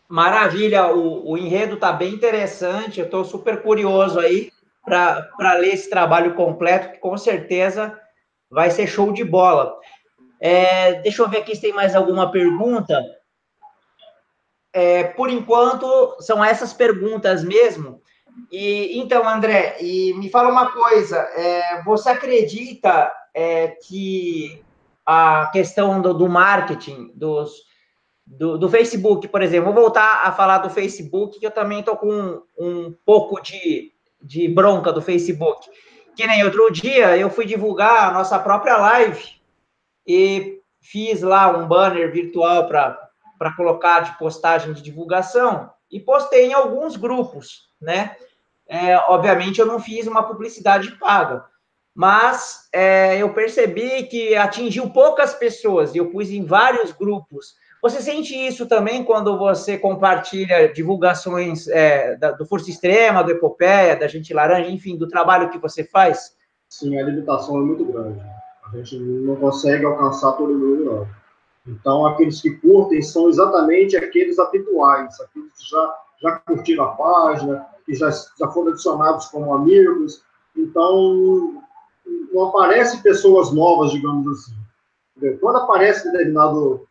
Maravilha, 0.09 0.87
o, 0.87 1.31
o 1.31 1.39
enredo 1.39 1.75
está 1.75 1.93
bem 1.93 2.15
interessante, 2.15 3.01
eu 3.01 3.07
estou 3.07 3.25
super 3.25 3.63
curioso 3.63 4.21
aí 4.21 4.53
para 4.85 5.55
ler 5.55 5.75
esse 5.75 5.91
trabalho 5.91 6.35
completo, 6.35 6.93
que 6.93 6.99
com 6.99 7.17
certeza 7.19 7.99
vai 8.49 8.71
ser 8.71 8.87
show 8.87 9.13
de 9.13 9.25
bola. 9.25 9.77
É, 10.41 11.01
deixa 11.01 11.23
eu 11.23 11.29
ver 11.29 11.39
aqui 11.39 11.55
se 11.55 11.63
tem 11.63 11.73
mais 11.73 11.97
alguma 11.97 12.31
pergunta. 12.31 13.03
É, 14.73 15.05
por 15.05 15.29
enquanto, 15.29 16.17
são 16.21 16.45
essas 16.45 16.73
perguntas 16.73 17.43
mesmo. 17.43 18.01
E 18.53 18.99
então, 18.99 19.29
André, 19.29 19.77
e 19.81 20.13
me 20.15 20.31
fala 20.31 20.51
uma 20.51 20.71
coisa: 20.71 21.17
é, 21.17 21.83
você 21.83 22.11
acredita 22.11 23.11
é, 23.35 23.69
que 23.69 24.63
a 25.05 25.51
questão 25.53 26.01
do, 26.01 26.13
do 26.13 26.29
marketing 26.29 27.11
dos, 27.15 27.51
do, 28.27 28.59
do, 28.59 28.68
Facebook, 28.68 29.29
por 29.29 29.41
exemplo, 29.41 29.72
vou 29.72 29.83
voltar 29.83 30.22
a 30.24 30.33
falar 30.33 30.59
do 30.59 30.70
Facebook, 30.70 31.39
que 31.39 31.47
eu 31.47 31.51
também 31.51 31.81
estou 31.81 31.97
com 31.97 32.11
um, 32.11 32.43
um 32.59 32.95
pouco 33.05 33.41
de, 33.41 33.93
de 34.20 34.49
bronca 34.49 34.93
do 34.93 35.01
Facebook. 35.01 35.68
Que 36.16 36.27
nem 36.27 36.45
outro 36.45 36.70
dia 36.72 37.16
eu 37.16 37.31
fui 37.31 37.47
divulgar 37.47 38.09
a 38.09 38.12
nossa 38.12 38.39
própria 38.39 38.77
live 38.79 39.22
e 40.07 40.61
fiz 40.81 41.22
lá 41.22 41.49
um 41.49 41.68
banner 41.68 42.11
virtual 42.12 42.66
para 42.66 43.57
colocar 43.57 44.01
de 44.01 44.18
postagem 44.18 44.72
de 44.72 44.83
divulgação 44.83 45.70
e 45.91 46.01
postei 46.01 46.47
em 46.47 46.53
alguns 46.53 46.97
grupos, 46.97 47.70
né? 47.81 48.16
É, 48.68 48.97
obviamente, 49.09 49.61
eu 49.61 49.66
não 49.66 49.79
fiz 49.79 50.07
uma 50.07 50.24
publicidade 50.24 50.91
paga, 50.99 51.45
mas 51.95 52.68
é, 52.72 53.16
eu 53.22 53.33
percebi 53.33 54.05
que 54.05 54.35
atingiu 54.35 54.91
poucas 54.91 55.35
pessoas 55.35 55.95
eu 55.95 56.11
pus 56.11 56.31
em 56.31 56.45
vários 56.45 56.91
grupos. 56.91 57.55
Você 57.87 58.03
sente 58.03 58.34
isso 58.34 58.66
também 58.66 59.05
quando 59.05 59.39
você 59.39 59.78
compartilha 59.78 60.72
divulgações 60.72 61.68
é, 61.68 62.16
da, 62.16 62.32
do 62.32 62.45
Força 62.45 62.68
Extrema, 62.68 63.22
do 63.22 63.30
Epopeia, 63.30 63.95
da 63.95 64.09
Gente 64.09 64.34
Laranja, 64.34 64.68
enfim, 64.68 64.97
do 64.97 65.07
trabalho 65.07 65.51
que 65.51 65.59
você 65.59 65.84
faz? 65.84 66.37
Sim, 66.68 66.99
a 66.99 67.05
limitação 67.05 67.59
é 67.59 67.61
muito 67.61 67.84
grande. 67.84 68.20
A 68.64 68.76
gente 68.78 68.99
não 68.99 69.37
consegue 69.37 69.84
alcançar 69.84 70.32
todo 70.32 70.53
mundo, 70.53 70.84
não. 70.84 71.09
Então, 71.64 72.05
aqueles 72.05 72.43
que 72.43 72.51
curtem 72.51 73.01
são 73.03 73.28
exatamente 73.28 73.97
aqueles 73.97 74.37
habituais, 74.41 75.20
aqueles 75.20 75.53
que 75.53 75.70
já, 75.70 75.95
já 76.20 76.32
curtiram 76.41 76.87
a 76.87 76.89
página, 76.89 77.66
que 77.84 77.95
já, 77.95 78.11
já 78.11 78.49
foram 78.49 78.72
adicionados 78.72 79.26
como 79.26 79.55
amigos. 79.55 80.24
Então, 80.57 81.62
não 82.32 82.47
aparecem 82.47 83.01
pessoas 83.01 83.53
novas, 83.53 83.93
digamos 83.93 84.26
assim. 84.26 85.39
Quando 85.41 85.59
aparece 85.59 86.11
determinado 86.11 86.84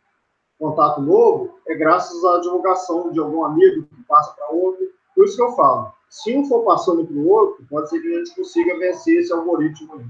contato 0.60 1.02
novo, 1.02 1.60
é 1.68 1.76
graças 1.76 2.24
à 2.24 2.40
divulgação 2.40 3.12
de 3.12 3.20
algum 3.20 3.44
amigo 3.44 3.84
que 3.84 4.04
passa 4.08 4.32
para 4.32 4.50
outro. 4.50 4.86
Por 5.14 5.26
isso 5.26 5.36
que 5.36 5.44
eu 5.44 5.52
falo, 5.54 5.92
se 6.10 6.36
um 6.38 6.46
for 6.46 6.64
passando 6.64 7.06
para 7.06 7.16
o 7.16 7.28
outro, 7.28 7.66
pode 7.70 7.90
ser 7.90 8.00
que 8.02 8.08
a 8.08 8.18
gente 8.20 8.36
consiga 8.36 8.78
vencer 8.78 9.20
esse 9.20 9.34
algoritmo. 9.34 10.06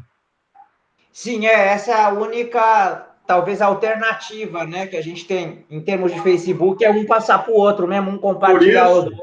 Sim, 1.11 1.47
é, 1.47 1.73
essa 1.73 1.91
é 1.91 2.03
a 2.03 2.13
única, 2.13 3.07
talvez, 3.25 3.61
alternativa, 3.61 4.65
né, 4.65 4.87
que 4.87 4.97
a 4.97 5.01
gente 5.01 5.25
tem 5.25 5.65
em 5.69 5.81
termos 5.81 6.13
de 6.13 6.21
Facebook, 6.21 6.83
é 6.83 6.91
um 6.91 7.05
passar 7.05 7.43
para 7.43 7.53
o 7.53 7.57
outro 7.57 7.87
mesmo, 7.87 8.11
um 8.11 8.17
compartilhar 8.17 8.89
o 8.89 8.95
outro. 8.95 9.15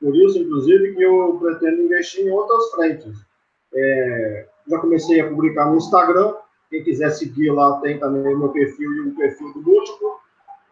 Por 0.00 0.14
isso, 0.14 0.38
inclusive, 0.38 0.94
que 0.94 1.02
eu 1.02 1.38
pretendo 1.40 1.82
investir 1.82 2.26
em 2.26 2.30
outras 2.30 2.70
frentes. 2.72 3.16
É, 3.74 4.46
já 4.68 4.78
comecei 4.78 5.20
a 5.20 5.28
publicar 5.28 5.66
no 5.66 5.76
Instagram. 5.76 6.34
Quem 6.70 6.84
quiser 6.84 7.10
seguir 7.10 7.50
lá 7.50 7.80
tem 7.80 7.98
também 7.98 8.34
o 8.34 8.38
meu 8.38 8.48
perfil 8.50 8.92
e 8.92 9.00
o 9.08 9.14
perfil 9.14 9.52
do 9.52 9.62
Múltiplo. 9.62 10.23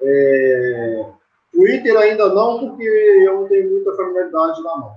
É, 0.03 1.07
Twitter 1.53 1.97
ainda 1.97 2.29
não, 2.29 2.69
porque 2.69 2.85
eu 2.85 3.41
não 3.41 3.49
tenho 3.49 3.71
muita 3.71 3.95
familiaridade 3.95 4.63
lá 4.63 4.79
não. 4.79 4.97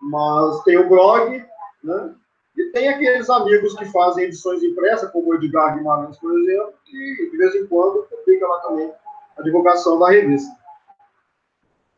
Mas 0.00 0.62
tem 0.64 0.78
o 0.78 0.88
blog, 0.88 1.44
né? 1.84 2.14
E 2.56 2.64
tem 2.72 2.88
aqueles 2.88 3.30
amigos 3.30 3.74
que 3.74 3.84
fazem 3.86 4.24
edições 4.24 4.62
impressas, 4.62 5.10
como 5.10 5.30
o 5.30 5.34
Edgar 5.34 5.76
Guimarães, 5.76 6.18
por 6.18 6.38
exemplo, 6.38 6.74
que 6.84 7.30
de 7.30 7.36
vez 7.36 7.54
em 7.54 7.66
quando 7.66 8.06
publica 8.10 8.46
lá 8.46 8.58
também 8.60 8.92
a 9.38 9.42
divulgação 9.42 9.98
da 9.98 10.10
revista. 10.10 10.50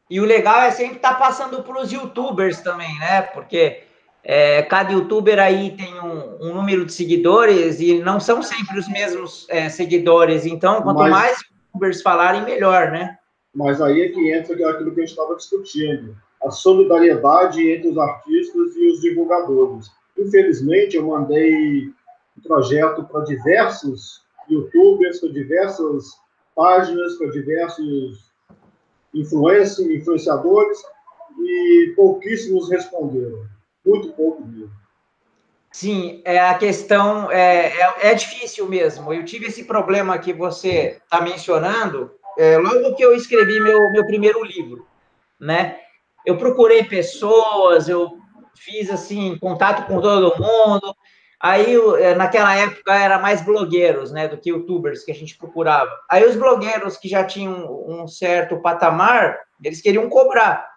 E 0.09 0.21
o 0.21 0.25
legal 0.25 0.61
é 0.63 0.71
sempre 0.71 0.97
estar 0.97 1.15
tá 1.15 1.19
passando 1.19 1.63
para 1.63 1.81
os 1.81 1.91
youtubers 1.91 2.61
também, 2.61 2.99
né? 2.99 3.23
Porque 3.23 3.83
é, 4.23 4.63
cada 4.63 4.93
youtuber 4.93 5.39
aí 5.39 5.77
tem 5.77 6.01
um, 6.01 6.49
um, 6.49 6.55
número 6.55 6.85
de 6.85 6.93
seguidores 6.93 7.81
e 7.81 7.99
não 8.01 8.21
são 8.21 8.43
sempre 8.43 8.79
os 8.79 8.89
mesmos 8.89 9.47
é, 9.49 9.69
seguidores. 9.69 10.47
Então, 10.47 10.83
quanto 10.83 10.99
mas, 10.99 11.11
mais 11.11 11.54
youtubers 11.75 12.03
falarem, 12.03 12.45
melhor, 12.45 12.91
né? 12.91 13.19
Mas 13.55 13.81
aí 13.81 14.03
é 14.03 14.09
que 14.09 14.33
entra 14.33 14.55
aquilo 14.71 14.95
que 14.95 15.01
a 15.01 15.07
gente 15.07 15.11
estava 15.11 15.37
discutindo: 15.37 16.17
a 16.43 16.51
solidariedade 16.51 17.71
entre 17.71 17.89
os 17.89 17.99
artistas 17.99 18.77
e 18.77 18.93
os 18.93 19.01
divulgadores. 19.01 19.91
Infelizmente, 20.19 20.97
eu 20.97 21.07
mandei 21.07 21.89
um 22.39 22.43
projeto 22.43 23.05
para 23.05 23.25
diversos 23.25 24.23
youtubers, 24.49 25.21
para 25.21 25.33
diversas 25.33 26.13
páginas, 26.55 27.17
para 27.17 27.31
diversos 27.31 28.33
influenciadores, 29.13 30.79
e 31.39 31.93
pouquíssimos 31.97 32.71
responderam. 32.71 33.45
Muito 33.85 34.13
pouco 34.13 34.47
mesmo. 34.47 34.84
Sim, 35.75 36.23
é 36.25 36.39
a 36.39 36.55
questão 36.55 37.29
é, 37.33 37.67
é, 37.67 37.95
é, 38.03 38.15
difícil 38.15 38.69
mesmo. 38.69 39.13
Eu 39.13 39.25
tive 39.25 39.47
esse 39.47 39.65
problema 39.65 40.17
que 40.21 40.33
você 40.33 41.01
está 41.03 41.21
mencionando 41.21 42.13
é, 42.39 42.57
logo 42.59 42.95
que 42.95 43.05
eu 43.05 43.13
escrevi 43.13 43.59
meu, 43.59 43.91
meu 43.91 44.07
primeiro 44.07 44.45
livro, 44.45 44.87
né? 45.39 45.81
Eu 46.25 46.39
procurei 46.39 46.85
pessoas, 46.85 47.89
eu 47.89 48.17
fiz 48.57 48.89
assim 48.89 49.37
contato 49.39 49.89
com 49.89 50.01
todo 50.01 50.41
mundo. 50.41 50.95
Aí 51.41 51.75
é, 51.99 52.15
naquela 52.15 52.55
época 52.55 52.95
era 52.95 53.19
mais 53.19 53.45
blogueiros, 53.45 54.13
né, 54.13 54.29
do 54.29 54.39
que 54.39 54.51
youtubers 54.51 55.03
que 55.03 55.11
a 55.11 55.15
gente 55.15 55.37
procurava. 55.37 55.91
Aí 56.09 56.25
os 56.25 56.37
blogueiros 56.37 56.97
que 56.97 57.09
já 57.09 57.25
tinham 57.25 57.85
um 57.85 58.07
certo 58.07 58.63
patamar, 58.63 59.41
eles 59.61 59.83
queriam 59.83 60.09
cobrar. 60.09 60.74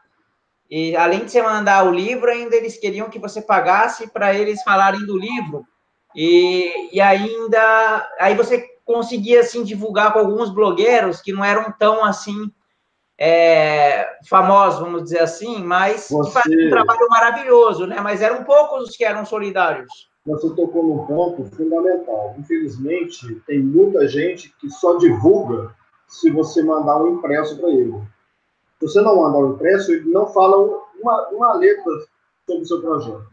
E 0.69 0.95
além 0.95 1.25
de 1.25 1.31
você 1.31 1.41
mandar 1.41 1.85
o 1.85 1.91
livro, 1.91 2.29
ainda 2.29 2.55
eles 2.55 2.77
queriam 2.77 3.09
que 3.09 3.19
você 3.19 3.41
pagasse 3.41 4.07
para 4.07 4.33
eles 4.33 4.61
falarem 4.63 5.05
do 5.05 5.17
livro. 5.17 5.65
E, 6.15 6.95
e 6.95 6.99
ainda 6.99 8.09
aí 8.19 8.35
você 8.35 8.65
conseguia 8.83 9.41
assim 9.41 9.63
divulgar 9.63 10.13
com 10.13 10.19
alguns 10.19 10.49
blogueiros 10.49 11.21
que 11.21 11.31
não 11.31 11.43
eram 11.43 11.71
tão 11.77 12.03
assim 12.03 12.51
é, 13.17 14.17
famosos, 14.29 14.79
vamos 14.79 15.03
dizer 15.03 15.19
assim, 15.19 15.63
mas 15.63 16.07
você... 16.09 16.29
que 16.29 16.33
faziam 16.33 16.67
um 16.67 16.69
trabalho 16.69 17.07
maravilhoso, 17.09 17.87
né? 17.87 17.99
Mas 17.99 18.21
eram 18.21 18.43
poucos 18.43 18.89
os 18.89 18.95
que 18.95 19.03
eram 19.03 19.25
solidários. 19.25 20.09
Você 20.25 20.49
tocou 20.55 20.83
num 20.83 21.05
ponto 21.05 21.45
fundamental. 21.55 22.35
Infelizmente, 22.37 23.41
tem 23.47 23.59
muita 23.59 24.07
gente 24.07 24.53
que 24.59 24.69
só 24.69 24.97
divulga 24.97 25.73
se 26.07 26.29
você 26.29 26.61
mandar 26.61 27.01
um 27.01 27.15
impresso 27.15 27.57
para 27.57 27.69
ele. 27.69 27.95
Se 28.79 28.87
você 28.87 29.01
não 29.01 29.15
mandar 29.15 29.39
um 29.39 29.53
impresso, 29.53 29.91
ele 29.91 30.09
não 30.11 30.27
fala 30.27 30.57
uma, 31.01 31.27
uma 31.29 31.53
letra 31.53 31.91
sobre 32.45 32.61
o 32.61 32.65
seu 32.65 32.81
projeto. 32.81 33.25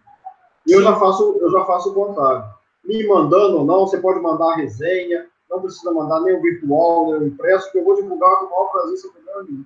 E 0.66 0.72
eu 0.72 0.82
já 0.82 0.96
faço, 0.96 1.36
eu 1.40 1.50
já 1.50 1.64
faço 1.64 1.90
o 1.90 1.94
contrário. 1.94 2.44
Me 2.82 3.06
mandando 3.06 3.58
ou 3.58 3.64
não, 3.64 3.86
você 3.86 3.98
pode 3.98 4.20
mandar 4.20 4.52
a 4.52 4.56
resenha, 4.56 5.26
não 5.50 5.60
precisa 5.60 5.92
mandar 5.92 6.20
nem 6.20 6.36
o 6.36 6.42
virtual, 6.42 7.12
nem 7.12 7.20
o 7.20 7.26
impresso, 7.26 7.70
que 7.70 7.78
eu 7.78 7.84
vou 7.84 7.94
divulgar 7.94 8.36
com 8.36 8.46
o 8.46 8.50
maior 8.50 8.72
prazer 8.72 8.96
seu 8.96 9.12
programa. 9.12 9.64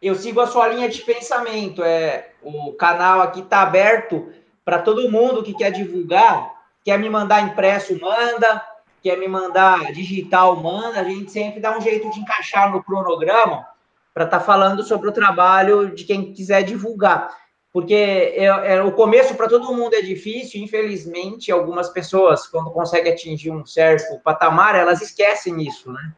Eu 0.00 0.14
sigo 0.14 0.40
a 0.40 0.46
sua 0.46 0.68
linha 0.68 0.88
de 0.88 1.02
pensamento. 1.02 1.82
É, 1.82 2.30
o 2.42 2.72
canal 2.74 3.20
aqui 3.20 3.40
está 3.40 3.62
aberto 3.62 4.28
para 4.64 4.80
todo 4.80 5.10
mundo 5.10 5.42
que 5.42 5.54
quer 5.54 5.72
divulgar, 5.72 6.54
quer 6.84 6.98
me 6.98 7.10
mandar 7.10 7.40
impresso, 7.40 7.98
manda, 8.00 8.64
quer 9.02 9.18
me 9.18 9.26
mandar 9.26 9.92
digital, 9.92 10.54
manda. 10.54 11.00
A 11.00 11.04
gente 11.04 11.32
sempre 11.32 11.58
dá 11.58 11.76
um 11.76 11.80
jeito 11.80 12.08
de 12.10 12.20
encaixar 12.20 12.70
no 12.70 12.82
cronograma 12.82 13.66
para 14.12 14.24
estar 14.24 14.38
tá 14.38 14.44
falando 14.44 14.82
sobre 14.82 15.08
o 15.08 15.12
trabalho 15.12 15.94
de 15.94 16.04
quem 16.04 16.32
quiser 16.32 16.62
divulgar. 16.62 17.30
Porque 17.72 17.94
é, 17.94 18.46
é 18.46 18.82
o 18.82 18.92
começo 18.92 19.34
para 19.34 19.48
todo 19.48 19.74
mundo 19.74 19.94
é 19.94 20.00
difícil, 20.00 20.60
infelizmente, 20.62 21.52
algumas 21.52 21.88
pessoas, 21.90 22.46
quando 22.46 22.70
conseguem 22.70 23.12
atingir 23.12 23.50
um 23.50 23.64
certo 23.64 24.18
patamar, 24.22 24.74
elas 24.74 25.02
esquecem 25.02 25.62
isso, 25.62 25.92
né? 25.92 26.12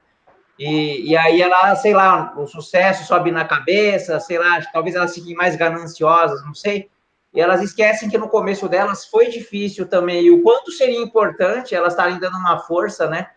E, 0.58 1.10
e 1.10 1.16
aí 1.16 1.40
ela, 1.40 1.74
sei 1.74 1.94
lá, 1.94 2.34
o 2.36 2.46
sucesso 2.46 3.06
sobe 3.06 3.30
na 3.30 3.46
cabeça, 3.46 4.20
sei 4.20 4.38
lá, 4.38 4.60
talvez 4.72 4.94
elas 4.94 5.14
fiquem 5.14 5.34
mais 5.34 5.56
gananciosas, 5.56 6.44
não 6.44 6.54
sei. 6.54 6.90
E 7.32 7.40
elas 7.40 7.62
esquecem 7.62 8.10
que 8.10 8.18
no 8.18 8.28
começo 8.28 8.68
delas 8.68 9.06
foi 9.06 9.28
difícil 9.28 9.88
também, 9.88 10.24
e 10.24 10.30
o 10.30 10.42
quanto 10.42 10.70
seria 10.70 11.00
importante 11.00 11.74
elas 11.74 11.94
estarem 11.94 12.18
dando 12.18 12.36
uma 12.36 12.58
força, 12.58 13.08
né, 13.08 13.28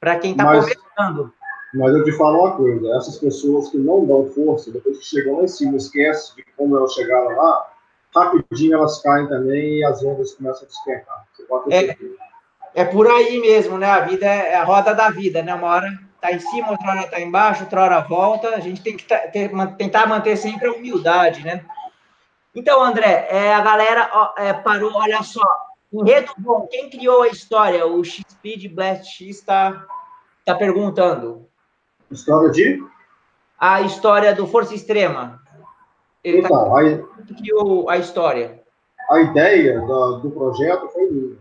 para 0.00 0.18
quem 0.18 0.32
está 0.32 0.44
começando. 0.44 1.32
Mas 1.74 1.94
eu 1.94 2.04
te 2.04 2.12
falo 2.12 2.40
uma 2.40 2.56
coisa, 2.56 2.96
essas 2.96 3.18
pessoas 3.18 3.70
que 3.70 3.78
não 3.78 4.04
dão 4.04 4.26
força, 4.26 4.70
depois 4.70 4.98
que 4.98 5.04
chegam 5.04 5.38
lá 5.38 5.44
em 5.44 5.48
cima, 5.48 5.76
esquecem 5.76 6.36
de 6.36 6.44
como 6.56 6.76
elas 6.76 6.92
chegaram 6.92 7.34
lá, 7.34 7.72
rapidinho 8.14 8.74
elas 8.74 9.00
caem 9.00 9.26
também 9.26 9.78
e 9.78 9.84
as 9.84 10.02
ondas 10.04 10.34
começam 10.34 10.64
a 10.64 10.66
despertar. 10.66 11.26
Você 11.32 11.42
pode 11.44 11.70
ter 11.70 11.98
é, 12.74 12.82
é 12.82 12.84
por 12.84 13.06
aí 13.10 13.40
mesmo, 13.40 13.78
né? 13.78 13.86
A 13.86 14.00
vida 14.00 14.26
é 14.26 14.54
a 14.54 14.64
roda 14.64 14.94
da 14.94 15.10
vida, 15.10 15.42
né? 15.42 15.54
Uma 15.54 15.68
hora 15.68 15.98
tá 16.20 16.30
em 16.30 16.38
cima, 16.38 16.70
outra 16.70 16.90
hora 16.90 17.06
tá 17.08 17.20
embaixo, 17.20 17.64
outra 17.64 17.82
hora 17.82 18.00
volta. 18.00 18.50
A 18.50 18.60
gente 18.60 18.82
tem 18.82 18.96
que 18.96 19.04
ter, 19.04 19.50
tentar 19.78 20.06
manter 20.06 20.36
sempre 20.36 20.68
a 20.68 20.72
humildade, 20.72 21.42
né? 21.42 21.64
Então, 22.54 22.82
André, 22.82 23.28
é, 23.30 23.54
a 23.54 23.60
galera 23.62 24.10
ó, 24.12 24.34
é, 24.36 24.52
parou, 24.52 24.92
olha 24.94 25.22
só. 25.22 25.42
Enredo 25.92 26.32
bom, 26.38 26.66
quem 26.70 26.88
criou 26.88 27.22
a 27.22 27.28
história? 27.28 27.86
O 27.86 28.02
X-Speed 28.02 28.72
Blast 28.72 29.06
X 29.06 29.38
está 29.38 29.86
tá 30.44 30.54
perguntando. 30.54 31.48
História 32.12 32.50
de? 32.50 32.84
A 33.58 33.80
história 33.82 34.34
do 34.34 34.46
Força 34.46 34.74
Extrema. 34.74 35.40
Ele 36.22 36.42
tá 36.42 36.48
então, 36.48 36.70
tá... 36.70 36.78
aí, 36.78 37.04
criou 37.36 37.88
a 37.88 37.96
história. 37.96 38.62
A 39.10 39.20
ideia 39.20 39.80
do, 39.80 40.16
do 40.18 40.30
projeto 40.30 40.88
foi 40.88 41.10
minha. 41.10 41.36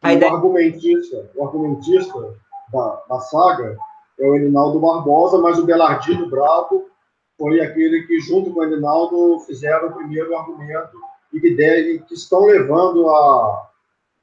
A 0.00 0.12
ideia... 0.12 0.32
O 0.32 0.36
argumentista, 0.36 1.30
o 1.34 1.44
argumentista 1.44 2.34
da, 2.72 3.02
da 3.08 3.20
saga 3.20 3.76
é 4.18 4.26
o 4.26 4.34
Elinaldo 4.34 4.80
Barbosa, 4.80 5.38
mas 5.38 5.58
o 5.58 5.64
Belardino 5.64 6.28
Bravo 6.28 6.86
foi 7.36 7.60
aquele 7.60 8.02
que, 8.02 8.20
junto 8.20 8.52
com 8.52 8.60
o 8.60 8.64
Elinaldo, 8.64 9.40
fizeram 9.40 9.88
o 9.88 9.92
primeiro 9.92 10.36
argumento 10.36 10.96
e 11.32 11.40
que, 11.40 11.54
deve, 11.54 12.00
que 12.00 12.14
estão 12.14 12.46
levando 12.46 13.08
a, 13.10 13.68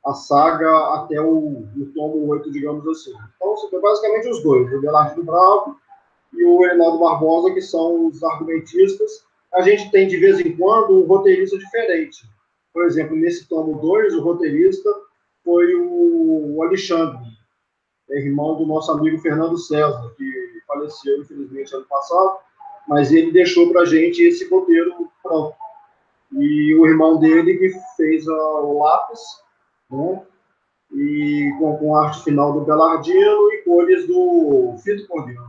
a 0.05 0.13
saga 0.13 0.69
até 0.95 1.19
o, 1.19 1.65
o 1.75 1.91
tomo 1.95 2.27
8, 2.27 2.51
digamos 2.51 2.87
assim. 2.87 3.13
Então, 3.35 3.57
são 3.57 3.81
basicamente 3.81 4.29
os 4.29 4.43
dois, 4.43 4.71
o 4.71 4.79
Belardino 4.79 5.23
Bravo 5.23 5.75
e 6.33 6.45
o 6.45 6.59
Reinaldo 6.59 6.99
Barbosa, 6.99 7.53
que 7.53 7.61
são 7.61 8.07
os 8.07 8.23
argumentistas. 8.23 9.25
A 9.53 9.61
gente 9.61 9.89
tem, 9.89 10.07
de 10.07 10.17
vez 10.17 10.39
em 10.39 10.55
quando, 10.55 11.01
um 11.01 11.07
roteirista 11.07 11.57
diferente. 11.57 12.29
Por 12.71 12.85
exemplo, 12.85 13.15
nesse 13.15 13.47
tomo 13.47 13.79
2, 13.79 14.13
o 14.15 14.21
roteirista 14.21 14.89
foi 15.43 15.73
o, 15.75 16.61
Alexandre, 16.61 17.19
irmão 18.09 18.57
do 18.57 18.65
nosso 18.65 18.91
amigo 18.91 19.17
Fernando 19.19 19.57
César, 19.57 20.13
que 20.17 20.25
faleceu, 20.67 21.21
infelizmente, 21.21 21.75
ano 21.75 21.85
passado, 21.85 22.37
mas 22.87 23.11
ele 23.11 23.31
deixou 23.31 23.71
para 23.71 23.81
a 23.81 23.85
gente 23.85 24.21
esse 24.21 24.47
roteiro 24.49 25.09
pronto. 25.23 25.55
E 26.33 26.75
o 26.75 26.85
irmão 26.85 27.17
dele 27.19 27.57
que 27.57 27.71
fez 27.95 28.27
o 28.27 28.79
lápis, 28.79 29.19
né? 29.89 30.21
E 30.93 31.51
com, 31.59 31.77
com 31.77 31.95
arte 31.95 32.23
final 32.23 32.53
do 32.53 32.61
Belardino 32.61 33.51
e 33.53 33.63
cores 33.63 34.07
do 34.07 34.75
Fito 34.83 35.07
Cordeiro. 35.07 35.43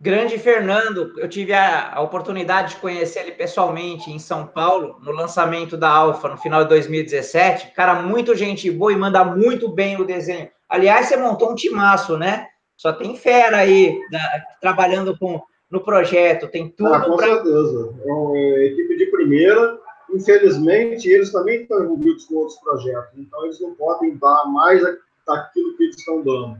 Grande 0.00 0.38
Fernando, 0.38 1.12
eu 1.16 1.28
tive 1.28 1.52
a, 1.52 1.92
a, 1.94 2.00
oportunidade 2.00 2.74
de 2.74 2.80
conhecer 2.80 3.20
ele 3.20 3.32
pessoalmente 3.32 4.12
em 4.12 4.18
São 4.18 4.46
Paulo, 4.46 4.96
no 5.02 5.10
lançamento 5.10 5.76
da 5.76 5.90
Alfa, 5.90 6.28
no 6.28 6.36
final 6.36 6.62
de 6.62 6.68
2017. 6.68 7.72
Cara, 7.74 8.00
muito 8.00 8.32
gente 8.36 8.70
boa 8.70 8.92
e 8.92 8.96
manda 8.96 9.24
muito 9.24 9.68
bem 9.68 10.00
o 10.00 10.04
desenho. 10.04 10.48
Aliás, 10.68 11.06
você 11.06 11.16
montou 11.16 11.50
um 11.50 11.56
timaço, 11.56 12.16
né? 12.16 12.46
Só 12.76 12.92
tem 12.92 13.16
fera 13.16 13.56
aí 13.56 13.98
da, 14.08 14.20
trabalhando 14.60 15.18
com, 15.18 15.42
no 15.68 15.80
projeto, 15.80 16.46
tem 16.46 16.68
tudo. 16.68 16.94
Ah, 16.94 17.00
com 17.00 17.16
pra... 17.16 17.26
certeza. 17.26 17.94
É 18.04 18.12
uma 18.12 18.38
equipe 18.38 18.96
de 18.96 19.06
primeira 19.06 19.80
infelizmente, 20.10 21.08
eles 21.08 21.32
também 21.32 21.62
estão 21.62 21.84
envolvidos 21.84 22.26
com 22.26 22.36
outros 22.36 22.58
projetos, 22.60 23.18
então 23.18 23.44
eles 23.44 23.60
não 23.60 23.74
podem 23.74 24.16
dar 24.16 24.46
mais 24.46 24.82
daquilo 25.26 25.76
que 25.76 25.84
eles 25.84 25.96
estão 25.96 26.22
dando. 26.22 26.56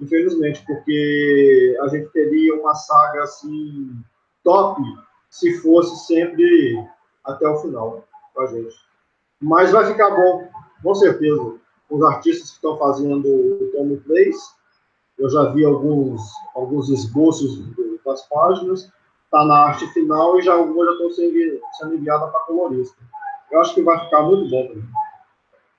Infelizmente, 0.00 0.64
porque 0.66 1.78
a 1.82 1.88
gente 1.88 2.08
teria 2.10 2.54
uma 2.54 2.74
saga 2.74 3.22
assim 3.22 3.92
top 4.42 4.80
se 5.30 5.58
fosse 5.60 6.06
sempre 6.06 6.84
até 7.24 7.48
o 7.48 7.58
final 7.58 8.06
com 8.34 8.42
a 8.42 8.46
gente. 8.46 8.76
Mas 9.40 9.72
vai 9.72 9.86
ficar 9.86 10.10
bom, 10.10 10.48
com 10.82 10.94
certeza. 10.94 11.54
Os 11.90 12.02
artistas 12.02 12.50
que 12.50 12.56
estão 12.56 12.78
fazendo 12.78 13.28
o 13.28 13.70
tomo 13.72 14.00
3, 14.06 14.36
eu 15.18 15.30
já 15.30 15.44
vi 15.50 15.64
alguns, 15.64 16.22
alguns 16.54 16.88
esboços 16.88 17.62
das 18.04 18.26
páginas, 18.28 18.90
está 19.34 19.44
na 19.44 19.56
arte 19.66 19.86
final 19.88 20.38
e 20.38 20.42
já 20.42 20.54
algumas 20.54 20.86
já 20.86 20.92
estão 20.92 21.10
sendo, 21.10 21.60
sendo 21.72 21.94
enviadas 21.96 22.30
para 22.30 22.40
colorista. 22.40 22.96
Eu 23.50 23.60
acho 23.60 23.74
que 23.74 23.82
vai 23.82 23.98
ficar 23.98 24.22
muito 24.22 24.48
bom 24.48 24.68
também. 24.68 24.84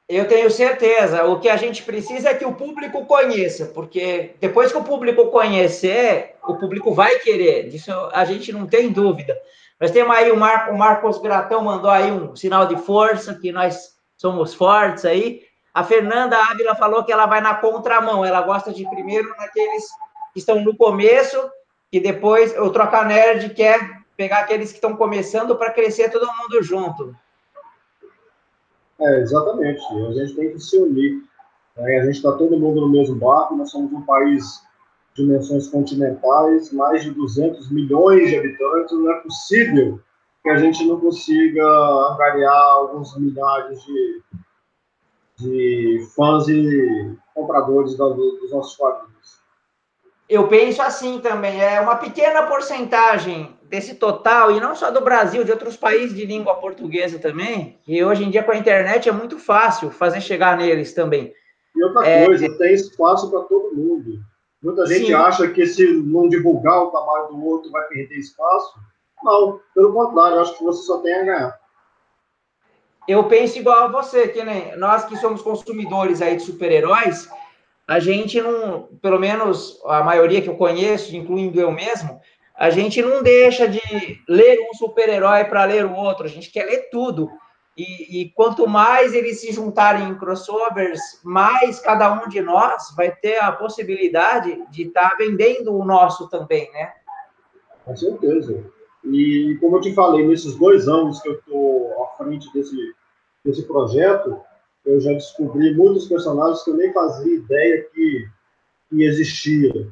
Eu 0.08 0.28
tenho 0.28 0.52
certeza. 0.52 1.26
O 1.26 1.40
que 1.40 1.50
a 1.50 1.58
gente 1.58 1.82
precisa 1.82 2.30
é 2.30 2.34
que 2.36 2.46
o 2.46 2.54
público 2.54 3.06
conheça, 3.06 3.66
porque 3.68 4.36
depois 4.40 4.72
que 4.72 4.78
o 4.78 4.84
público 4.84 5.32
conhecer, 5.32 6.36
o 6.48 6.56
público 6.56 6.94
vai 6.94 7.18
querer. 7.20 7.70
Disso 7.70 7.92
a 8.14 8.24
gente 8.24 8.52
não 8.52 8.68
tem 8.68 8.92
dúvida. 8.92 9.36
Nós 9.80 9.90
temos 9.90 10.16
aí 10.16 10.32
o, 10.32 10.38
Mar, 10.38 10.70
o 10.70 10.78
Marcos 10.78 11.18
Gratão 11.18 11.64
mandou 11.64 11.90
aí 11.90 12.12
um 12.12 12.36
sinal 12.36 12.68
de 12.68 12.78
força, 12.78 13.34
que 13.34 13.52
nós 13.52 13.96
somos 14.16 14.54
fortes 14.54 15.06
aí. 15.06 15.42
A 15.74 15.84
Fernanda 15.84 16.38
Ávila 16.38 16.76
falou 16.76 17.04
que 17.04 17.12
ela 17.12 17.26
vai 17.26 17.42
na 17.42 17.56
contramão, 17.56 18.24
ela 18.24 18.42
gosta 18.42 18.72
de 18.72 18.88
primeiro 18.90 19.28
naqueles 19.38 19.86
que 20.34 20.40
estão 20.40 20.62
no 20.62 20.78
começo 20.78 21.38
que 21.92 22.00
depois 22.00 22.58
o 22.58 22.70
Troca 22.70 23.04
Nerd 23.04 23.54
quer 23.54 24.04
pegar 24.18 24.40
aqueles 24.40 24.70
que 24.70 24.78
estão 24.78 24.96
começando 24.96 25.56
para 25.56 25.72
crescer 25.72 26.10
todo 26.10 26.28
mundo 26.38 26.62
junto. 26.64 27.16
É, 29.00 29.20
exatamente. 29.20 29.82
A 30.08 30.12
gente 30.14 30.36
tem 30.36 30.52
que 30.52 30.60
se 30.60 30.78
unir. 30.78 31.22
É, 31.78 32.00
a 32.00 32.06
gente 32.06 32.16
está 32.16 32.32
todo 32.32 32.58
mundo 32.58 32.82
no 32.82 32.90
mesmo 32.90 33.16
barco, 33.16 33.56
nós 33.56 33.70
somos 33.70 33.92
um 33.92 34.02
país 34.04 34.64
de 35.14 35.24
dimensões 35.24 35.68
continentais, 35.68 36.72
mais 36.72 37.04
de 37.04 37.12
200 37.12 37.70
milhões 37.70 38.30
de 38.30 38.38
habitantes, 38.38 38.98
não 38.98 39.12
é 39.12 39.20
possível 39.20 40.00
que 40.42 40.50
a 40.50 40.58
gente 40.58 40.86
não 40.86 41.00
consiga 41.00 41.66
angariar 42.12 42.54
alguns 42.54 43.18
milhares 43.18 43.82
de, 43.84 44.22
de 45.40 46.08
fãs 46.16 46.48
e 46.48 47.18
compradores 47.34 47.96
dos 47.98 48.52
nossos 48.52 48.78
quadrinhos. 48.78 49.15
Eu 50.28 50.48
penso 50.48 50.82
assim 50.82 51.20
também, 51.20 51.62
é 51.62 51.80
uma 51.80 51.98
pequena 51.98 52.44
porcentagem 52.44 53.56
desse 53.64 53.96
total, 53.96 54.52
e 54.52 54.60
não 54.60 54.76
só 54.76 54.90
do 54.90 55.02
Brasil, 55.02 55.44
de 55.44 55.52
outros 55.52 55.78
países 55.78 56.16
de 56.16 56.26
língua 56.26 56.56
portuguesa 56.56 57.20
também, 57.20 57.80
e 57.88 58.04
hoje 58.04 58.24
em 58.24 58.32
dia 58.32 58.44
com 58.44 58.52
a 58.52 58.58
internet 58.58 59.08
é 59.08 59.12
muito 59.12 59.38
fácil 59.38 59.92
fazer 59.92 60.22
chegar 60.22 60.58
neles 60.58 60.94
também. 60.94 61.32
E 61.76 61.84
outra 61.84 62.08
é, 62.08 62.26
coisa, 62.26 62.58
tem 62.58 62.74
espaço 62.74 63.30
para 63.30 63.42
todo 63.42 63.76
mundo. 63.76 64.20
Muita 64.64 64.86
gente 64.88 65.08
sim. 65.08 65.14
acha 65.14 65.48
que 65.50 65.66
se 65.68 65.86
não 65.94 66.28
divulgar 66.28 66.84
o 66.84 66.90
trabalho 66.90 67.28
do 67.28 67.46
outro 67.46 67.70
vai 67.70 67.84
perder 67.88 68.16
espaço. 68.16 68.74
Não, 69.24 69.60
pelo 69.76 69.94
contrário, 69.94 70.40
acho 70.40 70.58
que 70.58 70.64
você 70.64 70.84
só 70.84 71.00
tem 71.02 71.14
a 71.14 71.24
ganhar. 71.24 71.60
Eu 73.08 73.26
penso 73.26 73.60
igual 73.60 73.84
a 73.84 73.88
você, 73.88 74.28
que 74.30 74.44
nem 74.44 74.76
nós 74.78 75.06
que 75.06 75.16
somos 75.18 75.42
consumidores 75.44 76.22
aí 76.22 76.38
de 76.38 76.44
super-heróis, 76.44 77.30
a 77.88 78.00
gente 78.00 78.42
não, 78.42 78.90
pelo 79.02 79.20
menos 79.20 79.80
a 79.86 80.04
maioria 80.04 80.42
que 80.42 80.50
eu 80.50 80.56
conheço, 80.56 81.16
incluindo 81.16 81.60
eu 81.60 81.72
mesmo, 81.72 82.20
a 82.56 82.70
gente 82.70 83.02
não 83.02 83.22
deixa 83.22 83.68
de 83.68 83.82
ler 84.28 84.60
um 84.70 84.74
super-herói 84.74 85.44
para 85.46 85.66
ler 85.66 85.86
o 85.86 85.94
outro, 85.94 86.26
a 86.26 86.30
gente 86.30 86.52
quer 86.52 86.66
ler 86.66 86.90
tudo. 86.90 87.30
E, 87.78 88.22
e, 88.22 88.30
quanto 88.30 88.66
mais 88.66 89.14
eles 89.14 89.42
se 89.42 89.52
juntarem 89.52 90.08
em 90.08 90.18
crossovers, 90.18 91.02
mais 91.26 91.78
cada 91.82 92.14
um 92.14 92.30
de 92.30 92.42
nós 92.42 92.94
vai 92.96 93.14
ter 93.14 93.38
a 93.38 93.52
possibilidade 93.52 94.64
de 94.72 94.84
estar 94.84 95.10
tá 95.10 95.18
vendendo 95.18 95.76
o 95.76 95.84
nosso 95.84 96.30
também, 96.30 96.72
né? 96.72 96.94
Com 97.84 97.96
certeza. 97.96 98.64
E 99.04 99.58
como 99.60 99.76
eu 99.76 99.82
te 99.82 99.94
falei, 99.94 100.26
nesses 100.26 100.56
dois 100.56 100.88
anos 100.88 101.22
que 101.22 101.28
eu 101.28 101.34
estou 101.34 102.04
à 102.04 102.18
frente 102.18 102.52
desse, 102.54 102.96
desse 103.44 103.64
projeto, 103.64 104.40
eu 104.86 105.00
já 105.00 105.12
descobri 105.14 105.76
muitos 105.76 106.08
personagens 106.08 106.64
que 106.64 106.70
eu 106.70 106.76
nem 106.76 106.94
fazia 106.94 107.36
ideia 107.36 107.84
que, 107.94 108.28
que 108.90 109.04
existia. 109.04 109.92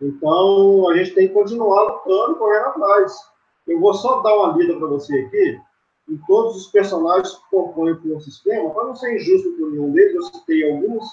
Então, 0.00 0.88
a 0.90 0.96
gente 0.96 1.14
tem 1.14 1.28
que 1.28 1.34
continuar 1.34 1.82
lutando, 1.82 2.36
correndo 2.36 2.66
atrás. 2.66 3.16
Eu 3.66 3.80
vou 3.80 3.92
só 3.94 4.20
dar 4.20 4.36
uma 4.36 4.56
lida 4.56 4.76
para 4.78 4.86
você 4.86 5.18
aqui, 5.18 5.60
em 6.08 6.16
todos 6.26 6.56
os 6.56 6.66
personagens 6.68 7.34
que 7.34 7.50
compõem 7.50 7.92
o 7.92 8.20
sistema, 8.20 8.70
para 8.70 8.84
não 8.84 8.96
ser 8.96 9.16
injusto 9.16 9.56
com 9.58 9.66
nenhum 9.66 9.92
deles, 9.92 10.14
eu 10.14 10.22
citei 10.22 10.70
alguns, 10.70 11.04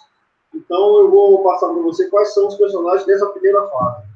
então 0.53 0.99
eu 0.99 1.11
vou 1.11 1.43
passar 1.43 1.67
para 1.67 1.82
você 1.82 2.09
quais 2.09 2.34
são 2.34 2.47
os 2.47 2.55
personagens 2.55 3.05
dessa 3.05 3.26
primeira 3.28 3.67
fase. 3.67 4.07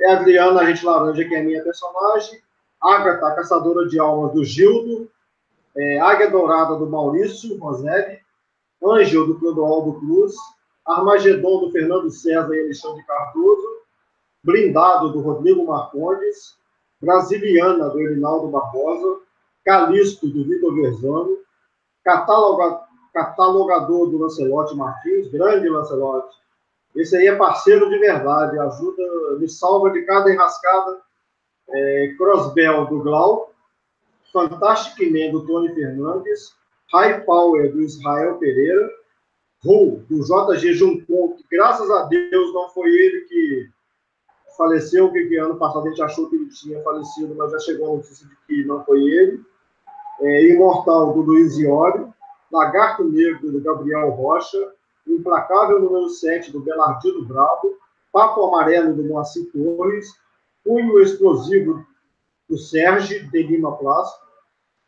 É 0.00 0.10
a 0.10 0.18
Adriana, 0.18 0.62
a 0.62 0.64
gente 0.66 0.84
laranja, 0.84 1.24
que 1.24 1.34
é 1.34 1.40
a 1.40 1.44
minha 1.44 1.62
personagem, 1.62 2.42
Agatha, 2.82 3.28
a 3.28 3.34
caçadora 3.36 3.86
de 3.86 4.00
almas 4.00 4.32
do 4.32 4.44
Gildo, 4.44 5.08
é, 5.76 5.98
Águia 6.00 6.30
Dourada 6.30 6.76
do 6.76 6.88
Maurício 6.88 7.58
Roselli, 7.58 8.18
Ângel 8.82 9.26
do 9.26 9.38
Clodoaldo 9.38 9.98
Cruz, 10.00 10.34
Armagedon 10.86 11.60
do 11.60 11.70
Fernando 11.70 12.10
César 12.10 12.54
e 12.54 12.60
Alexandre 12.60 13.02
Cardoso, 13.04 13.66
Blindado 14.42 15.10
do 15.10 15.20
Rodrigo 15.20 15.64
Marcondes, 15.64 16.56
Brasiliana 17.00 17.88
do 17.88 18.00
Erinaldo 18.00 18.48
Barbosa, 18.48 19.20
Calixto 19.64 20.28
do 20.28 20.44
Vitor 20.44 20.74
Verzano, 20.74 21.38
cataloga, 22.04 22.80
catalogador 23.14 24.10
do 24.10 24.18
Lancelote 24.18 24.76
Martins, 24.76 25.30
grande 25.30 25.68
Lancelote. 25.68 26.36
Esse 26.94 27.16
aí 27.16 27.26
é 27.26 27.34
parceiro 27.34 27.88
de 27.88 27.98
verdade, 27.98 28.58
ajuda, 28.58 29.02
me 29.38 29.48
salva 29.48 29.90
de 29.90 30.02
cada 30.02 30.30
enrascada. 30.30 31.00
É, 31.66 32.14
Crossbell 32.18 32.84
do 32.86 33.00
Glau, 33.02 33.53
Fantastic 34.34 35.12
Man 35.12 35.30
do 35.30 35.46
Tony 35.46 35.72
Fernandes, 35.72 36.52
High 36.92 37.24
Power 37.24 37.70
do 37.70 37.80
Israel 37.80 38.34
Pereira, 38.38 38.90
Ru 39.64 40.04
do 40.10 40.22
JG 40.24 40.74
Juncon, 40.74 41.36
que 41.36 41.44
graças 41.50 41.88
a 41.88 42.02
Deus 42.06 42.52
não 42.52 42.68
foi 42.70 42.90
ele 42.90 43.20
que 43.22 43.70
faleceu, 44.58 45.10
que 45.12 45.36
ano 45.36 45.56
passado 45.56 45.86
a 45.86 45.88
gente 45.88 46.02
achou 46.02 46.28
que 46.28 46.34
ele 46.34 46.48
tinha 46.48 46.82
falecido, 46.82 47.34
mas 47.36 47.52
já 47.52 47.60
chegou 47.60 47.92
a 47.92 47.96
notícia 47.96 48.26
de 48.26 48.36
que 48.46 48.64
não 48.64 48.84
foi 48.84 49.02
ele. 49.02 49.40
É, 50.20 50.48
Imortal 50.48 51.12
do 51.12 51.22
Luiz 51.22 51.56
Iori, 51.56 52.04
Lagarto 52.50 53.04
Negro 53.04 53.52
do 53.52 53.60
Gabriel 53.60 54.10
Rocha, 54.10 54.72
Implacável 55.06 55.80
número 55.80 56.08
7 56.08 56.50
do 56.50 56.60
Belardino 56.60 57.24
Bravo, 57.24 57.76
Papo 58.12 58.44
Amarelo 58.44 58.94
do 58.94 59.04
Moacir 59.04 59.50
Torres, 59.52 60.08
Punho 60.64 61.00
Explosivo 61.00 61.84
do 62.48 62.58
Sérgio 62.58 63.28
de 63.30 63.42
Lima 63.42 63.76
Plástico, 63.76 64.23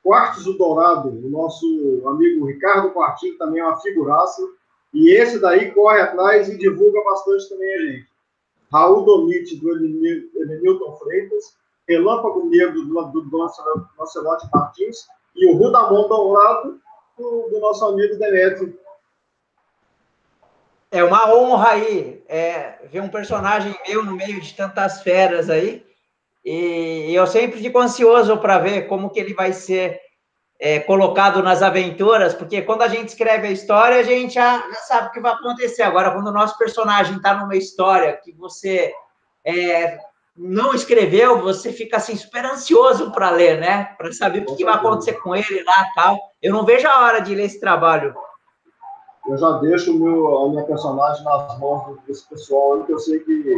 Quartos 0.06 0.44
do 0.44 0.56
Dourado, 0.56 1.08
o 1.08 1.28
nosso 1.28 1.66
amigo 2.06 2.46
Ricardo 2.46 2.92
Quartinho, 2.92 3.36
também 3.38 3.60
é 3.60 3.64
uma 3.64 3.80
figuraça. 3.80 4.40
E 4.94 5.10
esse 5.10 5.40
daí 5.40 5.72
corre 5.72 6.00
atrás 6.00 6.48
e 6.48 6.56
divulga 6.56 7.02
bastante 7.02 7.48
também 7.48 7.74
a 7.74 7.78
gente. 7.80 8.06
Raul 8.72 9.04
Domite, 9.04 9.56
do 9.56 9.68
Elenilton 9.68 10.96
Freitas, 10.98 11.56
Relâmpago 11.88 12.48
Negro, 12.48 12.84
do, 12.84 13.04
do, 13.06 13.20
do 13.22 13.36
Lancelote 13.36 14.48
Martins, 14.54 15.08
e 15.34 15.50
o 15.50 15.56
Rudamon 15.56 16.06
Dourado, 16.06 16.80
do, 17.18 17.48
do 17.50 17.58
nosso 17.58 17.84
amigo 17.86 18.16
Demetrio. 18.16 18.78
É 20.92 21.02
uma 21.02 21.34
honra 21.34 21.70
aí 21.70 22.22
é, 22.28 22.78
ver 22.92 23.00
um 23.00 23.08
personagem 23.08 23.76
meu 23.88 24.04
no 24.04 24.14
meio 24.14 24.40
de 24.40 24.54
tantas 24.54 25.02
feras 25.02 25.50
aí. 25.50 25.84
E 26.46 27.12
eu 27.12 27.26
sempre 27.26 27.60
fico 27.60 27.76
ansioso 27.80 28.38
para 28.38 28.60
ver 28.60 28.86
como 28.86 29.10
que 29.10 29.18
ele 29.18 29.34
vai 29.34 29.52
ser 29.52 30.00
é, 30.60 30.78
colocado 30.78 31.42
nas 31.42 31.60
aventuras, 31.60 32.34
porque 32.34 32.62
quando 32.62 32.82
a 32.82 32.88
gente 32.88 33.08
escreve 33.08 33.48
a 33.48 33.50
história, 33.50 33.98
a 33.98 34.04
gente 34.04 34.34
já, 34.34 34.58
já 34.58 34.80
sabe 34.82 35.08
o 35.08 35.10
que 35.10 35.20
vai 35.20 35.32
acontecer. 35.32 35.82
Agora, 35.82 36.12
quando 36.12 36.28
o 36.28 36.32
nosso 36.32 36.56
personagem 36.56 37.16
está 37.16 37.34
numa 37.34 37.56
história 37.56 38.16
que 38.22 38.30
você 38.30 38.94
é, 39.44 39.98
não 40.36 40.72
escreveu, 40.72 41.42
você 41.42 41.72
fica 41.72 41.96
assim 41.96 42.14
super 42.14 42.44
ansioso 42.44 43.10
para 43.10 43.30
ler, 43.30 43.58
né? 43.58 43.96
Para 43.98 44.12
saber 44.12 44.42
o 44.42 44.46
que, 44.46 44.54
que, 44.54 44.64
vai 44.64 44.74
acontecer 44.74 45.14
com 45.14 45.34
ele 45.34 45.64
lá 45.64 45.84
tal. 45.96 46.16
Eu 46.40 46.52
não 46.52 46.64
vejo 46.64 46.86
a 46.86 47.00
hora 47.00 47.18
de 47.18 47.34
ler 47.34 47.46
esse 47.46 47.58
trabalho. 47.58 48.14
Eu 49.26 49.36
já 49.36 49.50
deixo 49.58 49.92
meu, 49.98 50.44
a 50.44 50.48
minha 50.48 50.62
personagem 50.62 51.24
nas 51.24 51.58
mãos 51.58 51.98
desse 52.06 52.28
pessoal 52.28 52.84
que 52.84 52.92
eu 52.92 53.00
sei 53.00 53.18
que 53.18 53.56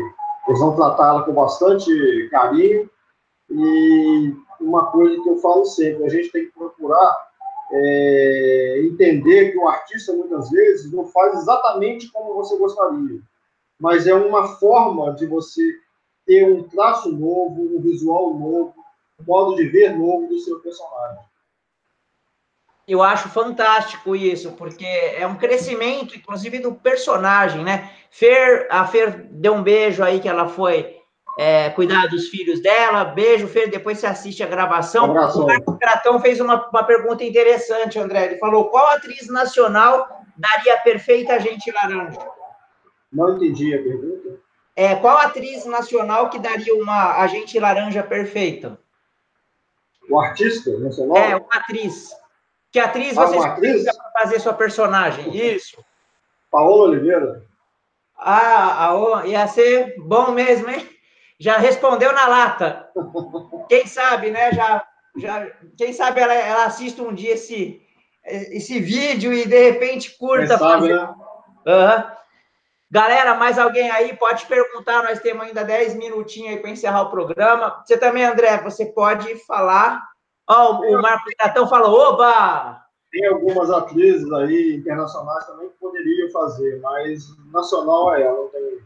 eles 0.49 0.61
vão 0.61 0.75
tratar 0.75 1.09
ela 1.09 1.23
com 1.23 1.33
bastante 1.33 2.29
carinho. 2.31 2.91
E 3.51 4.35
uma 4.61 4.87
coisa 4.87 5.23
que 5.23 5.29
eu 5.29 5.37
falo 5.39 5.65
sempre, 5.65 6.05
a 6.05 6.09
gente 6.09 6.33
tem 6.33 6.47
que 6.47 6.53
procurar 6.53 7.29
é, 7.71 8.83
entender 8.85 9.53
que 9.53 9.59
o 9.59 9.69
artista, 9.69 10.13
muitas 10.15 10.51
vezes, 10.51 10.91
não 10.91 11.07
faz 11.07 11.39
exatamente 11.39 12.11
como 12.11 12.35
você 12.35 12.57
gostaria. 12.57 13.21
Mas 13.79 14.07
é 14.07 14.15
uma 14.15 14.49
forma 14.57 15.13
de 15.15 15.27
você 15.27 15.63
ter 16.27 16.51
um 16.51 16.65
traço 16.65 17.13
novo, 17.13 17.77
um 17.77 17.81
visual 17.81 18.35
novo, 18.35 18.75
um 19.21 19.25
modo 19.25 19.57
de 19.57 19.65
ver 19.69 19.97
novo 19.97 20.27
do 20.29 20.39
seu 20.41 20.59
personagem. 20.61 21.25
Eu 22.89 23.03
acho 23.03 23.29
fantástico 23.29 24.17
isso, 24.17 24.53
porque 24.53 24.87
é 24.87 25.27
um 25.27 25.37
crescimento, 25.37 26.17
inclusive, 26.17 26.59
do 26.59 26.73
personagem, 26.73 27.63
né? 27.63 27.91
Fer, 28.11 28.67
a 28.71 28.87
Fer 28.87 29.29
deu 29.31 29.53
um 29.53 29.63
beijo 29.63 30.03
aí 30.03 30.19
que 30.19 30.29
ela 30.29 30.49
foi 30.49 30.97
é, 31.39 31.69
cuidar 31.71 32.07
dos 32.09 32.29
filhos 32.29 32.63
dela. 32.63 33.05
Beijo, 33.05 33.47
Fer, 33.47 33.69
depois 33.69 33.99
você 33.99 34.07
assiste 34.07 34.43
a 34.43 34.47
gravação. 34.47 35.05
Um 35.05 35.13
o 35.13 35.47
Marcos 35.47 35.77
Gratão 35.77 36.19
fez 36.19 36.41
uma, 36.41 36.67
uma 36.69 36.83
pergunta 36.83 37.23
interessante, 37.23 37.99
André. 37.99 38.25
Ele 38.25 38.39
falou: 38.39 38.71
qual 38.71 38.91
atriz 38.93 39.29
nacional 39.29 40.25
daria 40.35 40.79
perfeita 40.79 41.35
a 41.35 41.39
gente 41.39 41.71
laranja? 41.71 42.19
Não 43.13 43.37
entendi 43.37 43.75
a 43.75 43.83
pergunta. 43.83 44.41
É, 44.75 44.95
qual 44.95 45.19
atriz 45.19 45.67
nacional 45.67 46.31
que 46.31 46.39
daria 46.39 46.75
uma 46.75 47.21
agente 47.21 47.59
laranja 47.59 48.03
perfeita? 48.03 48.79
O 50.09 50.19
artista 50.19 50.71
nacional? 50.79 51.17
É, 51.19 51.37
uma 51.37 51.49
atriz. 51.53 52.11
Que 52.79 52.83
atriz 52.83 53.19
ah, 53.19 53.27
você 53.27 53.61
precisa 53.61 53.93
para 53.93 54.23
fazer 54.23 54.39
sua 54.39 54.53
personagem? 54.53 55.37
Isso. 55.37 55.85
Paola 56.49 56.85
Oliveira. 56.85 57.43
Ah, 58.17 58.93
a, 58.93 59.27
ia 59.27 59.49
ser 59.49 59.97
bom 59.99 60.31
mesmo, 60.31 60.71
hein? 60.71 60.89
Já 61.41 61.59
respondeu 61.59 62.13
na 62.13 62.29
lata. 62.29 62.89
Quem 63.69 63.85
sabe, 63.85 64.31
né? 64.31 64.53
Já, 64.53 64.87
já, 65.17 65.51
quem 65.77 65.93
sabe 65.93 66.21
ela, 66.21 66.33
ela 66.33 66.67
assiste 66.67 67.03
um 67.03 67.13
dia 67.13 67.35
esse, 67.35 67.83
esse 68.25 68.79
vídeo 68.79 69.33
e 69.33 69.45
de 69.45 69.71
repente 69.71 70.17
curta. 70.17 70.57
Quem 70.57 70.59
sabe, 70.59 70.89
né? 70.93 71.15
Uhum. 71.67 72.05
Galera, 72.93 73.35
mais 73.35 73.59
alguém 73.59 73.91
aí 73.91 74.17
pode 74.17 74.47
perguntar? 74.47 75.03
Nós 75.03 75.19
temos 75.19 75.49
ainda 75.49 75.65
10 75.65 75.97
minutinhos 75.97 76.51
aí 76.51 76.59
para 76.59 76.71
encerrar 76.71 77.03
o 77.03 77.11
programa. 77.11 77.83
Você 77.85 77.97
também, 77.97 78.25
André, 78.25 78.57
você 78.59 78.87
pode 78.87 79.35
falar 79.47 80.01
Ó, 80.49 80.81
o 80.81 81.03
Marcos 81.03 81.35
Gatão 81.39 81.69
falou, 81.69 81.95
oba! 81.95 82.83
Tem 83.11 83.27
algumas 83.27 83.71
atrizes 83.71 84.31
aí 84.33 84.77
internacionais 84.77 85.47
também 85.47 85.69
que 85.69 85.77
poderiam 85.79 86.31
fazer, 86.31 86.81
mas 86.81 87.25
nacional 87.53 88.15
é 88.15 88.23
ela, 88.23 88.37
não 88.37 88.49
tem. 88.49 88.79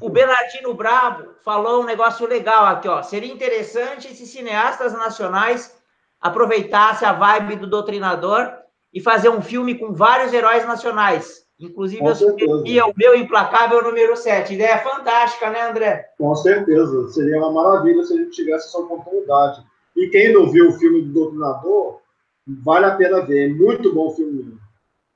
o 0.00 0.08
Bernardino 0.08 0.74
Brabo 0.74 1.30
falou 1.44 1.82
um 1.82 1.84
negócio 1.84 2.26
legal 2.26 2.66
aqui, 2.66 2.88
ó. 2.88 3.02
Seria 3.02 3.32
interessante 3.32 4.14
se 4.14 4.26
cineastas 4.26 4.92
nacionais 4.92 5.76
aproveitassem 6.20 7.06
a 7.06 7.12
vibe 7.12 7.56
do 7.56 7.66
Doutrinador 7.66 8.52
e 8.92 9.00
fazer 9.00 9.28
um 9.28 9.42
filme 9.42 9.76
com 9.76 9.92
vários 9.92 10.32
heróis 10.32 10.66
nacionais. 10.66 11.46
Inclusive, 11.60 12.00
com 12.00 12.08
eu 12.08 12.14
sugeriria 12.14 12.86
o 12.86 12.94
meu 12.96 13.16
implacável 13.16 13.82
número 13.82 14.16
7. 14.16 14.54
Ideia 14.54 14.78
fantástica, 14.78 15.50
né, 15.50 15.68
André? 15.68 16.08
Com 16.16 16.34
certeza. 16.36 17.08
Seria 17.08 17.38
uma 17.38 17.52
maravilha 17.52 18.04
se 18.04 18.14
a 18.14 18.16
gente 18.16 18.30
tivesse 18.30 18.68
essa 18.68 18.78
oportunidade. 18.78 19.64
E 19.98 20.08
quem 20.10 20.32
não 20.32 20.48
viu 20.48 20.68
o 20.68 20.72
filme 20.72 21.02
do 21.02 21.12
Doutrinador, 21.12 21.98
vale 22.46 22.86
a 22.86 22.94
pena 22.94 23.20
ver. 23.20 23.50
É 23.50 23.52
muito 23.52 23.92
bom 23.92 24.06
o 24.06 24.14
filme. 24.14 24.56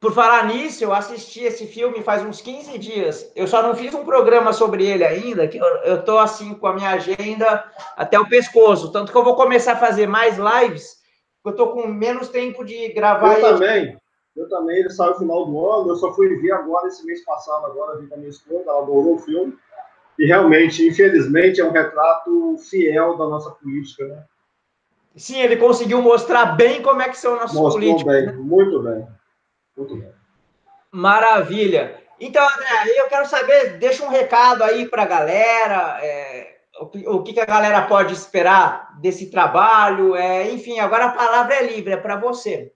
Por 0.01 0.13
falar 0.13 0.47
nisso, 0.49 0.83
eu 0.83 0.93
assisti 0.93 1.45
esse 1.45 1.69
filme 1.69 2.03
faz 2.03 2.21
uns 2.25 2.41
15 2.41 2.77
dias. 2.77 3.31
Eu 3.37 3.47
só 3.47 3.63
não 3.63 3.77
fiz 3.77 3.95
um 3.95 4.05
programa 4.05 4.53
sobre 4.53 4.85
ele 4.85 5.05
ainda, 5.05 5.47
que 5.47 5.59
eu, 5.59 5.65
eu 5.85 6.03
tô 6.03 6.19
assim 6.19 6.55
com 6.55 6.67
a 6.67 6.75
minha 6.75 6.91
agenda 6.91 7.65
até 7.97 8.19
o 8.19 8.29
pescoço. 8.29 8.91
Tanto 8.91 9.13
que 9.13 9.17
eu 9.17 9.23
vou 9.23 9.37
começar 9.37 9.75
a 9.75 9.77
fazer 9.77 10.09
mais 10.09 10.37
lives, 10.37 10.97
porque 11.41 11.61
eu 11.61 11.67
tô 11.67 11.73
com 11.73 11.87
menos 11.87 12.29
tempo 12.29 12.65
de 12.65 12.93
gravar. 12.93 13.39
Eu 13.39 13.41
também. 13.41 13.97
Eu 14.35 14.49
também, 14.49 14.79
ele 14.79 14.91
saiu 14.91 15.13
no 15.13 15.19
final 15.19 15.47
do 15.47 15.71
ano, 15.71 15.91
eu 15.91 15.97
só 15.97 16.13
fui 16.15 16.35
ver 16.39 16.53
agora, 16.53 16.89
esse 16.89 17.07
mês 17.07 17.23
passado, 17.25 17.67
agora, 17.67 18.01
vi 18.01 18.09
com 18.09 18.15
a 18.15 18.19
minha 18.19 18.31
esposa, 18.31 18.65
ela 18.67 18.83
adorou 18.83 19.15
o 19.15 19.19
filme. 19.19 19.55
E 20.19 20.27
realmente, 20.27 20.89
infelizmente, 20.89 21.61
é 21.61 21.65
um 21.65 21.71
retrato 21.71 22.57
fiel 22.59 23.17
da 23.17 23.27
nossa 23.27 23.51
política, 23.51 24.07
né? 24.07 24.25
Sim, 25.15 25.41
ele 25.41 25.57
conseguiu 25.57 26.01
mostrar 26.01 26.57
bem 26.57 26.83
como 26.83 27.03
é 27.03 27.09
que 27.09 27.19
são 27.19 27.37
nossos 27.37 27.57
Mostrou 27.57 27.73
políticos. 27.73 28.13
bem, 28.13 28.27
né? 28.27 28.33
muito 28.33 28.83
bem. 28.83 29.07
Muito 29.77 29.97
bem. 29.97 30.13
Maravilha. 30.91 32.01
Então, 32.21 32.45
André, 32.45 33.01
eu 33.01 33.09
quero 33.09 33.27
saber, 33.27 33.79
deixa 33.79 34.05
um 34.05 34.09
recado 34.09 34.63
aí 34.63 34.89
para 34.89 35.03
a 35.03 35.07
galera, 35.07 35.99
é, 36.03 36.57
o, 36.81 37.17
o, 37.17 37.23
que, 37.23 37.39
a 37.39 37.45
galera 37.45 37.83
pode 37.87 38.13
esperar 38.13 38.97
desse 39.01 39.31
trabalho, 39.31 40.15
é, 40.15 40.51
enfim, 40.53 40.79
agora 40.79 41.07
a 41.07 41.13
palavra 41.13 41.55
é 41.57 41.67
livre, 41.67 41.93
é 41.93 41.97
para 41.97 42.17
você. 42.17 42.73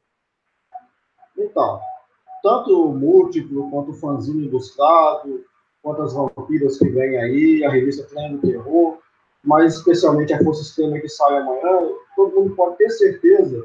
Então, 1.39 1.80
tanto 2.43 2.89
o 2.89 2.95
Múltiplo, 2.95 3.70
quanto 3.70 3.93
o 3.93 3.95
Fanzine 3.95 4.47
Ilustrado, 4.47 5.45
quanto 5.82 6.03
as 6.03 6.12
vampiras 6.12 6.78
que 6.78 6.89
vem 6.89 7.16
aí, 7.18 7.64
a 7.64 7.70
revista 7.70 8.05
Trem 8.09 8.37
do 8.37 8.41
Terror, 8.41 8.99
mas 9.47 9.76
especialmente 9.76 10.34
a 10.34 10.42
Força 10.42 10.64
Sistema 10.64 10.99
que 10.99 11.09
sai 11.09 11.38
amanhã, 11.38 11.88
todo 12.16 12.34
mundo 12.34 12.57
pode 12.57 12.76
ter 12.78 12.90
certeza 12.90 13.64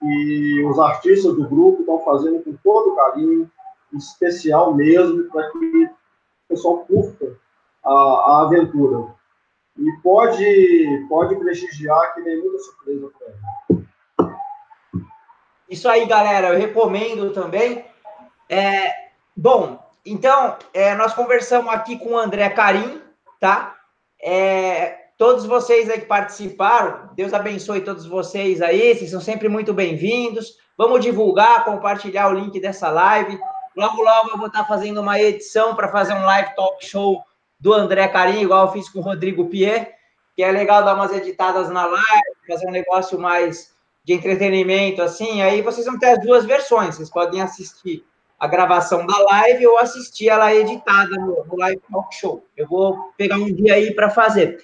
que 0.00 0.64
os 0.64 0.78
artistas 0.80 1.36
do 1.36 1.48
grupo 1.48 1.80
estão 1.80 2.00
fazendo 2.00 2.42
com 2.42 2.52
todo 2.64 2.96
carinho, 2.96 3.50
especial 3.92 4.74
mesmo, 4.74 5.30
para 5.30 5.48
que 5.52 5.84
o 5.84 5.90
pessoal 6.48 6.78
curta 6.78 7.38
a, 7.84 7.92
a, 7.92 8.42
aventura. 8.42 9.14
E 9.78 9.92
pode, 10.02 11.06
pode 11.08 11.36
prestigiar 11.36 12.12
que 12.12 12.22
vem 12.22 12.40
muita 12.40 12.58
surpresa 12.58 13.10
para 13.16 13.28
ele. 13.28 13.84
Isso 15.70 15.88
aí, 15.88 16.06
galera, 16.06 16.48
eu 16.48 16.58
recomendo 16.58 17.32
também. 17.32 17.84
É, 18.48 18.92
bom, 19.36 19.78
então, 20.04 20.56
é, 20.72 20.94
nós 20.96 21.14
conversamos 21.14 21.72
aqui 21.72 21.98
com 21.98 22.10
o 22.10 22.18
André 22.18 22.50
Carim, 22.50 23.00
tá? 23.40 23.76
É, 24.20 25.03
todos 25.16 25.46
vocês 25.46 25.88
aí 25.88 26.00
que 26.00 26.06
participaram, 26.06 27.10
Deus 27.14 27.32
abençoe 27.32 27.80
todos 27.80 28.06
vocês 28.06 28.60
aí, 28.60 28.94
vocês 28.94 29.10
são 29.10 29.20
sempre 29.20 29.48
muito 29.48 29.72
bem-vindos. 29.72 30.56
Vamos 30.76 31.00
divulgar, 31.00 31.64
compartilhar 31.64 32.28
o 32.28 32.34
link 32.34 32.58
dessa 32.60 32.90
live. 32.90 33.38
Logo, 33.76 34.02
logo 34.02 34.30
eu 34.30 34.38
vou 34.38 34.48
estar 34.48 34.64
fazendo 34.64 35.00
uma 35.00 35.20
edição 35.20 35.74
para 35.74 35.88
fazer 35.88 36.14
um 36.14 36.24
live 36.24 36.54
talk 36.56 36.84
show 36.84 37.22
do 37.60 37.72
André 37.72 38.08
Carim, 38.08 38.42
igual 38.42 38.66
eu 38.66 38.72
fiz 38.72 38.88
com 38.88 38.98
o 38.98 39.02
Rodrigo 39.02 39.48
Pierre, 39.48 39.88
que 40.34 40.42
é 40.42 40.50
legal 40.50 40.84
dar 40.84 40.94
umas 40.94 41.12
editadas 41.12 41.70
na 41.70 41.86
live, 41.86 42.22
fazer 42.48 42.66
um 42.66 42.72
negócio 42.72 43.18
mais 43.18 43.72
de 44.04 44.12
entretenimento, 44.12 45.00
assim. 45.00 45.40
Aí 45.42 45.62
vocês 45.62 45.86
vão 45.86 45.98
ter 45.98 46.06
as 46.06 46.20
duas 46.20 46.44
versões, 46.44 46.96
vocês 46.96 47.10
podem 47.10 47.40
assistir 47.40 48.04
a 48.38 48.46
gravação 48.46 49.06
da 49.06 49.16
live 49.16 49.66
ou 49.66 49.78
assistir 49.78 50.28
ela 50.28 50.54
editada 50.54 51.16
no, 51.16 51.44
no 51.44 51.56
live 51.56 51.80
talk 51.90 52.14
show. 52.14 52.44
Eu 52.56 52.66
vou 52.66 53.12
pegar 53.16 53.36
um 53.36 53.52
dia 53.52 53.74
aí 53.74 53.94
para 53.94 54.10
fazer. 54.10 54.62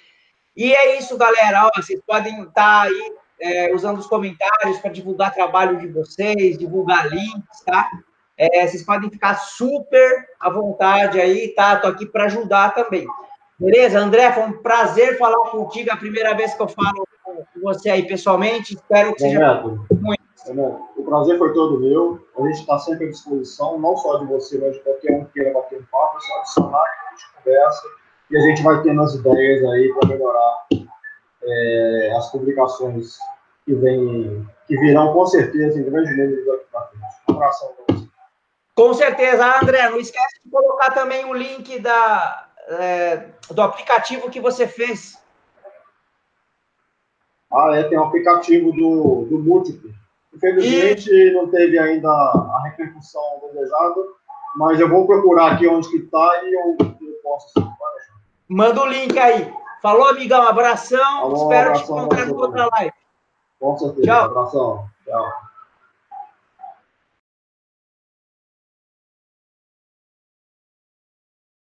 E 0.56 0.72
é 0.72 0.98
isso, 0.98 1.16
galera. 1.16 1.70
Vocês 1.76 2.00
podem 2.06 2.42
estar 2.42 2.82
aí 2.82 3.12
é, 3.40 3.74
usando 3.74 3.98
os 3.98 4.06
comentários 4.06 4.78
para 4.78 4.90
divulgar 4.90 5.32
trabalho 5.32 5.78
de 5.78 5.88
vocês, 5.88 6.58
divulgar 6.58 7.08
links, 7.08 7.60
tá? 7.64 7.88
É, 8.36 8.66
vocês 8.66 8.84
podem 8.84 9.10
ficar 9.10 9.34
super 9.34 10.28
à 10.38 10.50
vontade 10.50 11.20
aí, 11.20 11.48
tá? 11.48 11.76
Tô 11.76 11.88
aqui 11.88 12.06
para 12.06 12.24
ajudar 12.24 12.74
também. 12.74 13.06
Beleza? 13.58 13.98
André, 13.98 14.32
foi 14.32 14.44
um 14.44 14.62
prazer 14.62 15.18
falar 15.18 15.50
contigo. 15.50 15.90
É 15.90 15.92
a 15.92 15.96
primeira 15.96 16.34
vez 16.34 16.54
que 16.54 16.62
eu 16.62 16.68
falo 16.68 17.06
com 17.24 17.60
você 17.62 17.90
aí 17.90 18.06
pessoalmente. 18.06 18.74
Espero 18.74 19.12
que 19.14 19.20
seja 19.20 19.62
muito. 19.62 20.30
O 20.96 21.04
prazer 21.04 21.36
foi 21.36 21.52
todo 21.52 21.78
meu. 21.80 22.26
A 22.38 22.42
gente 22.46 22.60
está 22.60 22.78
sempre 22.78 23.06
à 23.06 23.10
disposição, 23.10 23.78
não 23.78 23.96
só 23.98 24.16
de 24.18 24.26
você, 24.26 24.58
mas 24.58 24.72
de 24.72 24.80
qualquer 24.80 25.12
um 25.12 25.24
que 25.26 25.32
queira 25.32 25.52
bater 25.52 25.78
um 25.78 25.84
papo. 25.92 26.16
É 26.16 26.20
só 26.20 26.38
adicionar 26.40 26.82
que 26.82 27.06
a 27.06 27.10
gente 27.10 27.26
conversa 27.34 27.99
e 28.30 28.36
a 28.36 28.40
gente 28.40 28.62
vai 28.62 28.80
tendo 28.82 29.02
as 29.02 29.14
ideias 29.14 29.64
aí 29.64 29.92
para 29.94 30.08
melhorar 30.08 30.66
é, 31.42 32.14
as 32.16 32.30
publicações 32.30 33.18
que 33.64 33.74
vem, 33.74 34.46
que 34.66 34.76
virão 34.78 35.12
com 35.12 35.26
certeza 35.26 35.78
em 35.78 35.84
grande 35.84 36.10
número 36.12 36.46
daqui 36.46 36.64
para 36.70 36.82
frente. 36.86 37.04
Um 37.28 37.32
abração 37.34 37.72
para 37.74 37.96
você. 37.96 38.08
Com 38.74 38.94
certeza, 38.94 39.60
André, 39.60 39.88
não 39.90 39.98
esquece 39.98 40.40
de 40.44 40.50
colocar 40.50 40.92
também 40.92 41.24
o 41.24 41.34
link 41.34 41.78
da, 41.80 42.48
é, 42.68 43.24
do 43.50 43.62
aplicativo 43.62 44.30
que 44.30 44.40
você 44.40 44.66
fez. 44.66 45.18
Ah, 47.52 47.76
é, 47.76 47.82
tem 47.84 47.98
um 47.98 48.04
aplicativo 48.04 48.72
do, 48.72 49.26
do 49.28 49.38
Múltiplo. 49.38 49.90
Infelizmente, 50.32 51.10
e... 51.10 51.32
não 51.32 51.50
teve 51.50 51.76
ainda 51.78 52.08
a 52.08 52.62
repercussão 52.64 53.22
desejada, 53.52 54.00
mas 54.56 54.78
eu 54.78 54.88
vou 54.88 55.04
procurar 55.04 55.52
aqui 55.52 55.66
onde 55.66 55.90
que 55.90 55.96
está 55.96 56.42
e 56.44 56.54
eu, 56.54 56.76
eu 56.80 57.14
posso 57.24 57.52
Manda 58.50 58.82
o 58.82 58.86
link 58.86 59.16
aí. 59.16 59.48
Falou, 59.80 60.08
amigão. 60.08 60.42
Abração. 60.42 60.98
Falou, 60.98 61.42
Espero 61.42 61.70
abração, 61.70 61.86
te 61.86 61.92
encontrar 61.92 62.28
em 62.28 62.32
outra 62.32 62.66
live. 62.72 62.92
Com 63.60 63.78
certeza. 63.78 64.02
Tchau. 64.02 64.24
Abração. 64.24 64.84
Tchau. 65.04 65.32